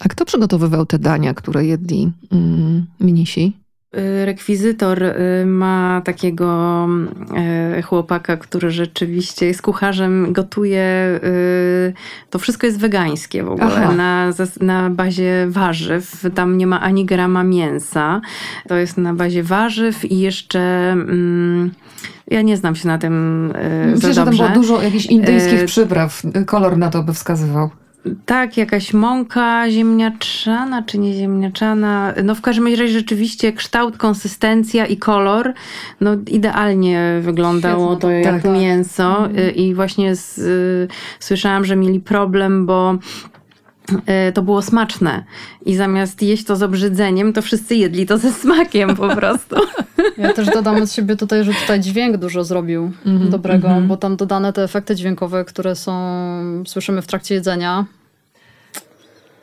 A 0.00 0.08
kto 0.08 0.24
przygotowywał 0.24 0.86
te 0.86 0.98
dania, 0.98 1.34
które 1.34 1.64
jedli 1.64 2.12
mm, 2.32 2.86
minisi? 3.00 3.61
Y, 3.96 4.24
rekwizytor 4.24 5.02
y, 5.02 5.46
ma 5.46 6.02
takiego 6.04 6.88
y, 7.78 7.82
chłopaka, 7.82 8.36
który 8.36 8.70
rzeczywiście 8.70 9.46
jest 9.46 9.62
kucharzem, 9.62 10.32
gotuje. 10.32 11.20
To 12.30 12.38
wszystko 12.38 12.66
jest 12.66 12.78
wegańskie 12.78 13.44
w 13.44 13.50
ogóle, 13.50 13.92
na, 13.96 14.32
na 14.60 14.90
bazie 14.90 15.46
warzyw. 15.48 16.24
Tam 16.34 16.58
nie 16.58 16.66
ma 16.66 16.80
ani 16.80 17.04
grama 17.04 17.44
mięsa. 17.44 18.20
To 18.68 18.76
jest 18.76 18.96
na 18.96 19.14
bazie 19.14 19.42
warzyw 19.42 20.04
i 20.04 20.18
jeszcze. 20.18 20.60
Mm, 20.92 21.70
ja 22.30 22.42
nie 22.42 22.56
znam 22.56 22.76
się 22.76 22.88
na 22.88 22.98
tym 22.98 23.46
Myślę, 23.94 24.14
że 24.14 24.24
tam 24.24 24.36
było 24.36 24.48
dużo 24.48 24.82
jakichś 24.82 25.06
indyjskich 25.06 25.64
przypraw. 25.64 26.22
Kolor 26.46 26.78
na 26.78 26.90
to 26.90 27.02
by 27.02 27.12
wskazywał. 27.14 27.70
Tak, 28.26 28.56
jakaś 28.56 28.92
mąka 28.92 29.70
ziemniaczana 29.70 30.82
czy 30.82 30.98
nie 30.98 31.12
ziemniaczana. 31.12 32.14
No 32.24 32.34
w 32.34 32.40
każdym 32.40 32.66
razie 32.66 32.88
rzeczywiście 32.88 33.52
kształt, 33.52 33.96
konsystencja 33.96 34.86
i 34.86 34.96
kolor 34.96 35.52
no 36.00 36.16
idealnie 36.26 37.18
wyglądało 37.20 37.86
Świetne. 37.86 38.00
to 38.00 38.10
jak 38.10 38.24
tak, 38.24 38.42
tak. 38.42 38.52
mięso 38.52 39.28
tak. 39.28 39.56
i 39.56 39.74
właśnie 39.74 40.16
z, 40.16 40.38
y, 40.38 40.88
słyszałam, 41.18 41.64
że 41.64 41.76
mieli 41.76 42.00
problem, 42.00 42.66
bo 42.66 42.98
to 44.34 44.42
było 44.42 44.62
smaczne. 44.62 45.24
I 45.66 45.74
zamiast 45.76 46.22
jeść 46.22 46.44
to 46.44 46.56
z 46.56 46.62
obrzydzeniem, 46.62 47.32
to 47.32 47.42
wszyscy 47.42 47.74
jedli 47.76 48.06
to 48.06 48.18
ze 48.18 48.32
smakiem 48.32 48.96
po 48.96 49.08
prostu. 49.16 49.56
Ja 50.18 50.32
też 50.32 50.46
dodam 50.46 50.82
od 50.82 50.92
siebie 50.92 51.16
tutaj, 51.16 51.44
że 51.44 51.54
tutaj 51.54 51.80
dźwięk 51.80 52.16
dużo 52.16 52.44
zrobił 52.44 52.92
mm 53.06 53.18
-hmm, 53.18 53.28
dobrego, 53.28 53.68
mm 53.68 53.84
-hmm. 53.84 53.86
bo 53.86 53.96
tam 53.96 54.16
dodane 54.16 54.52
te 54.52 54.62
efekty 54.62 54.96
dźwiękowe, 54.96 55.44
które 55.44 55.76
są, 55.76 55.92
słyszymy 56.66 57.02
w 57.02 57.06
trakcie 57.06 57.34
jedzenia, 57.34 57.84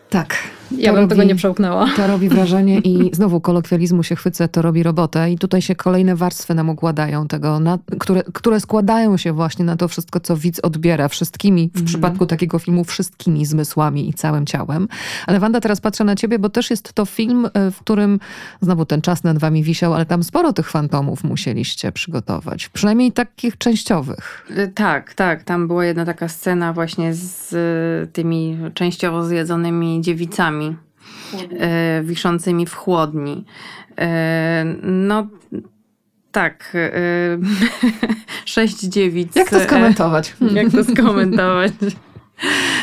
tak. 0.10 0.38
Ja 0.78 0.92
bym 0.92 1.02
robi, 1.02 1.10
tego 1.10 1.24
nie 1.24 1.36
przełknęła. 1.36 1.90
To 1.96 2.08
robi 2.08 2.30
wrażenie 2.30 2.80
i 2.80 3.16
znowu 3.16 3.42
kolokwializmu 3.42 4.04
się 4.04 4.16
chwycę, 4.16 4.48
to 4.48 4.62
robi 4.62 4.84
robotę 4.84 5.32
i 5.32 5.38
tutaj 5.38 5.62
się 5.62 5.76
kolejne 5.76 6.16
warstwy 6.16 6.56
nam 6.56 6.70
układają 6.70 7.28
tego, 7.28 7.60
na, 7.60 7.80
które, 8.00 8.24
które 8.34 8.60
składają 8.60 9.18
się 9.18 9.34
właśnie 9.34 9.66
na 9.66 9.76
to 9.76 9.88
wszystko, 9.88 10.20
co 10.20 10.38
widz 10.38 10.60
odbiera 10.64 11.08
wszystkimi, 11.08 11.70
w 11.74 11.76
mm. 11.76 11.88
przypadku 11.88 12.26
takiego 12.26 12.60
filmu, 12.60 12.84
wszystkimi 12.84 13.46
zmysłami 13.46 14.10
i 14.10 14.14
całym 14.14 14.46
ciałem. 14.46 14.88
Ale 15.28 15.40
Wanda, 15.40 15.62
teraz 15.62 15.82
patrzę 15.82 16.04
na 16.04 16.16
ciebie, 16.16 16.40
bo 16.40 16.50
też 16.50 16.70
jest 16.70 16.94
to 16.94 17.06
film, 17.06 17.50
e, 17.54 17.72
w 17.72 17.80
którym 17.80 18.20
znowu 18.62 18.86
ten 18.86 19.02
czas 19.02 19.24
nad 19.24 19.38
wami 19.38 19.64
wisiał, 19.64 19.94
ale 19.94 20.06
tam 20.06 20.24
sporo 20.24 20.54
tych 20.54 20.70
fantomów 20.70 21.24
musieliście 21.24 21.92
przygotować. 21.92 22.70
Przynajmniej 22.70 23.12
takich 23.12 23.58
częściowych. 23.58 24.46
E, 24.56 24.68
tak, 24.68 25.14
tak. 25.14 25.44
Tam 25.44 25.68
była 25.68 25.86
jedna 25.86 26.06
taka 26.06 26.28
scena 26.28 26.74
właśnie 26.74 27.14
z 27.14 27.54
e, 27.54 28.08
tymi 28.08 28.58
częściowo 28.74 29.26
zjedzonymi 29.26 30.02
dziewicami 30.02 30.59
e, 31.60 32.02
wiszącymi 32.04 32.66
w 32.66 32.74
chłodni. 32.74 33.46
E, 33.98 34.66
no 34.84 35.28
tak, 36.32 36.74
e, 36.76 36.90
sześć 38.46 38.80
dziewic. 38.80 39.36
Jak 39.36 39.50
to 39.50 39.60
skomentować? 39.60 40.36
Jak 40.54 40.72
to 40.72 40.84
skomentować? 40.84 41.72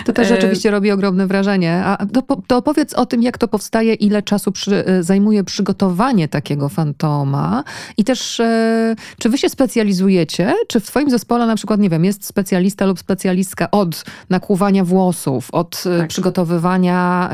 To 0.04 0.12
też 0.12 0.30
e, 0.30 0.34
rzeczywiście 0.34 0.70
robi 0.70 0.90
ogromne 0.90 1.26
wrażenie. 1.26 1.84
A 1.84 2.06
to, 2.06 2.22
to 2.46 2.56
opowiedz 2.56 2.94
o 2.94 3.06
tym, 3.06 3.22
jak 3.22 3.38
to 3.38 3.48
powstaje, 3.48 3.94
ile 3.94 4.22
czasu 4.22 4.52
przy, 4.52 4.86
e, 4.86 5.02
zajmuje 5.02 5.44
przygotowanie 5.44 6.28
takiego 6.28 6.68
fantoma 6.68 7.64
i 7.96 8.04
też 8.04 8.40
e, 8.40 8.96
czy 9.18 9.28
wy 9.28 9.38
się 9.38 9.48
specjalizujecie, 9.48 10.54
czy 10.68 10.80
w 10.80 10.86
twoim 10.86 11.10
zespole 11.10 11.46
na 11.46 11.56
przykład, 11.56 11.80
nie 11.80 11.90
wiem, 11.90 12.04
jest 12.04 12.24
specjalista 12.24 12.86
lub 12.86 12.98
specjalistka 12.98 13.70
od 13.70 14.04
nakłuwania 14.30 14.84
włosów, 14.84 15.48
od 15.52 15.82
tak. 15.98 16.08
przygotowywania 16.08 17.30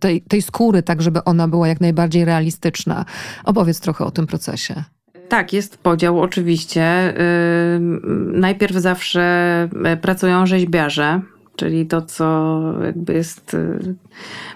tej, 0.00 0.22
tej 0.22 0.42
skóry, 0.42 0.82
tak 0.82 1.02
żeby 1.02 1.24
ona 1.24 1.48
była 1.48 1.68
jak 1.68 1.80
najbardziej 1.80 2.24
realistyczna. 2.24 3.04
Opowiedz 3.44 3.80
trochę 3.80 4.04
o 4.04 4.10
tym 4.10 4.26
procesie. 4.26 4.84
Tak, 5.28 5.52
jest 5.52 5.78
podział 5.78 6.20
oczywiście. 6.20 7.14
Najpierw 8.32 8.76
zawsze 8.76 9.22
e, 9.84 9.96
pracują 9.96 10.46
rzeźbiarze, 10.46 11.20
czyli 11.58 11.86
to, 11.86 12.02
co 12.02 12.60
jakby 12.84 13.12
jest 13.12 13.54
y, 13.54 13.94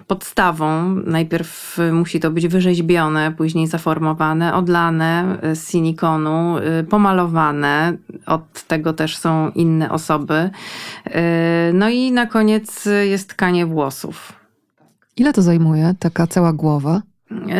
podstawą. 0.06 0.94
Najpierw 1.06 1.78
musi 1.92 2.20
to 2.20 2.30
być 2.30 2.48
wyrzeźbione, 2.48 3.32
później 3.36 3.66
zaformowane, 3.66 4.54
odlane 4.54 5.38
z 5.54 5.70
silikonu, 5.70 6.58
y, 6.58 6.84
pomalowane. 6.84 7.96
Od 8.26 8.62
tego 8.62 8.92
też 8.92 9.16
są 9.16 9.50
inne 9.50 9.90
osoby. 9.90 10.50
Y, 11.06 11.10
no 11.74 11.88
i 11.88 12.12
na 12.12 12.26
koniec 12.26 12.88
jest 13.02 13.28
tkanie 13.28 13.66
włosów. 13.66 14.32
Ile 15.16 15.32
to 15.32 15.42
zajmuje, 15.42 15.94
taka 15.98 16.26
cała 16.26 16.52
głowa? 16.52 17.02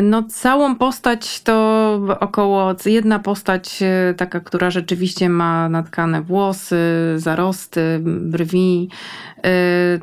No, 0.03 0.23
całą 0.23 0.77
postać 0.77 1.43
to 1.43 1.82
około 2.21 2.75
jedna 2.87 3.19
postać, 3.19 3.83
e, 3.83 4.15
taka, 4.15 4.41
która 4.41 4.71
rzeczywiście 4.71 5.29
ma 5.29 5.69
natkane 5.69 6.23
włosy, 6.23 6.77
zarosty, 7.17 8.01
brwi, 8.05 8.89
e, 9.45 9.51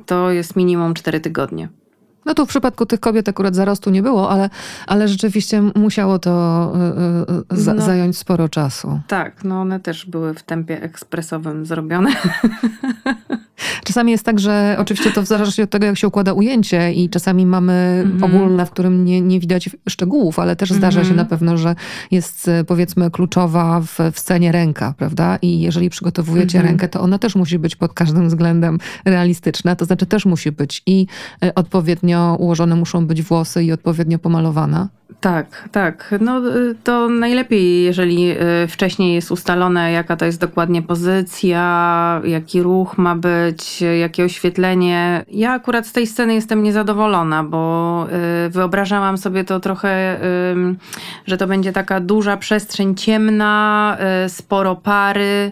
to 0.05 0.31
jest 0.31 0.55
minimum 0.55 0.93
4 0.93 1.19
tygodnie. 1.19 1.69
No 2.25 2.33
tu 2.33 2.45
w 2.45 2.49
przypadku 2.49 2.85
tych 2.85 2.99
kobiet 2.99 3.29
akurat 3.29 3.55
zarostu 3.55 3.89
nie 3.89 4.03
było, 4.03 4.29
ale, 4.29 4.49
ale 4.87 5.07
rzeczywiście 5.07 5.61
musiało 5.61 6.19
to 6.19 6.73
y, 7.51 7.59
y, 7.59 7.75
no, 7.75 7.81
zająć 7.81 8.17
sporo 8.17 8.49
czasu. 8.49 8.99
Tak, 9.07 9.43
no 9.43 9.61
one 9.61 9.79
też 9.79 10.05
były 10.05 10.33
w 10.33 10.43
tempie 10.43 10.81
ekspresowym 10.81 11.65
zrobione. 11.65 12.11
Czasami 13.83 14.11
jest 14.11 14.25
tak, 14.25 14.39
że 14.39 14.75
oczywiście 14.79 15.11
to 15.11 15.21
w 15.21 15.25
zależności 15.25 15.61
od 15.61 15.69
tego, 15.69 15.85
jak 15.85 15.97
się 15.97 16.07
układa 16.07 16.33
ujęcie 16.33 16.93
i 16.93 17.09
czasami 17.09 17.45
mamy 17.45 17.73
mm 18.05 18.23
ogólne, 18.23 18.65
w 18.65 18.71
którym 18.71 19.05
nie, 19.05 19.21
nie 19.21 19.39
widać 19.39 19.69
szczegółów, 19.89 20.39
ale 20.39 20.55
też 20.55 20.71
zdarza 20.71 20.99
mm 20.99 21.05
się 21.05 21.11
mhm. 21.11 21.17
na 21.17 21.25
pewno, 21.29 21.57
że 21.57 21.75
jest 22.11 22.49
powiedzmy 22.67 23.11
kluczowa 23.11 23.81
w, 23.81 23.99
w 24.13 24.19
scenie 24.19 24.51
ręka, 24.51 24.93
prawda? 24.97 25.37
I 25.41 25.61
jeżeli 25.61 25.89
przygotowujecie 25.89 26.57
mm 26.57 26.69
rękę, 26.69 26.87
to 26.87 27.01
ona 27.01 27.19
też 27.19 27.35
musi 27.35 27.59
być 27.59 27.75
pod 27.75 27.93
każdym 27.93 28.27
względem 28.27 28.79
realistyczna, 29.05 29.75
to 29.75 29.85
znaczy 29.85 30.05
też 30.05 30.25
musi 30.25 30.51
być 30.51 30.83
i 30.85 31.07
odpowiednio 31.55 32.08
ułożone 32.39 32.75
muszą 32.75 33.07
być 33.07 33.21
włosy 33.21 33.63
i 33.63 33.71
odpowiednio 33.71 34.19
pomalowana. 34.19 34.89
Tak, 35.19 35.69
tak. 35.71 36.15
No 36.21 36.41
to 36.83 37.09
najlepiej, 37.09 37.83
jeżeli 37.83 38.31
y, 38.31 38.67
wcześniej 38.67 39.15
jest 39.15 39.31
ustalone, 39.31 39.91
jaka 39.91 40.15
to 40.15 40.25
jest 40.25 40.39
dokładnie 40.39 40.81
pozycja, 40.81 42.21
jaki 42.23 42.61
ruch 42.61 42.97
ma 42.97 43.15
być, 43.15 43.81
jakie 43.99 44.23
oświetlenie. 44.25 45.25
Ja 45.31 45.51
akurat 45.51 45.87
z 45.87 45.91
tej 45.91 46.07
sceny 46.07 46.33
jestem 46.33 46.63
niezadowolona, 46.63 47.43
bo 47.43 48.07
y, 48.45 48.49
wyobrażałam 48.49 49.17
sobie 49.17 49.43
to 49.43 49.59
trochę, 49.59 50.19
że 51.27 51.37
to 51.37 51.47
będzie 51.47 51.71
taka 51.71 51.99
duża 51.99 52.37
przestrzeń 52.37 52.95
ciemna, 52.95 53.97
y, 54.25 54.29
sporo 54.29 54.75
pary, 54.75 55.51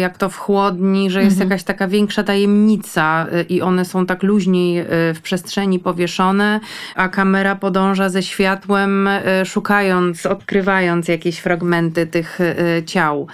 jak 0.00 0.18
to 0.18 0.28
w 0.28 0.36
chłodni, 0.36 1.10
że 1.10 1.22
jest 1.22 1.36
mhm. 1.36 1.50
jakaś 1.50 1.64
taka 1.64 1.88
większa 1.88 2.22
tajemnica 2.22 3.26
i 3.48 3.62
one 3.62 3.84
są 3.84 4.06
tak 4.06 4.22
luźniej 4.22 4.84
w 5.14 5.18
przestrzeni 5.22 5.78
powieszone, 5.78 6.60
a 6.94 7.08
kamera 7.08 7.56
podąża 7.56 8.08
ze 8.08 8.22
światłem 8.22 8.69
E, 8.76 9.44
szukając, 9.44 10.26
odkrywając 10.26 11.08
jakieś 11.08 11.38
fragmenty 11.38 12.06
tych 12.06 12.40
e, 12.40 12.82
ciał. 12.84 13.26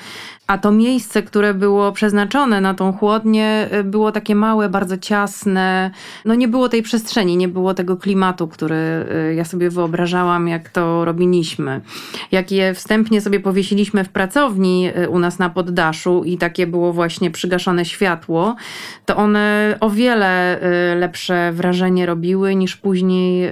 A 0.46 0.58
to 0.58 0.72
miejsce, 0.72 1.22
które 1.22 1.54
było 1.54 1.92
przeznaczone 1.92 2.60
na 2.60 2.74
tą 2.74 2.92
chłodnię, 2.92 3.68
y, 3.74 3.84
było 3.84 4.12
takie 4.12 4.34
małe, 4.34 4.68
bardzo 4.68 4.98
ciasne. 4.98 5.90
No 6.24 6.34
nie 6.34 6.48
było 6.48 6.68
tej 6.68 6.82
przestrzeni, 6.82 7.36
nie 7.36 7.48
było 7.48 7.74
tego 7.74 7.96
klimatu, 7.96 8.48
który 8.48 8.76
y, 9.30 9.34
ja 9.34 9.44
sobie 9.44 9.70
wyobrażałam, 9.70 10.48
jak 10.48 10.68
to 10.68 11.04
robiliśmy. 11.04 11.80
Jak 12.32 12.52
je 12.52 12.74
wstępnie 12.74 13.20
sobie 13.20 13.40
powiesiliśmy 13.40 14.04
w 14.04 14.08
pracowni 14.08 14.88
y, 14.98 15.08
u 15.08 15.18
nas 15.18 15.38
na 15.38 15.50
poddaszu 15.50 16.24
i 16.24 16.38
takie 16.38 16.66
było 16.66 16.92
właśnie 16.92 17.30
przygaszone 17.30 17.84
światło, 17.84 18.56
to 19.06 19.16
one 19.16 19.76
o 19.80 19.90
wiele 19.90 20.60
lepsze 20.96 21.52
wrażenie 21.52 22.06
robiły 22.06 22.54
niż 22.54 22.76
później 22.76 23.50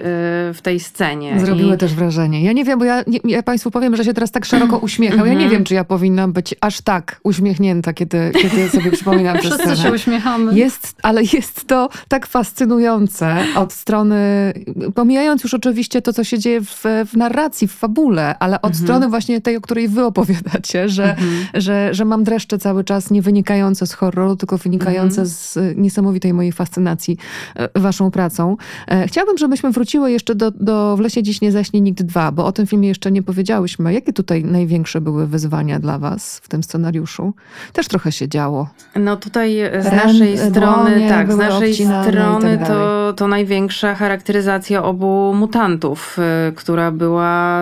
w 0.55 0.59
tej 0.63 0.81
scenie. 0.81 1.41
Zrobiły 1.41 1.75
I... 1.75 1.79
też 1.79 1.95
wrażenie. 1.95 2.45
Ja 2.45 2.53
nie 2.53 2.65
wiem, 2.65 2.79
bo 2.79 2.85
ja, 2.85 3.05
ja 3.25 3.43
Państwu 3.43 3.71
powiem, 3.71 3.97
że 3.97 4.05
się 4.05 4.15
teraz 4.15 4.31
tak 4.31 4.45
szeroko 4.45 4.79
uśmiechał. 4.79 5.27
Ja 5.27 5.33
nie 5.33 5.33
mhm. 5.33 5.51
wiem, 5.51 5.65
czy 5.65 5.75
ja 5.75 5.85
powinnam 5.85 6.33
być 6.33 6.55
aż 6.61 6.84
tak 6.85 7.21
uśmiechnięta, 7.23 7.93
kiedy, 7.93 8.33
kiedy 8.43 8.69
sobie 8.69 8.91
przypominam 8.91 9.37
tę 9.37 9.43
Wszyscy 9.43 9.77
się 9.77 9.93
uśmiechamy. 9.93 10.55
Jest, 10.55 10.97
ale 11.03 11.23
jest 11.23 11.67
to 11.67 11.89
tak 12.09 12.27
fascynujące 12.27 13.45
od 13.57 13.73
strony, 13.73 14.53
pomijając 14.95 15.43
już 15.43 15.55
oczywiście 15.55 16.03
to, 16.03 16.13
co 16.13 16.25
się 16.25 16.39
dzieje 16.39 16.61
w, 16.61 16.85
w 17.07 17.17
narracji, 17.17 17.69
w 17.69 17.73
fabule, 17.73 18.39
ale 18.39 18.57
od 18.57 18.73
mhm. 18.73 18.85
strony 18.85 19.09
właśnie 19.09 19.41
tej, 19.41 19.57
o 19.57 19.61
której 19.61 19.89
wy 19.89 20.05
opowiadacie, 20.05 20.89
że, 20.89 21.11
mhm. 21.11 21.47
że, 21.55 21.95
że 21.95 22.05
mam 22.05 22.25
dreszcze 22.25 22.59
cały 22.59 22.85
czas, 22.85 23.11
nie 23.11 23.23
wynikające 23.23 23.87
z 23.87 23.93
horroru, 23.93 24.37
tylko 24.37 24.59
wynikające 24.59 25.21
mhm. 25.21 25.27
z 25.29 25.59
niesamowitej 25.77 26.33
mojej 26.33 26.53
fascynacji 26.53 27.17
e, 27.55 27.81
waszą 27.81 28.11
pracą. 28.11 28.57
E, 28.89 29.07
chciałabym, 29.07 29.39
żebyśmy 29.39 29.71
wróciły 29.71 30.11
jeszcze 30.11 30.35
do, 30.35 30.51
do 30.51 30.97
W 30.97 31.01
lesie 31.01 31.23
dziś 31.23 31.41
nie 31.41 31.53
zaśnie 31.53 31.81
nikt 31.81 32.03
dwa, 32.03 32.33
bo 32.33 32.47
o 32.47 32.53
tym 32.53 32.67
filmie 32.67 32.89
jeszcze 32.89 33.13
nie 33.13 33.23
powiedziałyśmy. 33.23 33.93
Jakie 33.93 34.13
tutaj 34.13 34.45
największe 34.45 35.01
były 35.01 35.27
wyzwania 35.27 35.81
dla 35.81 35.99
was 35.99 36.39
w 36.39 36.49
tym 36.49 36.63
scenariuszu? 36.63 36.74
Scenariuszu 36.75 37.33
też 37.73 37.89
trochę 37.89 38.13
się 38.13 38.29
działo. 38.29 38.69
No 38.97 39.17
tutaj 39.17 39.57
z 39.81 39.93
naszej 39.93 40.39
strony, 40.39 41.09
tak, 41.09 41.33
z 41.33 41.37
naszej 41.37 41.75
strony 41.75 42.59
tak 42.59 42.69
to, 42.69 43.13
to 43.17 43.29
największa 43.29 43.95
charakteryzacja 43.95 44.85
obu 44.85 45.35
mutantów, 45.35 46.17
y, 46.49 46.53
która 46.53 46.91
była 46.91 47.61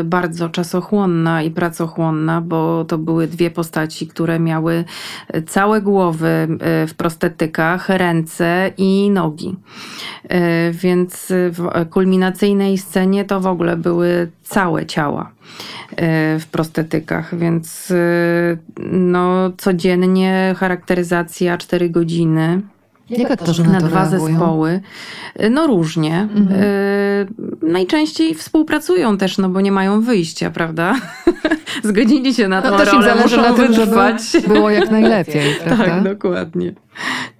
y, 0.00 0.04
bardzo 0.04 0.48
czasochłonna 0.48 1.42
i 1.42 1.50
pracochłonna, 1.50 2.40
bo 2.40 2.84
to 2.84 2.98
były 2.98 3.26
dwie 3.26 3.50
postaci, 3.50 4.06
które 4.06 4.40
miały 4.40 4.84
całe 5.46 5.80
głowy 5.82 6.48
y, 6.84 6.86
w 6.86 6.94
prostetykach, 6.94 7.88
ręce 7.88 8.70
i 8.76 9.10
nogi. 9.10 9.56
Więc 10.72 11.26
w 11.30 11.88
kulminacyjnej 11.90 12.78
scenie 12.78 13.24
to 13.24 13.40
w 13.40 13.46
ogóle 13.46 13.76
były 13.76 14.30
całe 14.42 14.86
ciała. 14.86 15.30
E, 15.96 16.38
w 16.38 16.46
prostetykach, 16.46 17.38
więc 17.38 17.90
e, 17.90 18.56
no, 18.90 19.52
codziennie 19.58 20.54
charakteryzacja 20.58 21.58
4 21.58 21.90
godziny. 21.90 22.60
Jak 23.10 23.30
aktorzy 23.30 23.64
na, 23.64 23.72
na 23.72 23.80
dwa 23.80 24.10
reagują? 24.10 24.26
zespoły. 24.28 24.80
E, 25.36 25.50
no 25.50 25.66
różnie. 25.66 26.28
Mhm. 26.34 26.60
najczęściej 27.62 28.34
współpracują 28.34 29.18
też, 29.18 29.38
no 29.38 29.48
bo 29.48 29.60
nie 29.60 29.72
mają 29.72 30.00
wyjścia, 30.00 30.50
prawda? 30.50 30.94
Zgodzili 31.84 32.34
się 32.34 32.48
na 32.48 32.60
no, 32.60 32.70
to 32.70 32.84
rolę, 32.84 32.90
zależy 32.90 33.22
muszą 33.22 33.36
na 33.36 33.52
tym, 33.52 33.74
wytrwać. 33.74 34.32
żeby 34.32 34.48
było 34.48 34.70
jak 34.70 34.90
najlepiej, 34.90 35.54
prawda? 35.64 35.84
Tak, 35.84 36.02
dokładnie. 36.02 36.72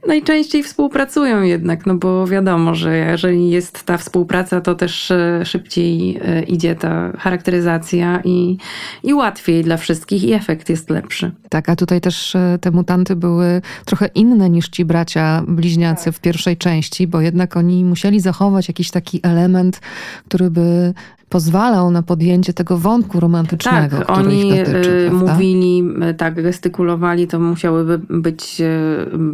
Najczęściej 0.06 0.62
współpracują 0.62 1.42
jednak, 1.42 1.86
no 1.86 1.94
bo 1.94 2.26
wiadomo, 2.26 2.74
że 2.74 2.96
jeżeli 2.96 3.50
jest 3.50 3.82
ta 3.82 3.98
współpraca, 3.98 4.60
to 4.60 4.74
też 4.74 5.10
e, 5.10 5.44
szybciej 5.44 6.18
e, 6.24 6.42
idzie 6.42 6.74
ta 6.74 7.12
charakteryzacja 7.18 8.20
i, 8.24 8.58
i 9.02 9.14
łatwiej 9.14 9.64
dla 9.64 9.76
wszystkich 9.76 10.24
i 10.24 10.32
efekt 10.32 10.68
jest 10.68 10.90
lepszy. 10.90 11.30
Tak, 11.48 11.68
a 11.68 11.76
tutaj 11.76 12.00
też 12.00 12.36
e, 12.36 12.58
te 12.60 12.70
mutanty 12.70 13.16
były 13.16 13.62
trochę 13.84 14.06
inne 14.14 14.50
niż 14.50 14.68
ci 14.68 14.84
bracia 14.84 15.42
bliźniacy 15.48 16.04
tak. 16.04 16.14
w 16.14 16.20
pierwszej 16.20 16.56
części, 16.56 17.06
bo 17.06 17.20
jednak 17.20 17.56
oni 17.56 17.84
musieli 17.84 18.20
zachować 18.20 18.68
jakiś 18.68 18.90
taki 18.90 19.20
element, 19.22 19.80
który 20.28 20.50
by 20.50 20.94
pozwalał 21.32 21.90
na 21.90 22.02
podjęcie 22.02 22.52
tego 22.52 22.78
wątku 22.78 23.20
romantycznego. 23.20 23.96
Tak, 23.96 24.10
oni 24.10 24.50
dotyczy, 24.50 25.10
mówili, 25.12 25.84
tak, 26.16 26.42
gestykulowali, 26.42 27.26
to 27.26 27.40
musiałyby 27.40 27.98
być 27.98 28.62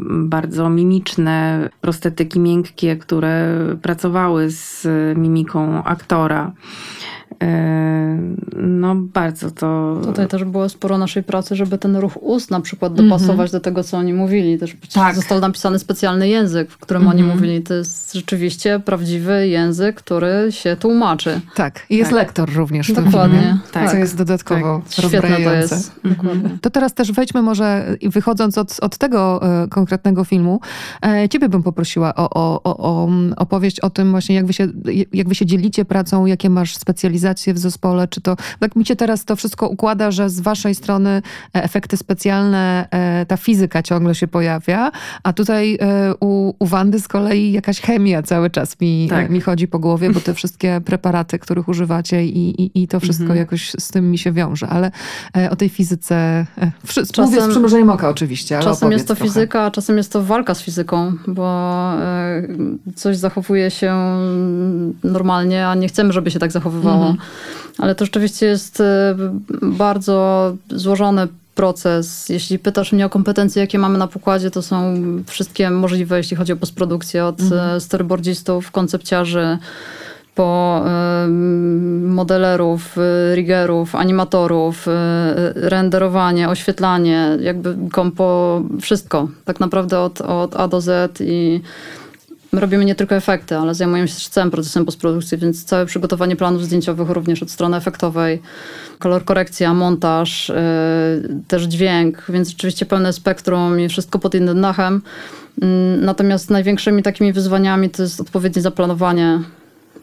bardzo 0.08 0.70
mimiczne 0.70 1.68
prostetyki 1.80 2.40
miękkie, 2.40 2.96
które 2.96 3.58
pracowały 3.82 4.50
z 4.50 4.86
mimiką 5.18 5.84
aktora. 5.84 6.52
E, 7.42 8.18
no 8.56 8.94
bardzo 8.94 9.50
to... 9.50 10.00
Tutaj 10.04 10.28
też 10.28 10.44
było 10.44 10.68
sporo 10.68 10.98
naszej 10.98 11.22
pracy, 11.22 11.56
żeby 11.56 11.78
ten 11.78 11.96
ruch 11.96 12.22
ust 12.22 12.50
na 12.50 12.60
przykład 12.60 12.94
dopasować 12.94 13.34
mm 13.34 13.46
-hmm. 13.46 13.52
do 13.52 13.60
tego, 13.60 13.84
co 13.84 13.96
oni 13.96 14.14
mówili. 14.14 14.58
Też 14.58 14.76
tak. 14.94 15.16
został 15.16 15.40
napisany 15.40 15.78
specjalny 15.78 16.28
język, 16.28 16.70
w 16.70 16.78
którym 16.78 17.02
mm 17.02 17.12
-hmm. 17.12 17.14
oni 17.14 17.22
mhm. 17.22 17.38
mówili. 17.38 17.62
To 17.62 17.74
jest 17.74 18.12
rzeczywiście 18.12 18.80
prawdziwy 18.80 19.48
język, 19.48 19.96
który 19.96 20.46
się 20.50 20.76
tłumaczy. 20.76 21.40
Tak, 21.54 21.86
i 21.90 21.96
jest 21.96 22.10
tak. 22.10 22.18
lektor 22.18 22.54
również. 22.54 22.92
Dokładnie. 22.92 23.58
Tak. 23.72 23.90
Co 23.90 23.96
jest 23.96 24.16
dodatkowo 24.16 24.82
tak. 24.96 25.06
Świetne 25.06 25.36
to 25.36 25.54
jest. 25.54 25.92
Mhm. 26.04 26.58
To 26.60 26.70
teraz 26.70 26.94
też 26.94 27.12
wejdźmy 27.12 27.42
może, 27.42 27.96
wychodząc 28.02 28.58
od, 28.58 28.76
od 28.80 28.98
tego 28.98 29.40
e, 29.62 29.68
konkretnego 29.68 30.24
filmu, 30.24 30.60
e, 31.06 31.28
ciebie 31.28 31.48
bym 31.48 31.62
poprosiła 31.62 32.14
o, 32.14 32.30
o, 32.30 32.62
o, 32.62 32.76
o 32.76 33.08
opowieść 33.36 33.80
o 33.80 33.90
tym 33.90 34.10
właśnie, 34.10 34.34
jak 34.34 34.46
wy, 34.46 34.52
się, 34.52 34.68
jak 35.12 35.28
wy 35.28 35.34
się 35.34 35.46
dzielicie 35.46 35.84
pracą, 35.84 36.26
jakie 36.26 36.50
masz 36.50 36.76
specjalizacje 36.76 37.27
specjalizację 37.28 37.54
w 37.54 37.58
zespole? 37.58 38.08
Czy 38.08 38.20
to, 38.20 38.36
tak 38.60 38.76
mi 38.76 38.86
się 38.86 38.96
teraz 38.96 39.24
to 39.24 39.36
wszystko 39.36 39.68
układa, 39.68 40.10
że 40.10 40.30
z 40.30 40.40
waszej 40.40 40.74
strony 40.74 41.22
e, 41.54 41.62
efekty 41.62 41.96
specjalne, 41.96 42.88
e, 42.90 43.26
ta 43.26 43.36
fizyka 43.36 43.82
ciągle 43.82 44.14
się 44.14 44.28
pojawia, 44.28 44.90
a 45.22 45.32
tutaj 45.32 45.78
e, 45.80 46.14
u, 46.20 46.54
u 46.58 46.66
Wandy 46.66 47.00
z 47.00 47.08
kolei 47.08 47.52
jakaś 47.52 47.80
chemia 47.80 48.22
cały 48.22 48.50
czas 48.50 48.80
mi, 48.80 49.08
tak. 49.10 49.30
mi 49.30 49.40
chodzi 49.40 49.68
po 49.68 49.78
głowie, 49.78 50.10
bo 50.10 50.20
te 50.20 50.34
wszystkie 50.38 50.80
preparaty, 50.84 51.38
których 51.38 51.68
używacie 51.68 52.24
i, 52.24 52.62
i, 52.62 52.82
i 52.82 52.88
to 52.88 53.00
wszystko 53.00 53.22
mhm. 53.22 53.38
jakoś 53.38 53.72
z 53.78 53.88
tym 53.90 54.10
mi 54.10 54.18
się 54.18 54.32
wiąże. 54.32 54.66
Ale 54.68 54.90
o 55.50 55.56
tej 55.56 55.68
fizyce, 55.68 56.46
wszystko 56.84 57.22
mówię 57.22 57.42
z 57.42 57.48
przymrużeniem 57.48 57.90
oka 57.90 58.08
oczywiście. 58.08 58.58
czasem 58.58 58.92
jest 58.92 59.08
to 59.08 59.14
trochę. 59.14 59.28
fizyka, 59.28 59.62
a 59.62 59.70
czasem 59.70 59.96
jest 59.96 60.12
to 60.12 60.22
walka 60.22 60.54
z 60.54 60.62
fizyką, 60.62 61.12
bo 61.26 61.48
coś 62.94 63.16
zachowuje 63.16 63.70
się 63.70 63.94
normalnie, 65.04 65.68
a 65.68 65.74
nie 65.74 65.88
chcemy, 65.88 66.12
żeby 66.12 66.30
się 66.30 66.38
tak 66.38 66.52
zachowywało. 66.52 67.06
Mhm. 67.06 67.17
Ale 67.78 67.94
to 67.94 68.04
rzeczywiście 68.04 68.46
jest 68.46 68.80
e, 68.80 69.16
bardzo 69.62 70.52
złożony 70.70 71.28
proces. 71.54 72.28
Jeśli 72.28 72.58
pytasz 72.58 72.92
mnie 72.92 73.06
o 73.06 73.10
kompetencje, 73.10 73.60
jakie 73.60 73.78
mamy 73.78 73.98
na 73.98 74.06
pokładzie, 74.06 74.50
to 74.50 74.62
są 74.62 74.94
wszystkie 75.26 75.70
możliwe, 75.70 76.16
jeśli 76.16 76.36
chodzi 76.36 76.52
o 76.52 76.56
postprodukcję, 76.56 77.24
od 77.24 77.40
mhm. 77.40 77.76
E, 77.76 77.80
storyboardzistów, 77.80 78.70
koncepciarzy, 78.70 79.58
po 80.38 80.82
y, 81.26 81.28
modelerów, 82.08 82.98
y, 82.98 83.34
riggerów, 83.34 83.94
animatorów, 83.94 84.88
y, 84.88 84.90
renderowanie, 85.54 86.48
oświetlanie, 86.48 87.28
jakby 87.40 87.76
kompo, 87.92 88.60
wszystko. 88.80 89.28
Tak 89.44 89.60
naprawdę 89.60 90.00
od, 90.00 90.20
od 90.20 90.56
A 90.56 90.68
do 90.68 90.80
Z 90.80 91.20
i 91.20 91.60
My 92.52 92.60
robimy 92.60 92.84
nie 92.84 92.94
tylko 92.94 93.14
efekty, 93.14 93.56
ale 93.56 93.74
zajmujemy 93.74 94.08
się 94.08 94.14
też 94.14 94.28
całym 94.28 94.50
procesem 94.50 94.84
postprodukcji, 94.84 95.38
więc 95.38 95.64
całe 95.64 95.86
przygotowanie 95.86 96.36
planów 96.36 96.64
zdjęciowych 96.64 97.10
również 97.10 97.42
od 97.42 97.50
strony 97.50 97.76
efektowej, 97.76 98.42
kolor 98.98 99.24
korekcja, 99.24 99.74
montaż, 99.74 100.48
yy, 100.48 101.40
też 101.48 101.62
dźwięk, 101.62 102.24
więc 102.28 102.48
rzeczywiście 102.48 102.86
pełne 102.86 103.12
spektrum 103.12 103.80
i 103.80 103.88
wszystko 103.88 104.18
pod 104.18 104.34
jednym 104.34 104.60
dachem. 104.60 105.02
Yy, 105.58 105.68
natomiast 106.00 106.50
największymi 106.50 107.02
takimi 107.02 107.32
wyzwaniami 107.32 107.90
to 107.90 108.02
jest 108.02 108.20
odpowiednie 108.20 108.62
zaplanowanie 108.62 109.40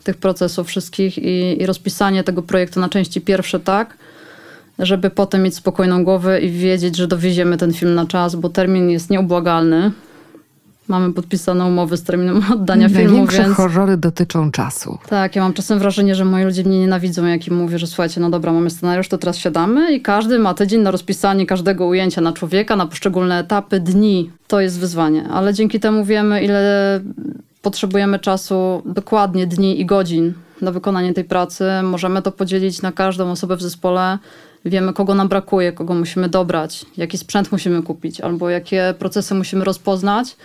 tych 0.04 0.18
procesów 0.18 0.68
wszystkich 0.68 1.18
i, 1.18 1.62
i 1.62 1.66
rozpisanie 1.66 2.24
tego 2.24 2.41
projektu 2.41 2.80
na 2.80 2.89
części 2.89 3.22
pierwsze 3.22 3.60
tak, 3.60 3.98
żeby 4.80 5.10
potem 5.10 5.43
mieć 5.43 5.56
spokojną 5.56 6.04
głowę 6.04 6.41
i 6.41 6.52
wiedzieć, 6.52 6.96
że 6.96 7.08
dowieziemy 7.08 7.58
ten 7.58 7.74
film 7.74 7.96
na 7.96 8.06
czas, 8.06 8.36
bo 8.36 8.50
termin 8.50 8.89
jest 8.89 9.10
nieubłagalny. 9.10 9.91
Mamy 10.88 11.13
podpisaną 11.13 11.67
umowę 11.67 11.97
z 11.97 12.03
terminem 12.03 12.43
oddania 12.53 12.89
filmu, 12.89 13.03
Największe 13.03 13.43
więc... 13.43 13.55
horrory 13.55 13.97
dotyczą 13.97 14.51
czasu. 14.51 14.97
Tak, 15.09 15.36
ja 15.36 15.41
mam 15.41 15.53
czasem 15.53 15.79
wrażenie, 15.79 16.15
że 16.15 16.25
moi 16.25 16.43
ludzie 16.43 16.63
mnie 16.63 16.79
nienawidzą, 16.79 17.25
jak 17.25 17.47
im 17.47 17.55
mówię, 17.55 17.79
że 17.79 17.88
słuchajcie, 17.88 18.21
no 18.21 18.29
dobra, 18.29 18.53
mamy 18.53 18.69
scenariusz, 18.69 19.07
to 19.07 19.17
teraz 19.17 19.38
siadamy 19.38 19.93
i 19.93 20.01
każdy 20.01 20.39
ma 20.39 20.53
tydzień 20.53 20.81
na 20.81 20.91
rozpisanie 20.91 21.45
każdego 21.45 21.86
ujęcia 21.86 22.21
na 22.21 22.33
człowieka, 22.33 22.75
na 22.75 22.86
poszczególne 22.86 23.39
etapy, 23.39 23.79
dni. 23.79 24.31
To 24.47 24.61
jest 24.61 24.79
wyzwanie, 24.79 25.27
ale 25.27 25.53
dzięki 25.53 25.79
temu 25.79 26.05
wiemy, 26.05 26.43
ile 26.43 27.01
potrzebujemy 27.61 28.19
czasu, 28.19 28.81
dokładnie 28.86 29.47
dni 29.47 29.81
i 29.81 29.86
godzin 29.86 30.33
na 30.61 30.71
wykonanie 30.71 31.13
tej 31.13 31.23
pracy. 31.23 31.65
Możemy 31.83 32.21
to 32.21 32.31
podzielić 32.31 32.81
na 32.81 32.91
każdą 32.91 33.31
osobę 33.31 33.57
w 33.57 33.61
zespole. 33.61 34.17
Wiemy, 34.65 34.93
kogo 34.93 35.15
nam 35.15 35.27
brakuje, 35.27 35.71
kogo 35.71 35.93
musimy 35.93 36.29
dobrać, 36.29 36.86
jaki 36.97 37.17
sprzęt 37.17 37.51
musimy 37.51 37.83
kupić, 37.83 38.21
albo 38.21 38.49
jakie 38.49 38.93
procesy 38.99 39.36
musimy 39.36 39.65
rozpoznać 39.65 40.38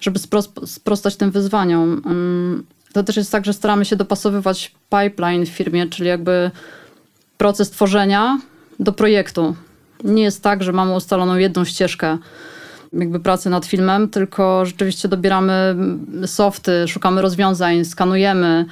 żeby 0.00 0.18
sprostać 0.66 1.16
tym 1.16 1.30
wyzwaniom. 1.30 2.02
Mm, 2.06 2.66
to 2.92 3.02
też 3.02 3.16
jest 3.16 3.32
tak, 3.32 3.44
że 3.44 3.52
staramy 3.52 3.84
się 3.84 3.96
dopasowywać 3.96 4.74
pipeline 4.90 5.46
w 5.46 5.48
firmie, 5.48 5.86
czyli 5.86 6.08
jakby 6.08 6.50
proces 7.38 7.70
tworzenia 7.70 8.40
do 8.80 8.92
projektu. 8.92 9.56
Nie 10.04 10.22
jest 10.22 10.42
tak, 10.42 10.62
że 10.62 10.72
mamy 10.72 10.94
ustaloną 10.94 11.36
jedną 11.36 11.64
ścieżkę 11.64 12.18
jakby 12.92 13.20
pracy 13.20 13.50
nad 13.50 13.66
filmem, 13.66 14.08
tylko 14.08 14.66
rzeczywiście 14.66 15.08
dobieramy 15.08 15.76
softy, 16.26 16.88
szukamy 16.88 17.22
rozwiązań, 17.22 17.84
skanujemy, 17.84 18.64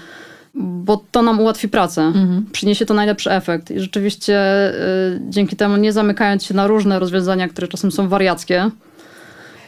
bo 0.55 1.05
to 1.11 1.23
nam 1.23 1.41
ułatwi 1.41 1.69
pracę. 1.69 2.03
Mhm. 2.03 2.47
Przyniesie 2.53 2.87
to 2.87 2.95
najlepszy 2.95 3.31
efekt. 3.31 3.71
I 3.71 3.81
rzeczywiście 3.81 4.41
y, 4.75 5.21
dzięki 5.29 5.57
temu 5.57 5.77
nie 5.77 5.93
zamykając 5.93 6.45
się 6.45 6.55
na 6.55 6.67
różne 6.67 6.99
rozwiązania, 6.99 7.49
które 7.49 7.69
czasem 7.69 7.93
są 7.93 8.09
wariackie, 8.09 8.71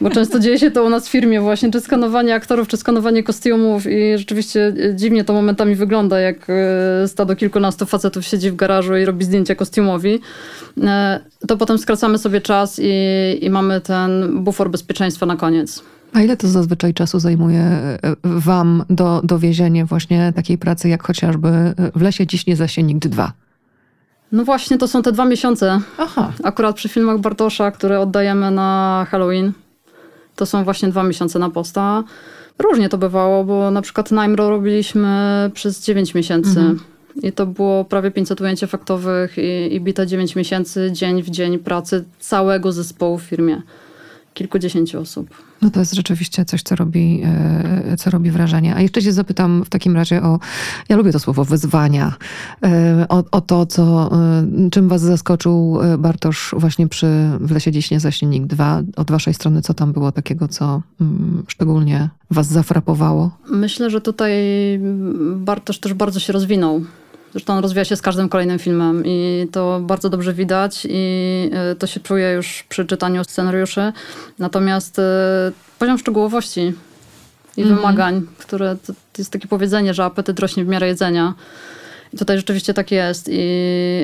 bo 0.01 0.09
często 0.09 0.39
dzieje 0.39 0.59
się 0.59 0.71
to 0.71 0.83
u 0.83 0.89
nas 0.89 1.07
w 1.07 1.11
firmie 1.11 1.41
właśnie, 1.41 1.71
czy 1.71 1.81
skanowanie 1.81 2.35
aktorów, 2.35 2.67
czy 2.67 2.77
skanowanie 2.77 3.23
kostiumów 3.23 3.85
i 3.87 4.17
rzeczywiście 4.17 4.73
e, 4.89 4.95
dziwnie 4.95 5.23
to 5.23 5.33
momentami 5.33 5.75
wygląda, 5.75 6.19
jak 6.19 6.47
e, 6.49 7.07
stado 7.07 7.35
kilkunastu 7.35 7.85
facetów 7.85 8.25
siedzi 8.25 8.51
w 8.51 8.55
garażu 8.55 8.97
i 8.97 9.05
robi 9.05 9.25
zdjęcia 9.25 9.55
kostiumowi. 9.55 10.19
E, 10.83 11.19
to 11.47 11.57
potem 11.57 11.77
skracamy 11.77 12.17
sobie 12.17 12.41
czas 12.41 12.79
i, 12.83 12.91
i 13.41 13.49
mamy 13.49 13.81
ten 13.81 14.43
bufor 14.43 14.69
bezpieczeństwa 14.69 15.25
na 15.25 15.35
koniec. 15.35 15.83
A 16.13 16.21
ile 16.21 16.37
to 16.37 16.47
zazwyczaj 16.47 16.93
czasu 16.93 17.19
zajmuje 17.19 17.63
wam 18.23 18.83
do 18.89 19.21
dowiezienie 19.23 19.85
właśnie 19.85 20.33
takiej 20.35 20.57
pracy, 20.57 20.89
jak 20.89 21.03
chociażby 21.03 21.73
w 21.95 22.01
lesie 22.01 22.27
ciśnie 22.27 22.55
zasięgnik 22.55 22.99
2? 22.99 23.33
No 24.31 24.45
właśnie, 24.45 24.77
to 24.77 24.87
są 24.87 25.01
te 25.01 25.11
dwa 25.11 25.25
miesiące. 25.25 25.79
Aha. 25.97 26.31
Akurat 26.43 26.75
przy 26.75 26.89
filmach 26.89 27.19
Bartosza, 27.19 27.71
które 27.71 27.99
oddajemy 27.99 28.51
na 28.51 29.07
Halloween 29.09 29.53
to 30.41 30.45
są 30.45 30.63
właśnie 30.63 30.89
dwa 30.89 31.03
miesiące 31.03 31.39
na 31.39 31.49
posta. 31.49 32.03
Różnie 32.59 32.89
to 32.89 32.97
bywało, 32.97 33.43
bo 33.43 33.71
na 33.71 33.81
przykład 33.81 34.11
Najmro 34.11 34.49
robiliśmy 34.49 35.51
przez 35.53 35.85
9 35.85 36.15
miesięcy. 36.15 36.59
Mhm. 36.59 36.79
I 37.23 37.31
to 37.31 37.45
było 37.45 37.85
prawie 37.85 38.11
500 38.11 38.41
ujęć 38.41 38.63
efektowych 38.63 39.37
i, 39.37 39.75
i 39.75 39.81
bite 39.81 40.07
9 40.07 40.35
miesięcy, 40.35 40.89
dzień 40.91 41.23
w 41.23 41.29
dzień 41.29 41.59
pracy 41.59 42.05
całego 42.19 42.71
zespołu 42.71 43.17
w 43.17 43.23
firmie. 43.23 43.61
Kilkudziesięciu 44.33 45.01
osób. 45.01 45.29
No 45.61 45.69
to 45.69 45.79
jest 45.79 45.93
rzeczywiście 45.93 46.45
coś, 46.45 46.63
co 46.63 46.75
robi, 46.75 47.21
e, 47.23 47.97
co 47.97 48.09
robi 48.09 48.31
wrażenie. 48.31 48.75
A 48.75 48.81
jeszcze 48.81 49.01
się 49.01 49.11
zapytam 49.11 49.63
w 49.65 49.69
takim 49.69 49.95
razie 49.95 50.21
o, 50.23 50.39
ja 50.89 50.95
lubię 50.95 51.11
to 51.11 51.19
słowo 51.19 51.45
wyzwania, 51.45 52.13
e, 52.63 53.05
o, 53.09 53.23
o 53.31 53.41
to, 53.41 53.65
co, 53.65 54.11
e, 54.13 54.69
czym 54.69 54.89
was 54.89 55.01
zaskoczył 55.01 55.79
Bartosz 55.97 56.55
właśnie 56.57 56.87
przy 56.87 57.07
W 57.39 57.51
lesie 57.51 57.71
dziś 57.71 57.91
nie 57.91 57.99
zaśniennik 57.99 58.45
2. 58.45 58.81
Od 58.95 59.11
waszej 59.11 59.33
strony, 59.33 59.61
co 59.61 59.73
tam 59.73 59.93
było 59.93 60.11
takiego, 60.11 60.47
co 60.47 60.81
mm, 61.01 61.43
szczególnie 61.47 62.09
was 62.31 62.47
zafrapowało? 62.47 63.31
Myślę, 63.49 63.89
że 63.89 64.01
tutaj 64.01 64.33
Bartosz 65.35 65.79
też 65.79 65.93
bardzo 65.93 66.19
się 66.19 66.33
rozwinął 66.33 66.81
Zresztą 67.31 67.53
on 67.53 67.59
rozwija 67.59 67.85
się 67.85 67.95
z 67.95 68.01
każdym 68.01 68.29
kolejnym 68.29 68.59
filmem 68.59 69.03
i 69.05 69.47
to 69.51 69.79
bardzo 69.79 70.09
dobrze 70.09 70.33
widać 70.33 70.87
i 70.89 71.49
e, 71.53 71.75
to 71.75 71.87
się 71.87 71.99
czuje 71.99 72.31
już 72.31 72.65
przy 72.69 72.85
czytaniu 72.85 73.23
scenariuszy. 73.23 73.93
Natomiast 74.39 74.99
e, 74.99 75.03
poziom 75.79 75.97
szczegółowości 75.97 76.73
i 77.57 77.61
mm 77.61 77.73
-hmm. 77.73 77.77
wymagań, 77.77 78.21
które 78.37 78.75
to, 78.87 78.93
jest 79.17 79.31
takie 79.31 79.47
powiedzenie, 79.47 79.93
że 79.93 80.05
apetyt 80.05 80.39
rośnie 80.39 80.65
w 80.65 80.67
miarę 80.67 80.87
jedzenia. 80.87 81.33
I 82.13 82.17
tutaj 82.17 82.37
rzeczywiście 82.37 82.73
tak 82.73 82.91
jest 82.91 83.29
i 83.31 83.39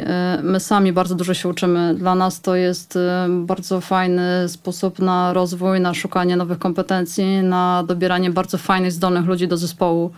e, 0.05 0.39
my 0.43 0.59
sami 0.59 0.93
bardzo 0.93 1.15
dużo 1.15 1.33
się 1.33 1.49
uczymy. 1.49 1.95
Dla 1.95 2.15
nas 2.15 2.41
to 2.41 2.55
jest 2.55 2.99
bardzo 3.29 3.81
fajny 3.81 4.49
sposób 4.49 4.99
na 4.99 5.33
rozwój, 5.33 5.79
na 5.79 5.93
szukanie 5.93 6.37
nowych 6.37 6.59
kompetencji, 6.59 7.37
na 7.43 7.83
dobieranie 7.87 8.29
bardzo 8.29 8.57
fajnych, 8.57 8.91
zdolnych 8.91 9.25
ludzi 9.25 9.47
do 9.47 9.57
zespołu. 9.57 10.11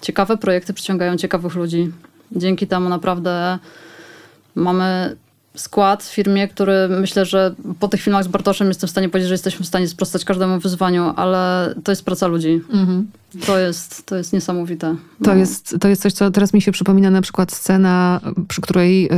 Ciekawe 0.00 0.36
projekty 0.36 0.72
przyciągają 0.72 1.16
ciekawych 1.16 1.54
ludzi. 1.54 1.92
Dzięki 2.32 2.66
temu 2.66 2.88
naprawdę 2.88 3.58
mamy 4.54 5.16
skład 5.56 6.02
w 6.02 6.14
firmie, 6.14 6.48
który 6.48 6.88
myślę, 6.88 7.24
że 7.26 7.54
po 7.80 7.88
tych 7.88 8.02
filmach 8.02 8.24
z 8.24 8.28
Bartoszem 8.28 8.68
jestem 8.68 8.88
w 8.88 8.90
stanie 8.90 9.08
powiedzieć, 9.08 9.28
że 9.28 9.34
jesteśmy 9.34 9.64
w 9.64 9.68
stanie 9.68 9.88
sprostać 9.88 10.24
każdemu 10.24 10.60
wyzwaniu, 10.60 11.12
ale 11.16 11.74
to 11.84 11.92
jest 11.92 12.04
praca 12.04 12.26
ludzi. 12.26 12.60
Mhm. 12.72 13.06
To, 13.46 13.58
jest, 13.58 14.06
to 14.06 14.16
jest 14.16 14.32
niesamowite. 14.32 14.96
No. 15.20 15.24
To, 15.24 15.34
jest, 15.34 15.76
to 15.80 15.88
jest 15.88 16.02
coś, 16.02 16.12
co 16.12 16.30
teraz 16.30 16.52
mi 16.52 16.62
się 16.62 16.72
przypomina, 16.72 17.10
na 17.10 17.22
przykład 17.22 17.52
scena, 17.52 18.20
przy 18.48 18.60
której 18.60 19.06
y, 19.06 19.08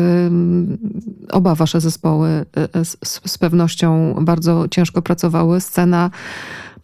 oba 1.30 1.54
wasze 1.54 1.80
zespoły 1.80 2.28
y, 2.76 2.84
z, 2.84 2.96
z 3.26 3.38
pewnością 3.38 4.14
bardzo 4.20 4.68
ciężko 4.70 5.02
pracowały. 5.02 5.60
Scena 5.60 6.10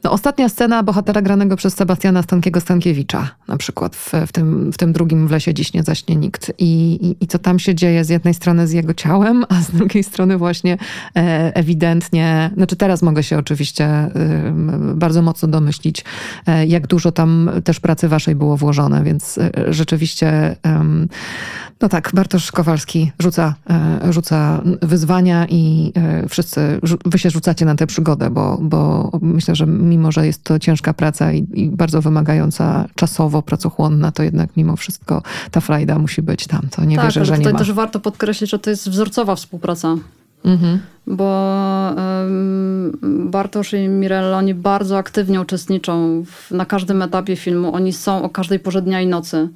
no, 0.05 0.13
ostatnia 0.13 0.49
scena 0.49 0.83
bohatera 0.83 1.23
granego 1.23 1.57
przez 1.57 1.75
Sebastiana 1.75 2.23
Stankiego 2.23 2.61
Stankiewicza, 2.61 3.31
na 3.49 3.57
przykład 3.57 3.97
w, 3.97 4.13
w, 4.27 4.33
tym, 4.33 4.73
w 4.73 4.77
tym 4.77 4.93
drugim 4.93 5.29
W 5.29 5.31
lesie 5.31 5.55
dziś 5.55 5.73
nie 5.73 5.83
zaśnie 5.83 6.17
nikt. 6.17 6.53
I, 6.59 6.99
i, 7.03 7.25
I 7.25 7.27
co 7.27 7.39
tam 7.39 7.59
się 7.59 7.75
dzieje 7.75 8.05
z 8.05 8.09
jednej 8.09 8.35
strony 8.35 8.67
z 8.67 8.73
jego 8.73 8.95
ciałem, 8.95 9.45
a 9.49 9.61
z 9.61 9.71
drugiej 9.71 10.05
strony 10.05 10.39
właśnie 10.39 10.79
e, 11.17 11.53
ewidentnie, 11.57 12.51
znaczy 12.57 12.77
teraz 12.77 13.03
mogę 13.03 13.23
się 13.23 13.39
oczywiście 13.39 13.85
e, 13.85 14.11
bardzo 14.95 15.23
mocno 15.23 15.49
domyślić, 15.49 16.05
e, 16.47 16.67
jak 16.67 16.87
dużo 16.87 17.13
tam 17.13 17.51
też 17.65 17.81
pracy 17.81 18.09
waszej 18.09 18.35
było 18.35 18.57
włożone, 18.57 19.05
więc 19.05 19.39
e, 19.39 19.51
rzeczywiście 19.69 20.57
no 21.81 21.89
tak, 21.89 22.11
Bartosz 22.15 22.53
Kowalski 22.53 23.13
rzuca, 23.19 23.55
e, 23.71 24.13
rzuca 24.13 24.63
wyzwania 24.83 25.47
i 25.49 25.93
e, 25.97 26.29
wszyscy, 26.29 26.81
wy 27.05 27.19
się 27.19 27.31
rzucacie 27.31 27.65
na 27.65 27.75
tę 27.75 27.87
przygodę, 27.87 28.31
bo, 28.31 28.59
bo 28.61 29.11
myślę, 29.23 29.55
że 29.55 29.67
mimo, 29.99 30.13
że 30.13 30.27
jest 30.27 30.45
to 30.45 30.59
ciężka 30.59 30.95
praca 30.95 31.33
i, 31.33 31.47
i 31.53 31.71
bardzo 31.71 32.03
wymagająca 32.03 32.85
czasowo, 32.95 33.43
pracochłonna, 33.43 34.13
to 34.13 34.23
jednak 34.23 34.51
mimo 34.57 34.77
wszystko 34.77 35.23
ta 35.51 35.61
frajda 35.61 35.99
musi 35.99 36.23
być 36.23 36.47
tam. 36.47 36.63
To 36.71 36.85
nie 36.85 36.97
tak, 36.97 37.05
wierzę, 37.05 37.25
że 37.25 37.39
nie 37.39 37.53
ma. 37.53 37.59
też 37.59 37.73
warto 37.73 38.01
podkreślić, 38.01 38.51
że 38.51 38.59
to 38.59 38.71
jest 38.71 38.91
wzorcowa 38.91 39.35
współpraca. 39.35 39.97
Mhm. 40.45 40.79
Bo 41.07 41.95
um, 41.97 43.31
Bartosz 43.31 43.73
i 43.73 43.89
Mirella, 43.89 44.39
oni 44.39 44.55
bardzo 44.55 44.99
aktywnie 44.99 45.41
uczestniczą 45.41 46.25
w, 46.25 46.51
na 46.51 46.65
każdym 46.65 47.03
etapie 47.03 47.37
filmu. 47.37 47.75
Oni 47.75 47.93
są 47.93 48.23
o 48.23 48.29
każdej 48.29 48.59
porze 48.59 48.83
dnia 48.83 49.01
i 49.01 49.07
nocy. 49.07 49.49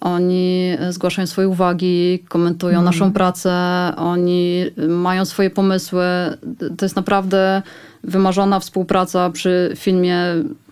Oni 0.00 0.70
zgłaszają 0.90 1.26
swoje 1.26 1.48
uwagi, 1.48 2.24
komentują 2.28 2.72
mm. 2.72 2.84
naszą 2.84 3.12
pracę, 3.12 3.52
oni 3.96 4.64
mają 4.88 5.24
swoje 5.24 5.50
pomysły. 5.50 6.04
To 6.76 6.84
jest 6.84 6.96
naprawdę 6.96 7.62
wymarzona 8.04 8.60
współpraca 8.60 9.30
przy 9.30 9.72
filmie. 9.76 10.16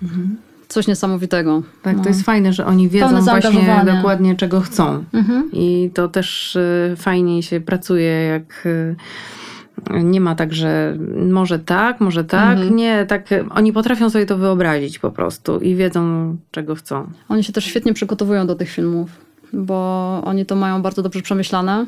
Mm. 0.03 0.37
Coś 0.69 0.87
niesamowitego. 0.87 1.63
Tak, 1.83 1.97
no. 1.97 2.03
to 2.03 2.09
jest 2.09 2.23
fajne, 2.23 2.53
że 2.53 2.67
oni 2.67 2.89
wiedzą 2.89 3.23
właśnie 3.23 3.85
dokładnie, 3.87 4.37
czego 4.37 4.61
chcą. 4.61 5.05
Mhm. 5.13 5.51
I 5.53 5.91
to 5.95 6.09
też 6.09 6.57
y, 6.57 6.95
fajnie 6.97 7.43
się 7.43 7.61
pracuje, 7.61 8.11
jak 8.11 8.67
y, 8.67 8.97
nie 10.03 10.21
ma 10.21 10.35
tak, 10.35 10.55
że 10.55 10.97
może 11.31 11.59
tak, 11.59 12.01
może 12.01 12.25
tak. 12.25 12.59
Mhm. 12.59 12.77
Nie, 12.77 13.07
tak. 13.07 13.29
Oni 13.51 13.73
potrafią 13.73 14.11
sobie 14.11 14.27
to 14.27 14.37
wyobrazić 14.37 14.99
po 14.99 15.11
prostu 15.11 15.59
i 15.59 15.75
wiedzą, 15.75 16.37
czego 16.51 16.75
chcą. 16.75 17.07
Oni 17.29 17.45
się 17.45 17.53
też 17.53 17.65
świetnie 17.65 17.95
przygotowują 17.95 18.47
do 18.47 18.55
tych 18.55 18.71
filmów, 18.71 19.11
bo 19.53 20.21
oni 20.25 20.47
to 20.47 20.57
mają 20.57 20.83
bardzo 20.83 21.03
dobrze 21.03 21.23
przemyślane. 21.23 21.87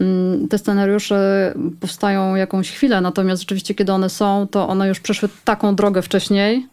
Mm, 0.00 0.48
te 0.48 0.58
scenariusze 0.58 1.54
powstają 1.80 2.34
jakąś 2.34 2.70
chwilę, 2.70 3.00
natomiast 3.00 3.42
rzeczywiście, 3.42 3.74
kiedy 3.74 3.92
one 3.92 4.10
są, 4.10 4.46
to 4.50 4.68
one 4.68 4.88
już 4.88 5.00
przeszły 5.00 5.28
taką 5.44 5.74
drogę 5.74 6.02
wcześniej, 6.02 6.66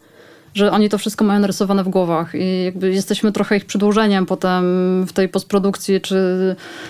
że 0.55 0.71
oni 0.71 0.89
to 0.89 0.97
wszystko 0.97 1.25
mają 1.25 1.39
narysowane 1.39 1.83
w 1.83 1.89
głowach 1.89 2.35
i 2.35 2.63
jakby 2.63 2.93
jesteśmy 2.93 3.31
trochę 3.31 3.57
ich 3.57 3.65
przedłużeniem 3.65 4.25
potem 4.25 4.63
w 5.07 5.13
tej 5.13 5.29
postprodukcji, 5.29 6.01
czy 6.01 6.15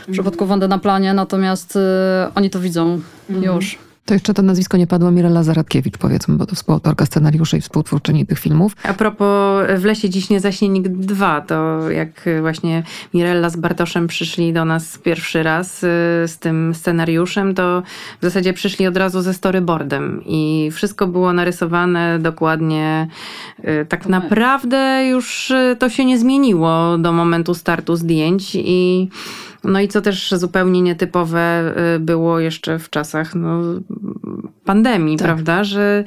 w 0.08 0.12
przypadku 0.12 0.46
Wandy 0.46 0.68
na 0.68 0.80
planie, 0.80 1.14
natomiast 1.14 1.76
y, 1.76 1.80
oni 2.36 2.50
to 2.50 2.60
widzą 2.60 3.02
mhm. 3.30 3.56
już. 3.56 3.85
To 4.06 4.14
jeszcze 4.14 4.34
to 4.34 4.42
nazwisko 4.42 4.78
nie 4.78 4.88
padło 4.88 5.12
Mirella 5.12 5.44
Zaradkiewicz, 5.44 5.98
powiedzmy, 5.98 6.36
bo 6.36 6.46
to 6.46 6.56
współautorka 6.56 7.06
scenariuszy 7.06 7.58
i 7.58 7.62
współtwórczyni 7.62 8.26
tych 8.26 8.40
filmów. 8.40 8.76
A 8.84 8.94
propos 8.94 9.66
W 9.78 9.86
lesie 9.86 10.10
dziś 10.10 10.30
nie 10.30 10.40
zaśnie 10.40 10.70
nikt 10.70 10.90
dwa, 10.92 11.42
to 11.42 11.90
jak 11.90 12.10
właśnie 12.42 12.84
Mirella 13.14 13.50
z 13.50 13.56
Bartoszem 13.56 14.08
przyszli 14.08 14.54
do 14.54 14.66
nas 14.66 14.98
pierwszy 14.98 15.44
raz 15.44 15.84
y, 15.84 15.88
z 16.28 16.38
tym 16.40 16.76
scenariuszem, 16.76 17.56
to 17.56 17.84
w 18.22 18.24
zasadzie 18.24 18.54
przyszli 18.54 18.88
od 18.88 18.98
razu 18.98 19.22
ze 19.22 19.34
storyboardem 19.34 20.22
i 20.26 20.70
wszystko 20.74 21.08
było 21.08 21.34
narysowane 21.34 22.20
dokładnie. 22.20 23.08
Y, 23.60 23.86
tak 23.90 24.06
naprawdę 24.06 25.08
już 25.08 25.52
y, 25.52 25.76
to 25.80 25.90
się 25.90 26.06
nie 26.06 26.20
zmieniło 26.20 26.98
do 26.98 27.12
momentu 27.12 27.54
startu 27.54 27.96
zdjęć 27.96 28.52
i 28.56 29.10
no 29.66 29.80
i 29.80 29.88
co 29.88 30.02
też 30.02 30.32
zupełnie 30.32 30.82
nietypowe 30.82 31.74
y, 31.96 32.00
było 32.00 32.40
jeszcze 32.40 32.80
w 32.80 32.90
czasach 32.90 33.36
no, 33.36 33.62
pandemii, 34.66 35.18
tak. 35.18 35.26
prawda? 35.26 35.64
Że 35.64 36.04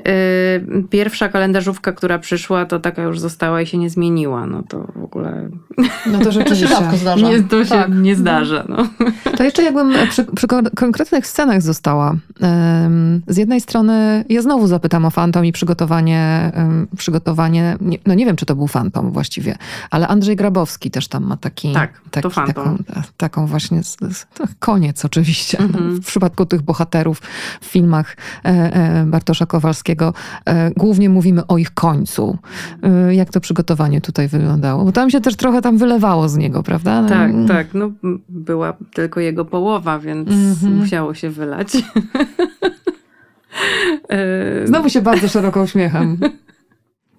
y, 0.00 0.84
pierwsza 0.90 1.28
kalendarzówka, 1.28 1.92
która 1.92 2.18
przyszła, 2.18 2.66
to 2.66 2.80
taka 2.80 3.02
już 3.02 3.20
została 3.20 3.62
i 3.62 3.66
się 3.66 3.78
nie 3.78 3.90
zmieniła. 3.90 4.46
No 4.46 4.62
to 4.62 4.86
w 4.96 5.04
ogóle. 5.04 5.48
No 6.12 6.18
to 6.18 6.32
rzeczywiście. 6.32 6.76
to 6.76 6.90
się 6.90 6.96
zdarza. 6.96 7.28
Nie, 7.28 7.42
to 7.42 7.64
się 7.64 7.70
tak. 7.70 7.94
nie 7.94 8.16
zdarza. 8.16 8.64
No. 8.68 8.76
To 9.36 9.44
jeszcze 9.44 9.62
jakbym 9.62 10.08
przy, 10.08 10.24
przy 10.24 10.46
konkretnych 10.76 11.26
scenach 11.26 11.62
została. 11.62 12.16
Z 13.26 13.36
jednej 13.36 13.60
strony 13.60 14.24
ja 14.28 14.42
znowu 14.42 14.66
zapytam 14.66 15.04
o 15.04 15.10
Fantom 15.10 15.44
i 15.44 15.52
przygotowanie, 15.52 16.52
przygotowanie 16.96 17.76
no 18.06 18.14
nie 18.14 18.26
wiem, 18.26 18.36
czy 18.36 18.46
to 18.46 18.56
był 18.56 18.66
Fantom 18.66 19.12
właściwie, 19.12 19.56
ale 19.90 20.08
Andrzej 20.08 20.36
Grabowski 20.36 20.90
też 20.90 21.08
tam 21.08 21.24
ma 21.24 21.36
taki... 21.36 21.72
Tak, 21.72 22.00
taki, 22.10 22.22
to 22.22 22.30
Fantom. 22.30 22.78
Taką, 22.78 22.97
taką 23.16 23.46
właśnie, 23.46 23.80
koniec 24.58 25.04
oczywiście, 25.04 25.58
mm-hmm. 25.58 26.00
w 26.00 26.06
przypadku 26.06 26.46
tych 26.46 26.62
bohaterów 26.62 27.20
w 27.60 27.64
filmach 27.64 28.16
e, 28.44 28.48
e, 28.48 29.04
Bartosza 29.06 29.46
Kowalskiego, 29.46 30.14
e, 30.44 30.70
głównie 30.70 31.10
mówimy 31.10 31.46
o 31.46 31.58
ich 31.58 31.74
końcu. 31.74 32.38
Jak 33.10 33.30
to 33.30 33.40
przygotowanie 33.40 34.00
tutaj 34.00 34.28
wyglądało? 34.28 34.84
Bo 34.84 34.92
tam 34.92 35.10
się 35.10 35.20
też 35.20 35.36
trochę 35.36 35.62
tam 35.62 35.78
wylewało 35.78 36.28
z 36.28 36.36
niego, 36.36 36.62
prawda? 36.62 37.02
No 37.02 37.08
tak, 37.08 37.32
tak. 37.48 37.66
No, 37.74 37.90
była 38.28 38.76
tylko 38.94 39.20
jego 39.20 39.44
połowa, 39.44 39.98
więc 39.98 40.28
mm-hmm. 40.28 40.70
musiało 40.70 41.14
się 41.14 41.30
wylać. 41.30 41.68
Znowu 44.64 44.88
się 44.88 45.02
bardzo 45.02 45.28
szeroko 45.28 45.62
uśmiecham. 45.62 46.16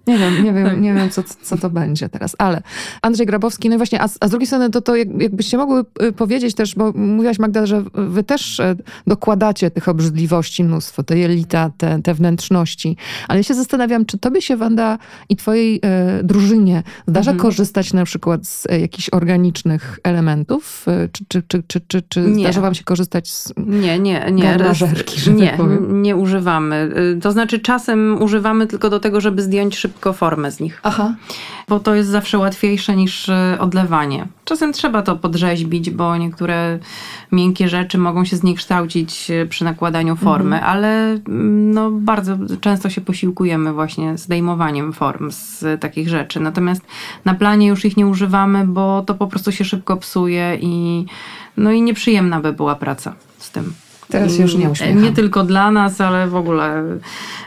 Nie 0.06 0.18
wiem, 0.18 0.44
nie 0.44 0.52
wiem, 0.52 0.64
tak. 0.64 0.80
nie 0.80 0.94
wiem 0.94 1.10
co, 1.10 1.22
co 1.42 1.56
to 1.56 1.70
będzie 1.70 2.08
teraz, 2.08 2.36
ale 2.38 2.62
Andrzej 3.02 3.26
Grabowski, 3.26 3.68
no 3.68 3.74
i 3.74 3.78
właśnie, 3.78 4.02
a, 4.02 4.08
a 4.20 4.28
z 4.28 4.30
drugiej 4.30 4.46
strony 4.46 4.70
to, 4.70 4.80
to 4.80 4.96
jakbyście 4.96 5.56
mogły 5.56 5.84
y, 6.02 6.12
powiedzieć 6.12 6.54
też, 6.54 6.74
bo 6.74 6.92
mówiłaś 6.92 7.38
Magda, 7.38 7.66
że 7.66 7.84
wy 7.94 8.22
też 8.22 8.60
e, 8.60 8.76
dokładacie 9.06 9.70
tych 9.70 9.88
obrzydliwości 9.88 10.64
mnóstwo, 10.64 11.02
te 11.02 11.18
jelita, 11.18 11.70
te, 11.78 12.02
te 12.02 12.14
wnętrzności, 12.14 12.96
ale 13.28 13.38
ja 13.38 13.42
się 13.42 13.54
zastanawiam, 13.54 14.06
czy 14.06 14.18
tobie 14.18 14.42
się, 14.42 14.56
Wanda, 14.56 14.98
i 15.28 15.36
twojej 15.36 15.80
e, 15.82 16.22
drużynie 16.22 16.82
zdarza 17.08 17.30
mhm. 17.30 17.48
korzystać 17.48 17.92
na 17.92 18.04
przykład 18.04 18.46
z 18.46 18.66
e, 18.70 18.80
jakichś 18.80 19.08
organicznych 19.12 19.98
elementów? 20.02 20.84
E, 20.88 21.08
czy, 21.12 21.24
czy, 21.28 21.42
czy, 21.42 21.62
czy, 21.66 21.80
czy, 21.80 22.02
czy 22.02 22.20
nie. 22.20 22.44
zdarza 22.44 22.60
wam 22.60 22.74
się 22.74 22.84
korzystać 22.84 23.30
z 23.30 23.52
Nie, 23.56 23.98
nie, 23.98 23.98
nie. 23.98 24.30
nie, 24.32 24.58
tak 24.58 25.60
nie 25.88 26.16
używamy. 26.16 26.90
To 27.22 27.32
znaczy 27.32 27.58
czasem 27.58 28.22
używamy 28.22 28.66
tylko 28.66 28.90
do 28.90 29.00
tego, 29.00 29.20
żeby 29.20 29.42
zdjąć 29.42 29.76
szybko 29.76 29.89
szybko 29.90 30.12
formę 30.12 30.50
z 30.50 30.60
nich. 30.60 30.80
Aha. 30.82 31.14
Bo 31.68 31.80
to 31.80 31.94
jest 31.94 32.08
zawsze 32.08 32.38
łatwiejsze 32.38 32.96
niż 32.96 33.28
e, 33.28 33.56
odlewanie. 33.60 34.26
Czasem 34.44 34.72
trzeba 34.72 35.02
to 35.02 35.16
podrzeźbić, 35.16 35.90
bo 35.90 36.16
niektóre 36.16 36.78
miękkie 37.32 37.68
rzeczy 37.68 37.98
mogą 37.98 38.24
się 38.24 38.36
zniekształcić 38.36 39.30
e, 39.30 39.46
przy 39.46 39.64
nakładaniu 39.64 40.16
formy, 40.16 40.56
mhm. 40.56 40.72
ale 40.72 40.88
mm, 41.10 41.74
no, 41.74 41.90
bardzo 41.90 42.36
często 42.60 42.90
się 42.90 43.00
posiłkujemy 43.00 43.72
właśnie 43.72 44.18
zdejmowaniem 44.18 44.92
form 44.92 45.30
z 45.30 45.80
takich 45.80 46.08
rzeczy. 46.08 46.40
Natomiast 46.40 46.82
na 47.24 47.34
planie 47.34 47.66
już 47.66 47.84
ich 47.84 47.96
nie 47.96 48.06
używamy, 48.06 48.66
bo 48.66 49.02
to 49.06 49.14
po 49.14 49.26
prostu 49.26 49.52
się 49.52 49.64
szybko 49.64 49.96
psuje 49.96 50.58
i, 50.60 51.06
no 51.56 51.72
i 51.72 51.82
nieprzyjemna 51.82 52.40
by 52.40 52.52
była 52.52 52.74
praca 52.74 53.14
z 53.38 53.50
tym. 53.50 53.72
Teraz 54.10 54.36
się 54.36 54.42
już 54.42 54.54
nie 54.54 54.70
uśmiecham. 54.70 55.02
Nie 55.02 55.12
tylko 55.12 55.44
dla 55.44 55.70
nas, 55.70 56.00
ale 56.00 56.28
w 56.28 56.36
ogóle. 56.36 56.84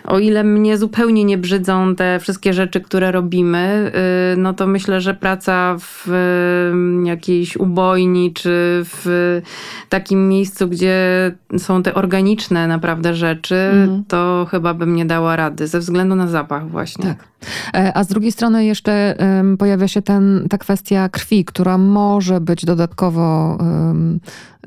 O 0.03 0.19
ile 0.19 0.43
mnie 0.43 0.77
zupełnie 0.77 1.23
nie 1.23 1.37
brzydzą 1.37 1.95
te 1.95 2.19
wszystkie 2.19 2.53
rzeczy, 2.53 2.81
które 2.81 3.11
robimy, 3.11 3.91
y, 4.33 4.37
no 4.37 4.53
to 4.53 4.67
myślę, 4.67 5.01
że 5.01 5.13
praca 5.13 5.75
w 5.79 6.07
y, 6.07 7.07
jakiejś 7.07 7.57
ubojni, 7.57 8.33
czy 8.33 8.49
w 8.83 9.41
takim 9.89 10.29
miejscu, 10.29 10.67
gdzie 10.67 10.95
są 11.57 11.83
te 11.83 11.93
organiczne 11.93 12.67
naprawdę 12.67 13.13
rzeczy, 13.13 13.55
mhm. 13.55 14.03
to 14.07 14.47
chyba 14.51 14.73
bym 14.73 14.95
nie 14.95 15.05
dała 15.05 15.35
rady, 15.35 15.67
ze 15.67 15.79
względu 15.79 16.15
na 16.15 16.27
zapach 16.27 16.69
właśnie. 16.69 17.05
Tak. 17.05 17.27
E, 17.73 17.97
a 17.97 18.03
z 18.03 18.07
drugiej 18.07 18.31
strony 18.31 18.65
jeszcze 18.65 19.15
pojawia 19.59 19.87
się 19.87 20.01
ten, 20.01 20.47
ta 20.49 20.57
kwestia 20.57 21.09
krwi, 21.09 21.45
która 21.45 21.77
może 21.77 22.41
być 22.41 22.65
dodatkowo 22.65 23.57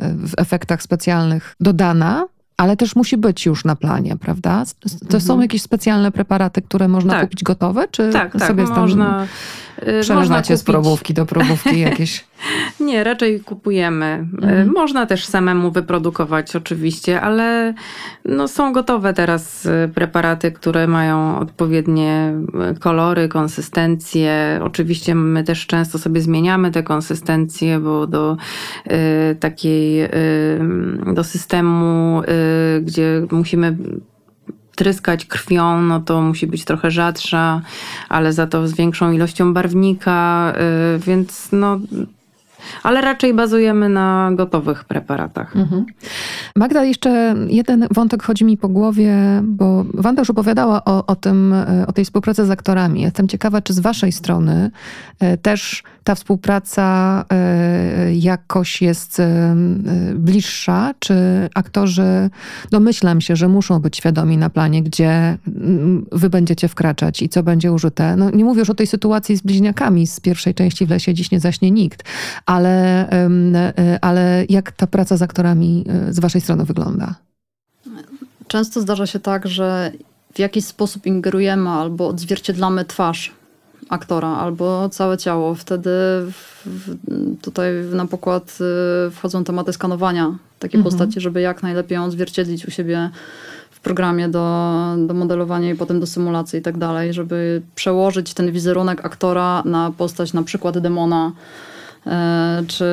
w 0.00 0.32
efektach 0.36 0.82
specjalnych 0.82 1.54
dodana, 1.60 2.26
ale 2.56 2.76
też 2.76 2.96
musi 2.96 3.16
być 3.16 3.46
już 3.46 3.64
na 3.64 3.76
planie, 3.76 4.16
prawda? 4.16 4.64
To 5.08 5.20
są 5.20 5.32
mhm. 5.32 5.40
jakieś 5.40 5.62
specjalne 5.62 6.12
preparaty, 6.12 6.62
które 6.62 6.88
można 6.88 7.12
tak. 7.12 7.22
kupić 7.22 7.42
gotowe, 7.42 7.88
czy 7.90 8.10
tak, 8.12 8.32
tak 8.32 8.48
sobie 8.48 8.64
można, 8.64 9.26
y, 9.88 10.00
przelewacie 10.02 10.56
z 10.56 10.62
probówki 10.62 11.14
do 11.14 11.26
probówki 11.26 11.80
jakieś? 11.80 12.24
Nie, 12.80 13.04
raczej 13.04 13.40
kupujemy. 13.40 14.26
Mhm. 14.42 14.72
Można 14.74 15.06
też 15.06 15.24
samemu 15.24 15.70
wyprodukować 15.70 16.56
oczywiście, 16.56 17.20
ale 17.20 17.74
no 18.24 18.48
są 18.48 18.72
gotowe 18.72 19.14
teraz 19.14 19.66
y, 19.66 19.90
preparaty, 19.94 20.52
które 20.52 20.86
mają 20.86 21.38
odpowiednie 21.38 22.34
y, 22.76 22.80
kolory, 22.80 23.28
konsystencje. 23.28 24.60
Oczywiście 24.62 25.14
my 25.14 25.44
też 25.44 25.66
często 25.66 25.98
sobie 25.98 26.20
zmieniamy 26.20 26.70
te 26.70 26.82
konsystencje, 26.82 27.80
bo 27.80 28.06
do 28.06 28.36
y, 28.86 29.34
takiej, 29.34 30.04
y, 30.04 30.08
do 31.14 31.24
systemu, 31.24 32.22
y, 32.22 32.80
gdzie 32.80 33.26
musimy 33.30 33.76
tryskać 34.76 35.24
krwią, 35.24 35.82
no 35.82 36.00
to 36.00 36.22
musi 36.22 36.46
być 36.46 36.64
trochę 36.64 36.90
rzadsza, 36.90 37.62
ale 38.08 38.32
za 38.32 38.46
to 38.46 38.68
z 38.68 38.74
większą 38.74 39.12
ilością 39.12 39.54
barwnika, 39.54 40.52
więc 40.98 41.48
no 41.52 41.80
ale 42.82 43.00
raczej 43.00 43.34
bazujemy 43.34 43.88
na 43.88 44.30
gotowych 44.34 44.84
preparatach. 44.84 45.56
Mhm. 45.56 45.86
Magda, 46.56 46.84
jeszcze 46.84 47.34
jeden 47.48 47.86
wątek 47.90 48.22
chodzi 48.22 48.44
mi 48.44 48.56
po 48.56 48.68
głowie, 48.68 49.14
bo 49.42 49.84
Wanda 49.94 50.20
już 50.20 50.30
opowiadała 50.30 50.84
o, 50.84 51.06
o 51.06 51.16
tym, 51.16 51.54
o 51.86 51.92
tej 51.92 52.04
współpracy 52.04 52.46
z 52.46 52.50
aktorami. 52.50 53.02
Jestem 53.02 53.28
ciekawa, 53.28 53.62
czy 53.62 53.72
z 53.72 53.78
waszej 53.78 54.12
strony 54.12 54.70
e, 55.20 55.36
też 55.36 55.82
ta 56.06 56.14
współpraca 56.14 57.24
e, 57.32 58.14
jakoś 58.14 58.82
jest 58.82 59.20
e, 59.20 59.54
bliższa, 60.14 60.94
czy 60.98 61.14
aktorzy 61.54 62.30
domyślam 62.70 63.20
się, 63.20 63.36
że 63.36 63.48
muszą 63.48 63.78
być 63.78 63.96
świadomi 63.96 64.36
na 64.38 64.50
planie, 64.50 64.82
gdzie 64.82 65.38
mm, 65.46 66.06
wy 66.12 66.30
będziecie 66.30 66.68
wkraczać 66.68 67.22
i 67.22 67.28
co 67.28 67.42
będzie 67.42 67.72
użyte. 67.72 68.16
No, 68.16 68.30
nie 68.30 68.44
mówię 68.44 68.58
już 68.58 68.70
o 68.70 68.74
tej 68.74 68.86
sytuacji 68.86 69.36
z 69.36 69.42
bliźniakami 69.42 70.06
z 70.06 70.20
pierwszej 70.20 70.54
części 70.54 70.86
w 70.86 70.90
lesie 70.90 71.14
dziś 71.14 71.30
nie 71.30 71.40
zaśnie 71.40 71.70
nikt, 71.70 72.02
ale, 72.46 73.08
e, 73.10 73.98
ale 74.00 74.44
jak 74.48 74.72
ta 74.72 74.86
praca 74.86 75.16
z 75.16 75.22
aktorami 75.22 75.84
z 76.10 76.20
waszej 76.20 76.40
strony 76.40 76.64
wygląda? 76.64 77.14
Często 78.48 78.80
zdarza 78.80 79.06
się 79.06 79.20
tak, 79.20 79.46
że 79.48 79.92
w 80.34 80.38
jakiś 80.38 80.64
sposób 80.64 81.06
ingerujemy 81.06 81.70
albo 81.70 82.08
odzwierciedlamy 82.08 82.84
twarz 82.84 83.35
aktora 83.88 84.28
albo 84.28 84.88
całe 84.88 85.18
ciało. 85.18 85.54
Wtedy 85.54 85.90
w, 86.66 86.96
tutaj 87.42 87.72
na 87.92 88.06
pokład 88.06 88.58
y, 89.08 89.10
wchodzą 89.10 89.44
tematy 89.44 89.72
skanowania 89.72 90.34
takiej 90.58 90.78
mhm. 90.78 90.92
postaci, 90.92 91.20
żeby 91.20 91.40
jak 91.40 91.62
najlepiej 91.62 91.96
ją 91.96 92.04
odzwierciedlić 92.04 92.66
u 92.66 92.70
siebie 92.70 93.10
w 93.70 93.80
programie 93.80 94.28
do, 94.28 94.94
do 94.98 95.14
modelowania 95.14 95.70
i 95.70 95.74
potem 95.74 96.00
do 96.00 96.06
symulacji 96.06 96.58
i 96.58 96.62
tak 96.62 96.78
dalej, 96.78 97.12
żeby 97.12 97.62
przełożyć 97.74 98.34
ten 98.34 98.52
wizerunek 98.52 99.04
aktora 99.04 99.62
na 99.64 99.92
postać 99.98 100.32
na 100.32 100.42
przykład 100.42 100.78
demona 100.78 101.32
czy 102.66 102.84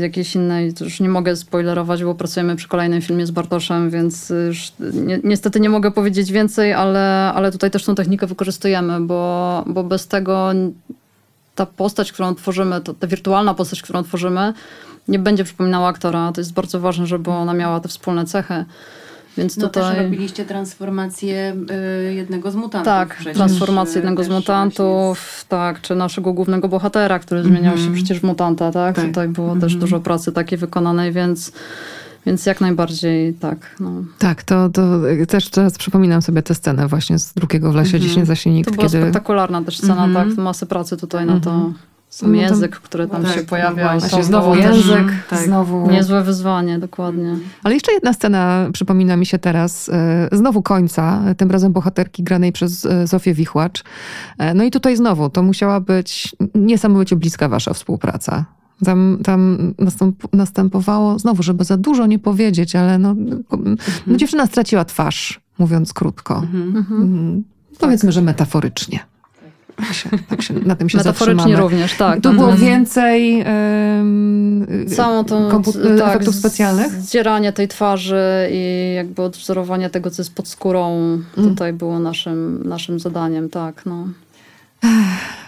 jakiejś 0.00 0.34
innej, 0.34 0.74
to 0.74 0.84
już 0.84 1.00
nie 1.00 1.08
mogę 1.08 1.36
spoilerować, 1.36 2.04
bo 2.04 2.14
pracujemy 2.14 2.56
przy 2.56 2.68
kolejnym 2.68 3.02
filmie 3.02 3.26
z 3.26 3.30
Bartoszem, 3.30 3.90
więc 3.90 4.32
już 4.48 4.72
ni 4.80 5.14
niestety 5.24 5.60
nie 5.60 5.70
mogę 5.70 5.90
powiedzieć 5.90 6.32
więcej, 6.32 6.72
ale, 6.72 7.32
ale 7.34 7.52
tutaj 7.52 7.70
też 7.70 7.84
tą 7.84 7.94
technikę 7.94 8.26
wykorzystujemy, 8.26 9.00
bo, 9.00 9.64
bo 9.66 9.84
bez 9.84 10.06
tego 10.06 10.52
ta 11.54 11.66
postać, 11.66 12.12
którą 12.12 12.34
tworzymy, 12.34 12.80
ta 12.80 13.06
wirtualna 13.06 13.54
postać, 13.54 13.82
którą 13.82 14.02
tworzymy, 14.02 14.52
nie 15.08 15.18
będzie 15.18 15.44
przypominała 15.44 15.88
aktora. 15.88 16.32
To 16.32 16.40
jest 16.40 16.52
bardzo 16.52 16.80
ważne, 16.80 17.06
żeby 17.06 17.30
ona 17.30 17.54
miała 17.54 17.80
te 17.80 17.88
wspólne 17.88 18.24
cechy. 18.24 18.64
Więc 19.36 19.56
no 19.56 19.66
tutaj... 19.66 19.94
też 19.96 20.04
robiliście 20.04 20.44
transformację 20.44 21.56
y, 22.08 22.14
jednego 22.14 22.50
z 22.50 22.54
mutantów. 22.54 22.84
Tak, 22.84 23.14
przecież, 23.14 23.36
transformację 23.36 23.94
jednego 23.94 24.24
z 24.24 24.28
mutantów, 24.28 25.44
tak, 25.48 25.80
czy 25.80 25.94
naszego 25.94 26.32
głównego 26.32 26.68
bohatera, 26.68 27.18
który 27.18 27.40
mm 27.40 27.52
-hmm. 27.52 27.56
zmieniał 27.56 27.78
się 27.78 27.94
przecież 27.94 28.20
w 28.20 28.22
mutanta, 28.22 28.72
tak? 28.72 28.96
tak. 28.96 29.06
Tutaj 29.06 29.28
było 29.28 29.46
mm 29.46 29.58
-hmm. 29.58 29.62
też 29.62 29.72
mhm. 29.72 29.80
dużo 29.80 30.00
pracy 30.00 30.32
takiej 30.32 30.58
wykonanej, 30.58 31.12
więc 31.12 31.52
więc 32.26 32.46
jak 32.46 32.60
najbardziej 32.60 33.34
tak. 33.34 33.76
No. 33.80 33.90
Tak, 34.18 34.42
to, 34.42 34.68
to 34.68 34.82
też 35.28 35.48
teraz 35.48 35.78
przypominam 35.78 36.22
sobie 36.22 36.42
tę 36.42 36.54
scenę 36.54 36.88
właśnie 36.88 37.18
z 37.18 37.34
drugiego 37.34 37.72
w 37.72 37.74
lesie, 37.74 37.96
mm 37.96 38.00
-hmm. 38.00 38.08
dziś 38.08 38.16
nie 38.16 38.26
zaśnie 38.26 38.54
nikt. 38.54 38.70
To 38.70 38.74
była 38.74 38.86
kiedy... 38.86 39.00
spektakularna 39.02 39.62
też 39.62 39.78
scena, 39.78 40.04
mm 40.04 40.10
-hmm. 40.10 40.28
tak, 40.28 40.44
masy 40.44 40.66
pracy 40.66 40.96
tutaj 40.96 41.26
na 41.26 41.40
to 41.40 41.50
mhm. 41.50 41.74
Sam 42.12 42.32
no 42.32 42.42
język, 42.42 42.76
który 42.76 43.08
tam 43.08 43.22
tak, 43.22 43.34
się 43.34 43.42
pojawia. 43.42 43.94
No 44.12 44.22
znowu 44.22 44.54
język, 44.54 45.06
tak. 45.30 45.38
znowu... 45.38 45.90
Niezłe 45.90 46.22
wyzwanie, 46.22 46.78
dokładnie. 46.78 47.36
Ale 47.62 47.74
jeszcze 47.74 47.92
jedna 47.92 48.12
scena 48.12 48.68
przypomina 48.72 49.16
mi 49.16 49.26
się 49.26 49.38
teraz, 49.38 49.88
e, 49.88 50.28
znowu 50.32 50.62
końca, 50.62 51.22
tym 51.36 51.50
razem 51.50 51.72
bohaterki 51.72 52.22
granej 52.22 52.52
przez 52.52 52.86
e, 52.86 53.06
Zofię 53.06 53.34
Wichłacz. 53.34 53.84
E, 54.38 54.54
no 54.54 54.64
i 54.64 54.70
tutaj 54.70 54.96
znowu, 54.96 55.30
to 55.30 55.42
musiała 55.42 55.80
być 55.80 56.36
niesamowicie 56.54 57.16
bliska 57.16 57.48
wasza 57.48 57.74
współpraca. 57.74 58.44
Tam, 58.84 59.18
tam 59.24 59.74
następ, 59.78 60.22
następowało, 60.32 61.18
znowu, 61.18 61.42
żeby 61.42 61.64
za 61.64 61.76
dużo 61.76 62.06
nie 62.06 62.18
powiedzieć, 62.18 62.76
ale 62.76 62.98
no, 62.98 63.10
mhm. 63.10 63.76
no 64.06 64.16
dziewczyna 64.16 64.46
straciła 64.46 64.84
twarz, 64.84 65.40
mówiąc 65.58 65.92
krótko. 65.92 66.34
Mhm. 66.36 66.76
Mhm. 66.76 67.44
Powiedzmy, 67.78 68.12
że 68.12 68.22
metaforycznie. 68.22 69.11
Tak 69.76 69.92
się, 69.92 70.10
tak 70.28 70.42
się, 70.42 70.54
na 70.54 70.76
tym 70.76 70.88
się 70.88 70.98
Metaforycznie 70.98 71.56
również, 71.56 71.94
tak. 71.94 72.20
Tu 72.20 72.32
było 72.32 72.50
mhm. 72.50 72.60
więcej 72.60 73.44
um, 73.98 74.86
Całą 74.96 75.24
tą, 75.24 75.48
kompu- 75.48 75.98
tak, 75.98 76.08
efektów 76.08 76.34
specjalnych? 76.34 76.92
Zdzieranie 76.92 77.52
tej 77.52 77.68
twarzy 77.68 78.48
i 78.52 78.92
jakby 78.96 79.22
odwzorowanie 79.22 79.90
tego, 79.90 80.10
co 80.10 80.22
jest 80.22 80.34
pod 80.34 80.48
skórą, 80.48 80.96
mm. 80.98 81.24
tutaj 81.34 81.72
było 81.72 81.98
naszym, 81.98 82.68
naszym 82.68 83.00
zadaniem, 83.00 83.48
tak. 83.48 83.86
No. 83.86 84.08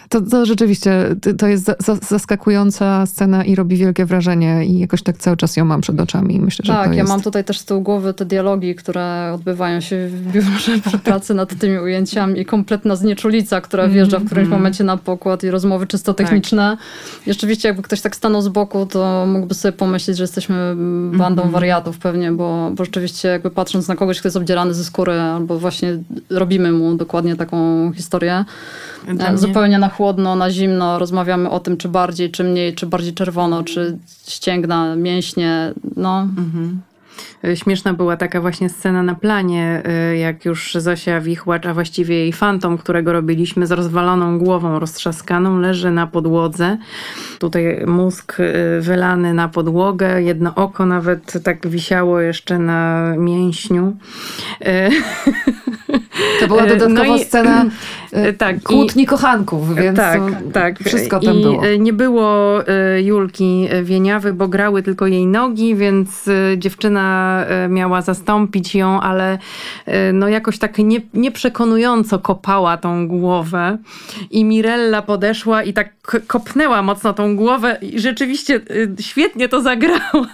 To, 0.09 0.21
to 0.21 0.47
rzeczywiście, 0.47 1.17
to 1.39 1.47
jest 1.47 1.73
zaskakująca 2.09 3.07
scena 3.07 3.45
i 3.45 3.55
robi 3.55 3.77
wielkie 3.77 4.07
wrażenie 4.07 4.65
i 4.67 4.79
jakoś 4.79 5.03
tak 5.03 5.19
cały 5.19 5.37
czas 5.37 5.57
ją 5.57 5.65
mam 5.65 5.81
przed 5.81 6.01
oczami. 6.01 6.41
Myślę, 6.41 6.75
tak, 6.75 6.91
ja 6.91 6.95
jest... 6.95 7.09
mam 7.09 7.23
tutaj 7.23 7.45
też 7.45 7.59
z 7.59 7.65
tyłu 7.65 7.81
głowy 7.81 8.15
te 8.15 8.25
dialogi, 8.25 8.75
które 8.75 9.33
odbywają 9.35 9.81
się 9.81 10.09
w 10.09 10.33
biurze 10.33 10.79
przy 10.87 10.99
pracy 10.99 11.35
nad 11.35 11.59
tymi 11.59 11.79
ujęciami 11.79 12.41
i 12.41 12.45
kompletna 12.45 12.97
znieczulica, 12.97 13.61
która 13.61 13.89
wjeżdża 13.89 14.19
w 14.19 14.25
którymś 14.25 14.47
mm 14.47 14.55
momencie 14.55 14.85
na 14.85 14.97
pokład 14.97 15.45
i 15.45 15.51
rozmowy 15.51 15.87
czysto 15.87 16.15
tak. 16.15 16.27
techniczne. 16.27 16.77
Tak. 16.77 17.27
I 17.27 17.33
rzeczywiście 17.33 17.69
jakby 17.69 17.83
ktoś 17.83 18.01
tak 18.01 18.17
stanął 18.17 18.43
z 18.43 18.49
boku, 18.49 18.87
to 18.87 19.27
mógłby 19.27 19.55
sobie 19.55 19.73
pomyśleć, 19.73 20.17
że 20.17 20.25
jesteśmy 20.25 20.77
bandą 21.13 21.43
mm 21.43 21.51
-hmm. 21.51 21.53
wariatów 21.53 21.99
pewnie, 21.99 22.33
bo, 22.33 22.71
bo 22.75 22.85
rzeczywiście 22.85 23.29
jakby 23.29 23.51
patrząc 23.51 23.89
na 23.89 23.97
kogoś, 23.97 24.21
kto 24.21 24.29
jest 24.29 24.37
obdzierany 24.37 24.75
ze 24.75 24.85
skóry 24.85 25.13
albo 25.13 25.59
właśnie 25.59 25.99
robimy 26.31 26.73
mu 26.73 26.95
dokładnie 26.95 27.37
taką 27.37 27.93
historię, 27.93 28.45
dla 29.15 29.37
zupełnie 29.37 29.79
na 29.79 29.89
chłodno, 29.97 30.37
na 30.37 30.51
zimno 30.51 30.99
rozmawiamy 30.99 31.51
o 31.51 31.61
tym, 31.61 31.77
czy 31.77 31.89
bardziej, 31.89 32.31
czy 32.31 32.45
mniej, 32.45 32.75
czy 32.75 32.87
bardziej 32.87 33.15
czerwono, 33.15 33.65
czy 33.65 33.99
ścięgna, 34.29 34.97
mięśnie. 34.97 35.73
No. 35.97 36.21
Mhm. 36.21 36.81
Śmieszna 37.55 37.95
była 37.95 38.17
taka 38.17 38.41
właśnie 38.41 38.69
scena 38.69 39.03
na 39.03 39.15
planie, 39.15 39.83
y, 40.13 40.17
jak 40.17 40.45
już 40.45 40.75
Zosia 40.75 41.21
Wichłacz, 41.21 41.67
a 41.67 41.75
właściwie 41.75 42.15
jej 42.15 42.33
fantom, 42.33 42.79
którego 42.79 43.13
robiliśmy 43.13 43.67
z 43.67 43.73
rozwaloną 43.73 44.39
głową, 44.39 44.79
roztrzaskaną, 44.79 45.59
leży 45.59 45.91
na 45.91 46.07
podłodze. 46.07 46.79
Tutaj 47.39 47.83
mózg 47.87 48.41
y, 48.41 48.81
wylany 48.81 49.35
na 49.35 49.49
podłogę, 49.49 50.23
jedno 50.23 50.55
oko 50.55 50.87
nawet 50.87 51.43
tak 51.43 51.69
wisiało 51.69 52.21
jeszcze 52.21 52.59
na 52.59 53.13
mięśniu. 53.19 53.97
To 56.41 56.47
była 56.49 56.67
dodatkowo 56.67 57.05
no 57.05 57.17
i, 57.17 57.25
scena 57.25 57.65
tak, 58.39 58.63
kłótni 58.63 59.03
i, 59.03 59.07
kochanków, 59.07 59.75
więc 59.75 59.97
tak, 59.97 60.23
tak. 60.53 60.79
wszystko 60.79 61.21
tam 61.21 61.37
I 61.37 61.43
było. 61.43 61.63
nie 61.79 61.93
było 61.93 62.59
Julki 63.03 63.69
Wieniawy, 63.83 64.33
bo 64.33 64.49
grały 64.49 64.83
tylko 64.83 65.07
jej 65.07 65.27
nogi, 65.27 65.75
więc 65.75 66.31
dziewczyna 66.57 67.34
miała 67.69 68.03
zastąpić 68.03 68.75
ją, 68.75 69.01
ale 69.01 69.39
no 70.13 70.29
jakoś 70.29 70.59
tak 70.59 70.79
nie, 70.79 71.01
nieprzekonująco 71.15 72.19
kopała 72.19 72.77
tą 72.77 73.09
głowę 73.09 73.79
i 74.31 74.45
Mirella 74.45 75.03
podeszła 75.03 75.63
i 75.63 75.73
tak 75.73 76.19
kopnęła 76.27 76.83
mocno 76.83 77.13
tą 77.13 77.37
głowę 77.37 77.79
i 77.83 78.01
rzeczywiście 78.01 78.61
świetnie 79.01 79.49
to 79.49 79.63
zagrała. 79.63 80.29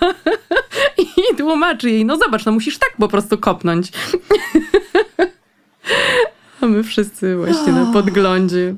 I 1.32 1.36
tłumaczy 1.36 1.90
jej, 1.90 2.04
no 2.04 2.16
zobacz, 2.16 2.44
no 2.44 2.52
musisz 2.52 2.78
tak 2.78 2.92
po 2.98 3.08
prostu 3.08 3.38
kopnąć. 3.38 3.88
A 6.60 6.66
my 6.66 6.82
wszyscy 6.82 7.36
właśnie 7.36 7.72
na 7.72 7.92
podglądzie. 7.92 8.74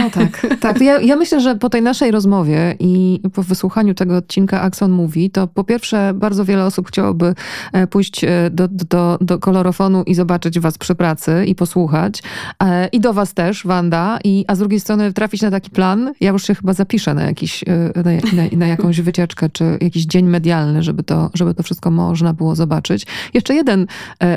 No 0.00 0.10
tak, 0.10 0.46
tak. 0.60 0.80
Ja, 0.80 1.00
ja, 1.00 1.16
myślę, 1.16 1.40
że 1.40 1.56
po 1.56 1.70
tej 1.70 1.82
naszej 1.82 2.10
rozmowie 2.10 2.74
i 2.80 3.20
po 3.34 3.42
wysłuchaniu 3.42 3.94
tego 3.94 4.16
odcinka 4.16 4.62
Axon 4.62 4.90
mówi, 4.90 5.30
to 5.30 5.46
po 5.46 5.64
pierwsze 5.64 6.12
bardzo 6.14 6.44
wiele 6.44 6.64
osób 6.64 6.88
chciałoby 6.88 7.34
e, 7.72 7.86
pójść 7.86 8.24
e, 8.24 8.28
do, 8.50 8.68
do, 8.68 9.18
do 9.20 9.38
kolorofonu 9.38 10.02
i 10.02 10.14
zobaczyć 10.14 10.60
was 10.60 10.78
przy 10.78 10.94
pracy 10.94 11.44
i 11.46 11.54
posłuchać. 11.54 12.22
E, 12.62 12.88
I 12.88 13.00
do 13.00 13.12
was 13.12 13.34
też, 13.34 13.66
Wanda. 13.66 14.18
I, 14.24 14.44
a 14.48 14.54
z 14.54 14.58
drugiej 14.58 14.80
strony 14.80 15.12
trafić 15.12 15.42
na 15.42 15.50
taki 15.50 15.70
plan. 15.70 16.12
Ja 16.20 16.30
już 16.30 16.46
się 16.46 16.54
chyba 16.54 16.72
zapiszę 16.72 17.14
na, 17.14 17.22
jakiś, 17.22 17.64
na, 18.04 18.42
na, 18.42 18.48
na 18.56 18.66
jakąś 18.66 19.00
wycieczkę, 19.00 19.48
czy 19.48 19.78
jakiś 19.80 20.04
dzień 20.04 20.26
medialny, 20.26 20.82
żeby 20.82 21.02
to, 21.02 21.30
żeby 21.34 21.54
to 21.54 21.62
wszystko 21.62 21.90
można 21.90 22.32
było 22.32 22.54
zobaczyć. 22.54 23.06
Jeszcze 23.34 23.54
jeden 23.54 23.86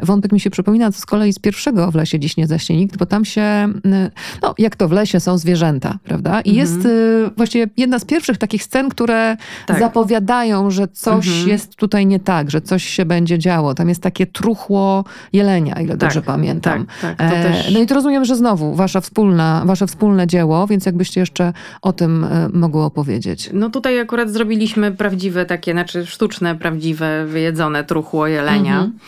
wątek 0.03 0.31
mi 0.31 0.39
się 0.39 0.49
przypomina, 0.49 0.91
co 0.91 0.99
z 0.99 1.05
kolei 1.05 1.33
z 1.33 1.39
pierwszego 1.39 1.91
w 1.91 1.95
lesie 1.95 2.19
dziś 2.19 2.37
nie 2.37 2.47
zaśnie 2.47 2.77
nikt, 2.77 2.97
bo 2.97 3.05
tam 3.05 3.25
się, 3.25 3.67
no 4.41 4.55
jak 4.57 4.75
to 4.75 4.87
w 4.87 4.91
lesie 4.91 5.19
są 5.19 5.37
zwierzęta, 5.37 5.48
prawda? 6.03 6.41
I 6.41 6.49
mhm. 6.49 6.55
jest 6.55 6.85
y, 6.85 7.29
właściwie 7.37 7.67
jedna 7.77 7.99
z 7.99 8.05
pierwszych 8.05 8.37
takich 8.37 8.63
scen, 8.63 8.89
które 8.89 9.37
tak. 9.65 9.79
zapowiadają, 9.79 10.71
że 10.71 10.87
coś 10.87 11.27
mhm. 11.27 11.47
jest 11.49 11.75
tutaj 11.75 12.05
nie 12.05 12.19
tak, 12.19 12.51
że 12.51 12.61
coś 12.61 12.83
się 12.83 13.05
będzie 13.05 13.39
działo. 13.39 13.73
Tam 13.73 13.89
jest 13.89 14.01
takie 14.01 14.25
truchło 14.27 15.03
jelenia, 15.33 15.73
ile 15.73 15.89
tak, 15.89 15.97
dobrze 15.97 16.21
pamiętam. 16.21 16.85
Tak, 17.01 17.17
tak, 17.17 17.31
e, 17.31 17.43
też... 17.43 17.71
No 17.73 17.79
i 17.79 17.87
to 17.87 17.95
rozumiem, 17.95 18.25
że 18.25 18.35
znowu 18.35 18.75
wasza 18.75 19.01
wspólna, 19.01 19.63
wasze 19.65 19.87
wspólne 19.87 20.27
dzieło, 20.27 20.67
więc 20.67 20.85
jakbyście 20.85 21.19
jeszcze 21.19 21.53
o 21.81 21.93
tym 21.93 22.23
e, 22.23 22.49
mogły 22.53 22.83
opowiedzieć. 22.83 23.49
No 23.53 23.69
tutaj 23.69 23.99
akurat 23.99 24.29
zrobiliśmy 24.29 24.91
prawdziwe 24.91 25.45
takie, 25.45 25.71
znaczy 25.71 26.05
sztuczne, 26.05 26.55
prawdziwe, 26.55 27.25
wyjedzone 27.25 27.83
truchło 27.83 28.27
jelenia. 28.27 28.73
Mhm. 28.73 28.99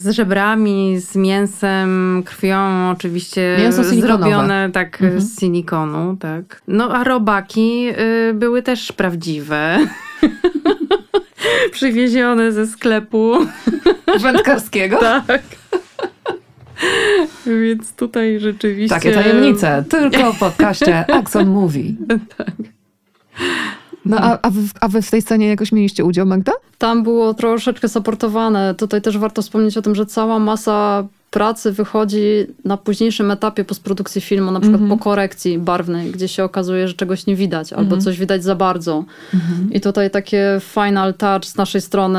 Z 0.00 0.10
żebrami, 0.10 0.98
z 1.00 1.16
mięsem, 1.16 2.22
krwią 2.26 2.90
oczywiście 2.90 3.56
Mięso 3.58 3.84
zrobione 3.84 4.70
tak 4.72 5.02
mhm. 5.02 5.20
z 5.20 5.40
silikonu 5.40 5.79
tak. 6.20 6.62
No 6.68 6.90
a 6.92 7.04
robaki 7.04 7.88
y, 8.30 8.34
były 8.34 8.62
też 8.62 8.92
prawdziwe. 8.92 9.78
Przywiezione 11.72 12.52
ze 12.52 12.66
sklepu. 12.66 13.34
Wędkarskiego? 14.20 14.98
tak. 15.26 15.42
Więc 17.46 17.92
tutaj 17.92 18.40
rzeczywiście... 18.40 18.94
Takie 18.94 19.12
tajemnice, 19.12 19.84
tylko 19.88 20.32
w 20.32 20.38
podcaście 20.38 21.14
Axon 21.14 21.48
Mówi. 21.48 21.96
tak. 22.36 22.54
No 24.04 24.16
a, 24.20 24.38
a, 24.42 24.50
wy, 24.50 24.60
a 24.80 24.88
wy 24.88 25.02
w 25.02 25.10
tej 25.10 25.22
scenie 25.22 25.48
jakoś 25.48 25.72
mieliście 25.72 26.04
udział, 26.04 26.26
Magda? 26.26 26.52
Tam 26.78 27.02
było 27.02 27.34
troszeczkę 27.34 27.88
supportowane. 27.88 28.74
Tutaj 28.74 29.02
też 29.02 29.18
warto 29.18 29.42
wspomnieć 29.42 29.76
o 29.76 29.82
tym, 29.82 29.94
że 29.94 30.06
cała 30.06 30.38
masa 30.38 31.06
pracy 31.30 31.72
wychodzi 31.72 32.46
na 32.64 32.76
późniejszym 32.76 33.30
etapie 33.30 33.64
postprodukcji 33.64 34.20
filmu, 34.20 34.50
na 34.50 34.60
przykład 34.60 34.80
mm 34.80 34.92
-hmm. 34.92 34.98
po 34.98 35.04
korekcji 35.04 35.58
barwnej, 35.58 36.10
gdzie 36.10 36.28
się 36.28 36.44
okazuje, 36.44 36.88
że 36.88 36.94
czegoś 36.94 37.26
nie 37.26 37.36
widać 37.36 37.72
albo 37.72 37.88
mm 37.88 38.00
-hmm. 38.00 38.04
coś 38.04 38.18
widać 38.18 38.44
za 38.44 38.54
bardzo. 38.54 38.92
Mm 39.34 39.46
-hmm. 39.46 39.76
I 39.76 39.80
tutaj 39.80 40.10
takie 40.10 40.60
final 40.60 41.14
touch 41.14 41.44
z 41.44 41.56
naszej 41.56 41.80
strony 41.80 42.18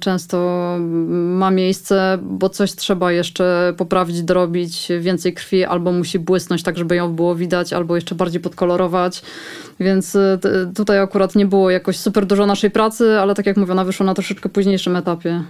często 0.00 0.76
ma 1.10 1.50
miejsce, 1.50 2.18
bo 2.22 2.48
coś 2.48 2.72
trzeba 2.72 3.12
jeszcze 3.12 3.74
poprawić, 3.76 4.22
dorobić, 4.22 4.88
więcej 5.00 5.34
krwi 5.34 5.64
albo 5.64 5.92
musi 5.92 6.18
błysnąć 6.18 6.62
tak, 6.62 6.78
żeby 6.78 6.96
ją 6.96 7.14
było 7.14 7.34
widać, 7.34 7.72
albo 7.72 7.94
jeszcze 7.94 8.14
bardziej 8.14 8.40
podkolorować. 8.40 9.22
Więc 9.80 10.14
y, 10.14 10.38
tutaj 10.74 10.98
akurat 10.98 11.34
nie 11.34 11.46
było 11.46 11.70
jakoś 11.70 11.96
super 11.96 12.26
dużo 12.26 12.46
naszej 12.46 12.70
pracy, 12.70 13.18
ale 13.20 13.34
tak 13.34 13.46
jak 13.46 13.56
mówię, 13.56 13.72
ona 13.72 13.84
wyszła 13.84 14.06
na 14.06 14.14
troszeczkę 14.14 14.48
późniejszym 14.48 14.96
etapie. 14.96 15.44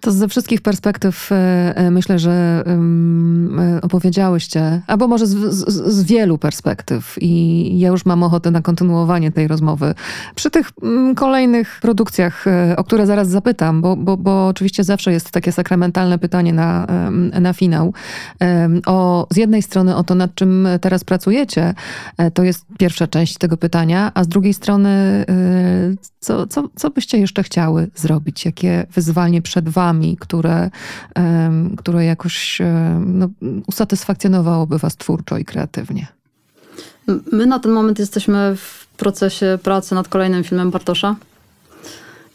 To 0.00 0.12
ze 0.12 0.28
wszystkich 0.28 0.60
perspektyw 0.60 1.32
e, 1.32 1.36
e, 1.76 1.90
myślę, 1.90 2.18
że 2.18 2.64
e, 2.66 3.80
opowiedziałyście, 3.82 4.82
albo 4.86 5.08
może 5.08 5.26
z, 5.26 5.34
z, 5.34 5.68
z, 5.94 6.02
wielu 6.04 6.38
perspektyw 6.38 7.16
i 7.20 7.78
ja 7.78 7.88
już 7.88 8.06
mam 8.06 8.22
ochotę 8.22 8.50
na 8.50 8.62
kontynuowanie 8.62 9.32
tej 9.32 9.48
rozmowy. 9.48 9.94
Przy 10.34 10.50
tych 10.50 10.70
kolejnych 11.16 11.78
produkcjach, 11.82 12.44
o 12.76 12.84
które 12.84 13.06
zaraz 13.06 13.28
zapytam, 13.28 13.80
bo, 13.80 13.96
bo, 13.96 14.16
bo 14.16 14.46
oczywiście 14.46 14.84
zawsze 14.84 15.12
jest 15.12 15.30
takie 15.30 15.52
sakramentalne 15.52 16.18
pytanie 16.18 16.52
na, 16.52 16.86
na 17.40 17.52
finał. 17.52 17.94
O, 18.86 19.26
z 19.30 19.36
jednej 19.36 19.62
strony 19.62 19.96
o 19.96 20.04
to, 20.04 20.14
nad 20.14 20.34
czym 20.34 20.68
teraz 20.80 21.04
pracujecie, 21.04 21.74
to 22.34 22.42
jest 22.42 22.66
pierwsza 22.78 23.06
część 23.06 23.38
tego 23.38 23.56
pytania, 23.56 24.12
a 24.14 24.24
z 24.24 24.28
drugiej 24.28 24.54
strony 24.54 25.24
co, 26.20 26.46
co, 26.46 26.68
co 26.76 26.90
byście 26.90 27.18
jeszcze 27.18 27.42
chciały 27.42 27.90
zrobić? 27.94 28.44
Jakie 28.44 28.86
wyzwanie 28.94 29.42
przed 29.52 29.68
wami, 29.68 30.16
które, 30.20 30.70
które 31.78 32.04
jakoś 32.04 32.58
no, 33.06 33.28
usatysfakcjonowałoby 33.66 34.78
was 34.78 34.96
twórczo 34.96 35.38
i 35.38 35.44
kreatywnie? 35.44 36.06
My 37.32 37.46
na 37.46 37.58
ten 37.58 37.72
moment 37.72 37.98
jesteśmy 37.98 38.56
w 38.56 38.86
procesie 38.96 39.58
pracy 39.62 39.94
nad 39.94 40.08
kolejnym 40.08 40.44
filmem 40.44 40.70
Bartosza. 40.70 41.16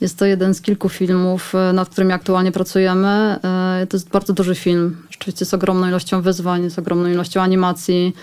Jest 0.01 0.19
to 0.19 0.25
jeden 0.25 0.53
z 0.53 0.61
kilku 0.61 0.89
filmów, 0.89 1.55
e, 1.55 1.73
nad 1.73 1.89
którymi 1.89 2.13
aktualnie 2.13 2.51
pracujemy. 2.51 3.07
E, 3.07 3.87
to 3.89 3.97
jest 3.97 4.09
bardzo 4.09 4.33
duży 4.33 4.55
film, 4.55 4.97
rzeczywiście 5.09 5.45
z 5.45 5.53
ogromną 5.53 5.87
ilością 5.87 6.21
wyzwań, 6.21 6.69
z 6.69 6.79
ogromną 6.79 7.09
ilością 7.09 7.41
animacji 7.41 8.15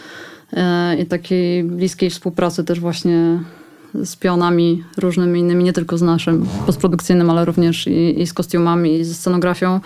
e, 0.53 0.97
i 0.97 1.07
takiej 1.07 1.65
bliskiej 1.65 2.11
współpracy 2.11 2.65
też 2.65 2.81
właśnie 2.81 3.41
z 4.03 4.17
pionami 4.17 4.85
różnymi 4.97 5.41
innymi, 5.41 5.65
nie 5.65 5.73
tylko 5.73 5.99
z 5.99 6.03
naszym 6.03 6.47
postprodukcyjnym, 6.67 7.31
ale 7.31 7.45
również 7.45 7.87
i, 7.87 8.21
i 8.23 8.27
z 8.27 8.33
kostiumami, 8.33 8.99
i 8.99 9.05
ze 9.05 9.15
scenografią. 9.15 9.81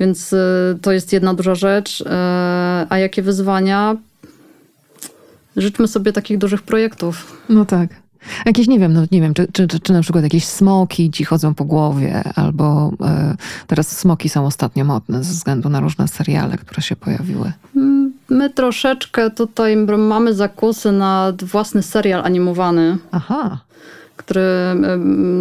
Więc 0.00 0.32
y, 0.32 0.38
to 0.82 0.92
jest 0.92 1.12
jedna 1.12 1.34
duża 1.34 1.54
rzecz. 1.54 2.00
Y, 2.00 2.04
a 2.88 2.98
jakie 2.98 3.22
wyzwania? 3.22 3.96
Życzmy 5.56 5.88
sobie 5.88 6.12
takich 6.12 6.38
dużych 6.38 6.62
projektów. 6.62 7.42
No 7.48 7.64
tak. 7.64 8.04
Jakieś, 8.46 8.68
nie 8.68 8.78
wiem, 8.78 8.92
no 8.92 9.02
nie 9.12 9.20
wiem, 9.20 9.34
czy, 9.34 9.46
czy, 9.52 9.68
czy, 9.68 9.80
czy 9.80 9.92
na 9.92 10.02
przykład 10.02 10.24
jakieś 10.24 10.44
smoki 10.44 11.10
ci 11.10 11.24
chodzą 11.24 11.54
po 11.54 11.64
głowie, 11.64 12.22
albo 12.34 12.92
e, 13.02 13.36
teraz 13.66 13.98
smoki 13.98 14.28
są 14.28 14.46
ostatnio 14.46 14.84
modne 14.84 15.24
ze 15.24 15.32
względu 15.32 15.68
na 15.68 15.80
różne 15.80 16.08
seriale, 16.08 16.58
które 16.58 16.82
się 16.82 16.96
pojawiły. 16.96 17.52
Mm, 17.76 18.12
my 18.28 18.50
troszeczkę 18.50 19.30
tutaj 19.30 19.76
mamy 19.76 20.34
zakusy 20.34 20.92
na 20.92 21.32
własny 21.42 21.82
serial 21.82 22.24
animowany. 22.24 22.96
Aha. 23.10 23.58
Który, 24.16 24.42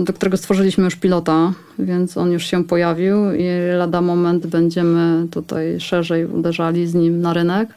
do 0.04 0.14
którego 0.14 0.38
stworzyliśmy 0.38 0.84
już 0.84 0.96
pilota, 0.96 1.54
więc 1.80 2.18
on 2.18 2.32
już 2.32 2.46
się 2.46 2.64
pojawił 2.64 3.34
i 3.34 3.46
lada 3.78 4.02
moment 4.02 4.48
będziemy 4.48 5.28
tutaj 5.28 5.80
szerzej 5.80 6.26
uderzali 6.26 6.88
z 6.88 6.94
nim 6.94 7.22
na 7.22 7.34
rynek 7.34 7.70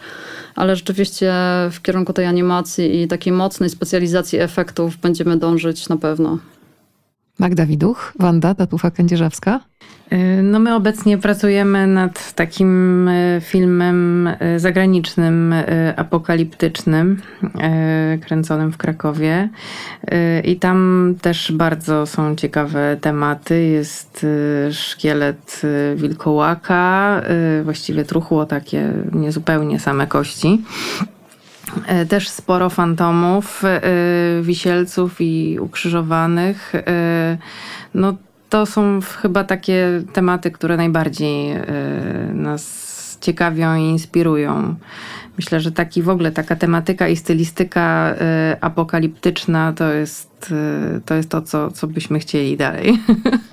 ale 0.56 0.76
rzeczywiście 0.76 1.32
w 1.72 1.82
kierunku 1.82 2.12
tej 2.12 2.26
animacji 2.26 3.02
i 3.02 3.08
takiej 3.08 3.32
mocnej 3.32 3.70
specjalizacji 3.70 4.38
efektów 4.38 4.96
będziemy 4.96 5.36
dążyć 5.36 5.88
na 5.88 5.96
pewno. 5.96 6.38
Magda 7.38 7.66
Widuch, 7.66 8.12
Wanda 8.18 8.54
Tatufa-Kędzierzewska. 8.54 9.60
Y, 10.12 10.42
no 10.42 10.58
my 10.58 10.74
obecnie 10.74 11.18
pracujemy 11.18 11.86
nad 11.86 12.34
takim 12.34 13.08
y, 13.08 13.40
filmem 13.40 14.26
y, 14.26 14.60
zagranicznym, 14.60 15.54
apokaliptycznym, 15.96 17.22
kręconym 18.20 18.72
w 18.72 18.76
Krakowie. 18.76 19.48
I 20.44 20.56
tam 20.56 21.14
też 21.22 21.52
bardzo 21.52 22.06
są 22.06 22.36
ciekawe 22.36 22.96
tematy. 23.00 23.62
Jest 23.62 24.26
szkielet 24.72 25.62
wilkołaka, 25.96 27.22
właściwie 27.64 28.04
truchło 28.04 28.46
takie 28.46 28.92
niezupełnie 29.12 29.80
same 29.80 30.06
kości. 30.06 30.62
Też 32.08 32.28
sporo 32.28 32.70
fantomów, 32.70 33.62
wisielców 34.42 35.20
i 35.20 35.58
ukrzyżowanych. 35.60 36.72
No, 37.94 38.14
to 38.48 38.66
są 38.66 39.00
chyba 39.22 39.44
takie 39.44 40.02
tematy, 40.12 40.50
które 40.50 40.76
najbardziej 40.76 41.50
e, 41.50 41.64
nas 42.34 42.86
ciekawią 43.20 43.76
i 43.76 43.82
inspirują. 43.82 44.74
Myślę, 45.36 45.60
że 45.60 45.72
taki 45.72 46.02
w 46.02 46.08
ogóle 46.08 46.32
taka 46.32 46.56
tematyka 46.56 47.08
i 47.08 47.16
stylistyka 47.16 48.14
e, 48.20 48.56
apokaliptyczna 48.60 49.72
to 49.72 49.92
jest 49.92 50.35
jest, 50.50 50.96
y, 50.96 51.00
to, 51.04 51.14
jest 51.14 51.28
to 51.28 51.42
co, 51.42 51.70
co 51.70 51.86
byśmy 51.86 52.18
chcieli 52.18 52.56
dalej. 52.56 52.98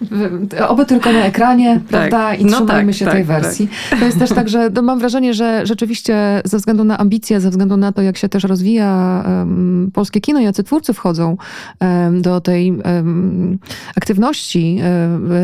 Oby 0.68 0.86
tylko 0.86 1.12
na 1.12 1.26
ekranie, 1.26 1.74
tak. 1.74 1.84
prawda? 1.84 2.36
I 2.36 2.46
no 2.46 2.52
trzymajmy 2.52 2.92
tak, 2.92 3.00
się 3.00 3.06
tak, 3.06 3.14
tej 3.14 3.26
tak. 3.26 3.42
wersji. 3.42 3.70
To 4.00 4.06
jest 4.06 4.20
też 4.20 4.30
tak, 4.30 4.50
że 4.50 4.70
no 4.74 4.82
mam 4.82 5.00
wrażenie, 5.00 5.34
że 5.34 5.66
rzeczywiście 5.66 6.42
ze 6.46 6.58
względu 6.58 6.84
na 6.84 6.98
ambicje, 6.98 7.40
ze 7.42 7.50
względu 7.50 7.78
na 7.78 7.92
to, 7.92 8.02
jak 8.02 8.18
się 8.18 8.30
też 8.30 8.44
rozwija 8.44 9.24
um, 9.28 9.92
polskie 9.94 10.22
kino, 10.22 10.40
jacy 10.40 10.64
twórcy 10.64 10.94
wchodzą 10.94 11.38
um, 11.80 12.22
do 12.22 12.42
tej 12.42 12.72
um, 12.72 13.60
aktywności 13.96 14.80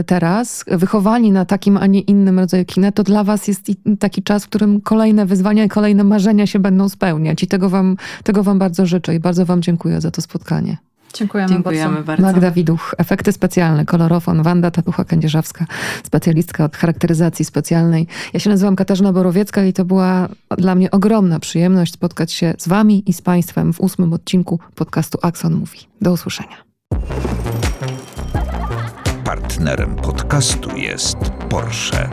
teraz, 0.06 0.66
wychowani 0.68 1.32
na 1.32 1.45
takim, 1.45 1.78
a 1.78 1.88
nie 1.88 2.00
innym 2.00 2.39
rodzaju 2.39 2.66
kina, 2.66 2.91
to 2.91 3.04
dla 3.04 3.24
was 3.24 3.47
jest 3.47 3.72
taki 4.00 4.24
czas, 4.24 4.45
w 4.45 4.50
którym 4.50 4.82
kolejne 4.82 5.26
wyzwania 5.26 5.64
i 5.64 5.70
kolejne 5.70 6.04
marzenia 6.04 6.47
się 6.47 6.60
będą 6.60 6.89
spełniać. 6.89 7.43
I 7.43 7.47
tego 7.47 7.70
wam, 7.70 7.97
tego 8.24 8.43
wam 8.43 8.60
bardzo 8.60 8.86
życzę 8.86 9.16
i 9.16 9.20
bardzo 9.20 9.45
wam 9.45 9.62
dziękuję 9.62 10.02
za 10.02 10.12
to 10.12 10.22
spotkanie. 10.22 10.89
Dziękujemy, 11.14 11.49
Dziękujemy 11.49 11.93
bardzo. 11.93 12.03
bardzo. 12.03 12.24
Magda 12.24 12.51
Widuch, 12.51 12.95
efekty 12.97 13.32
specjalne, 13.32 13.86
kolorofon, 13.86 14.43
Wanda 14.43 14.70
Tatucha-Kędzierzawska, 14.70 15.66
specjalistka 16.03 16.66
od 16.66 16.78
charakteryzacji 16.78 17.45
specjalnej. 17.45 18.07
Ja 18.34 18.39
się 18.39 18.49
nazywam 18.49 18.76
Katarzyna 18.76 19.14
Borowiecka 19.14 19.64
i 19.64 19.74
to 19.74 19.86
była 19.86 20.30
dla 20.57 20.76
mnie 20.76 20.91
ogromna 20.91 21.39
przyjemność 21.39 21.93
spotkać 21.93 22.32
się 22.32 22.53
z 22.57 22.68
wami 22.68 23.03
i 23.10 23.14
z 23.14 23.22
państwem 23.22 23.74
w 23.74 23.82
ósmym 23.82 24.14
odcinku 24.14 24.60
podcastu 24.76 25.18
Axon 25.22 25.53
Mówi. 25.53 25.80
Do 26.01 26.12
usłyszenia. 26.12 26.55
Partnerem 29.24 29.95
podcastu 29.95 30.78
jest 30.78 31.18
Porsche. 31.49 32.10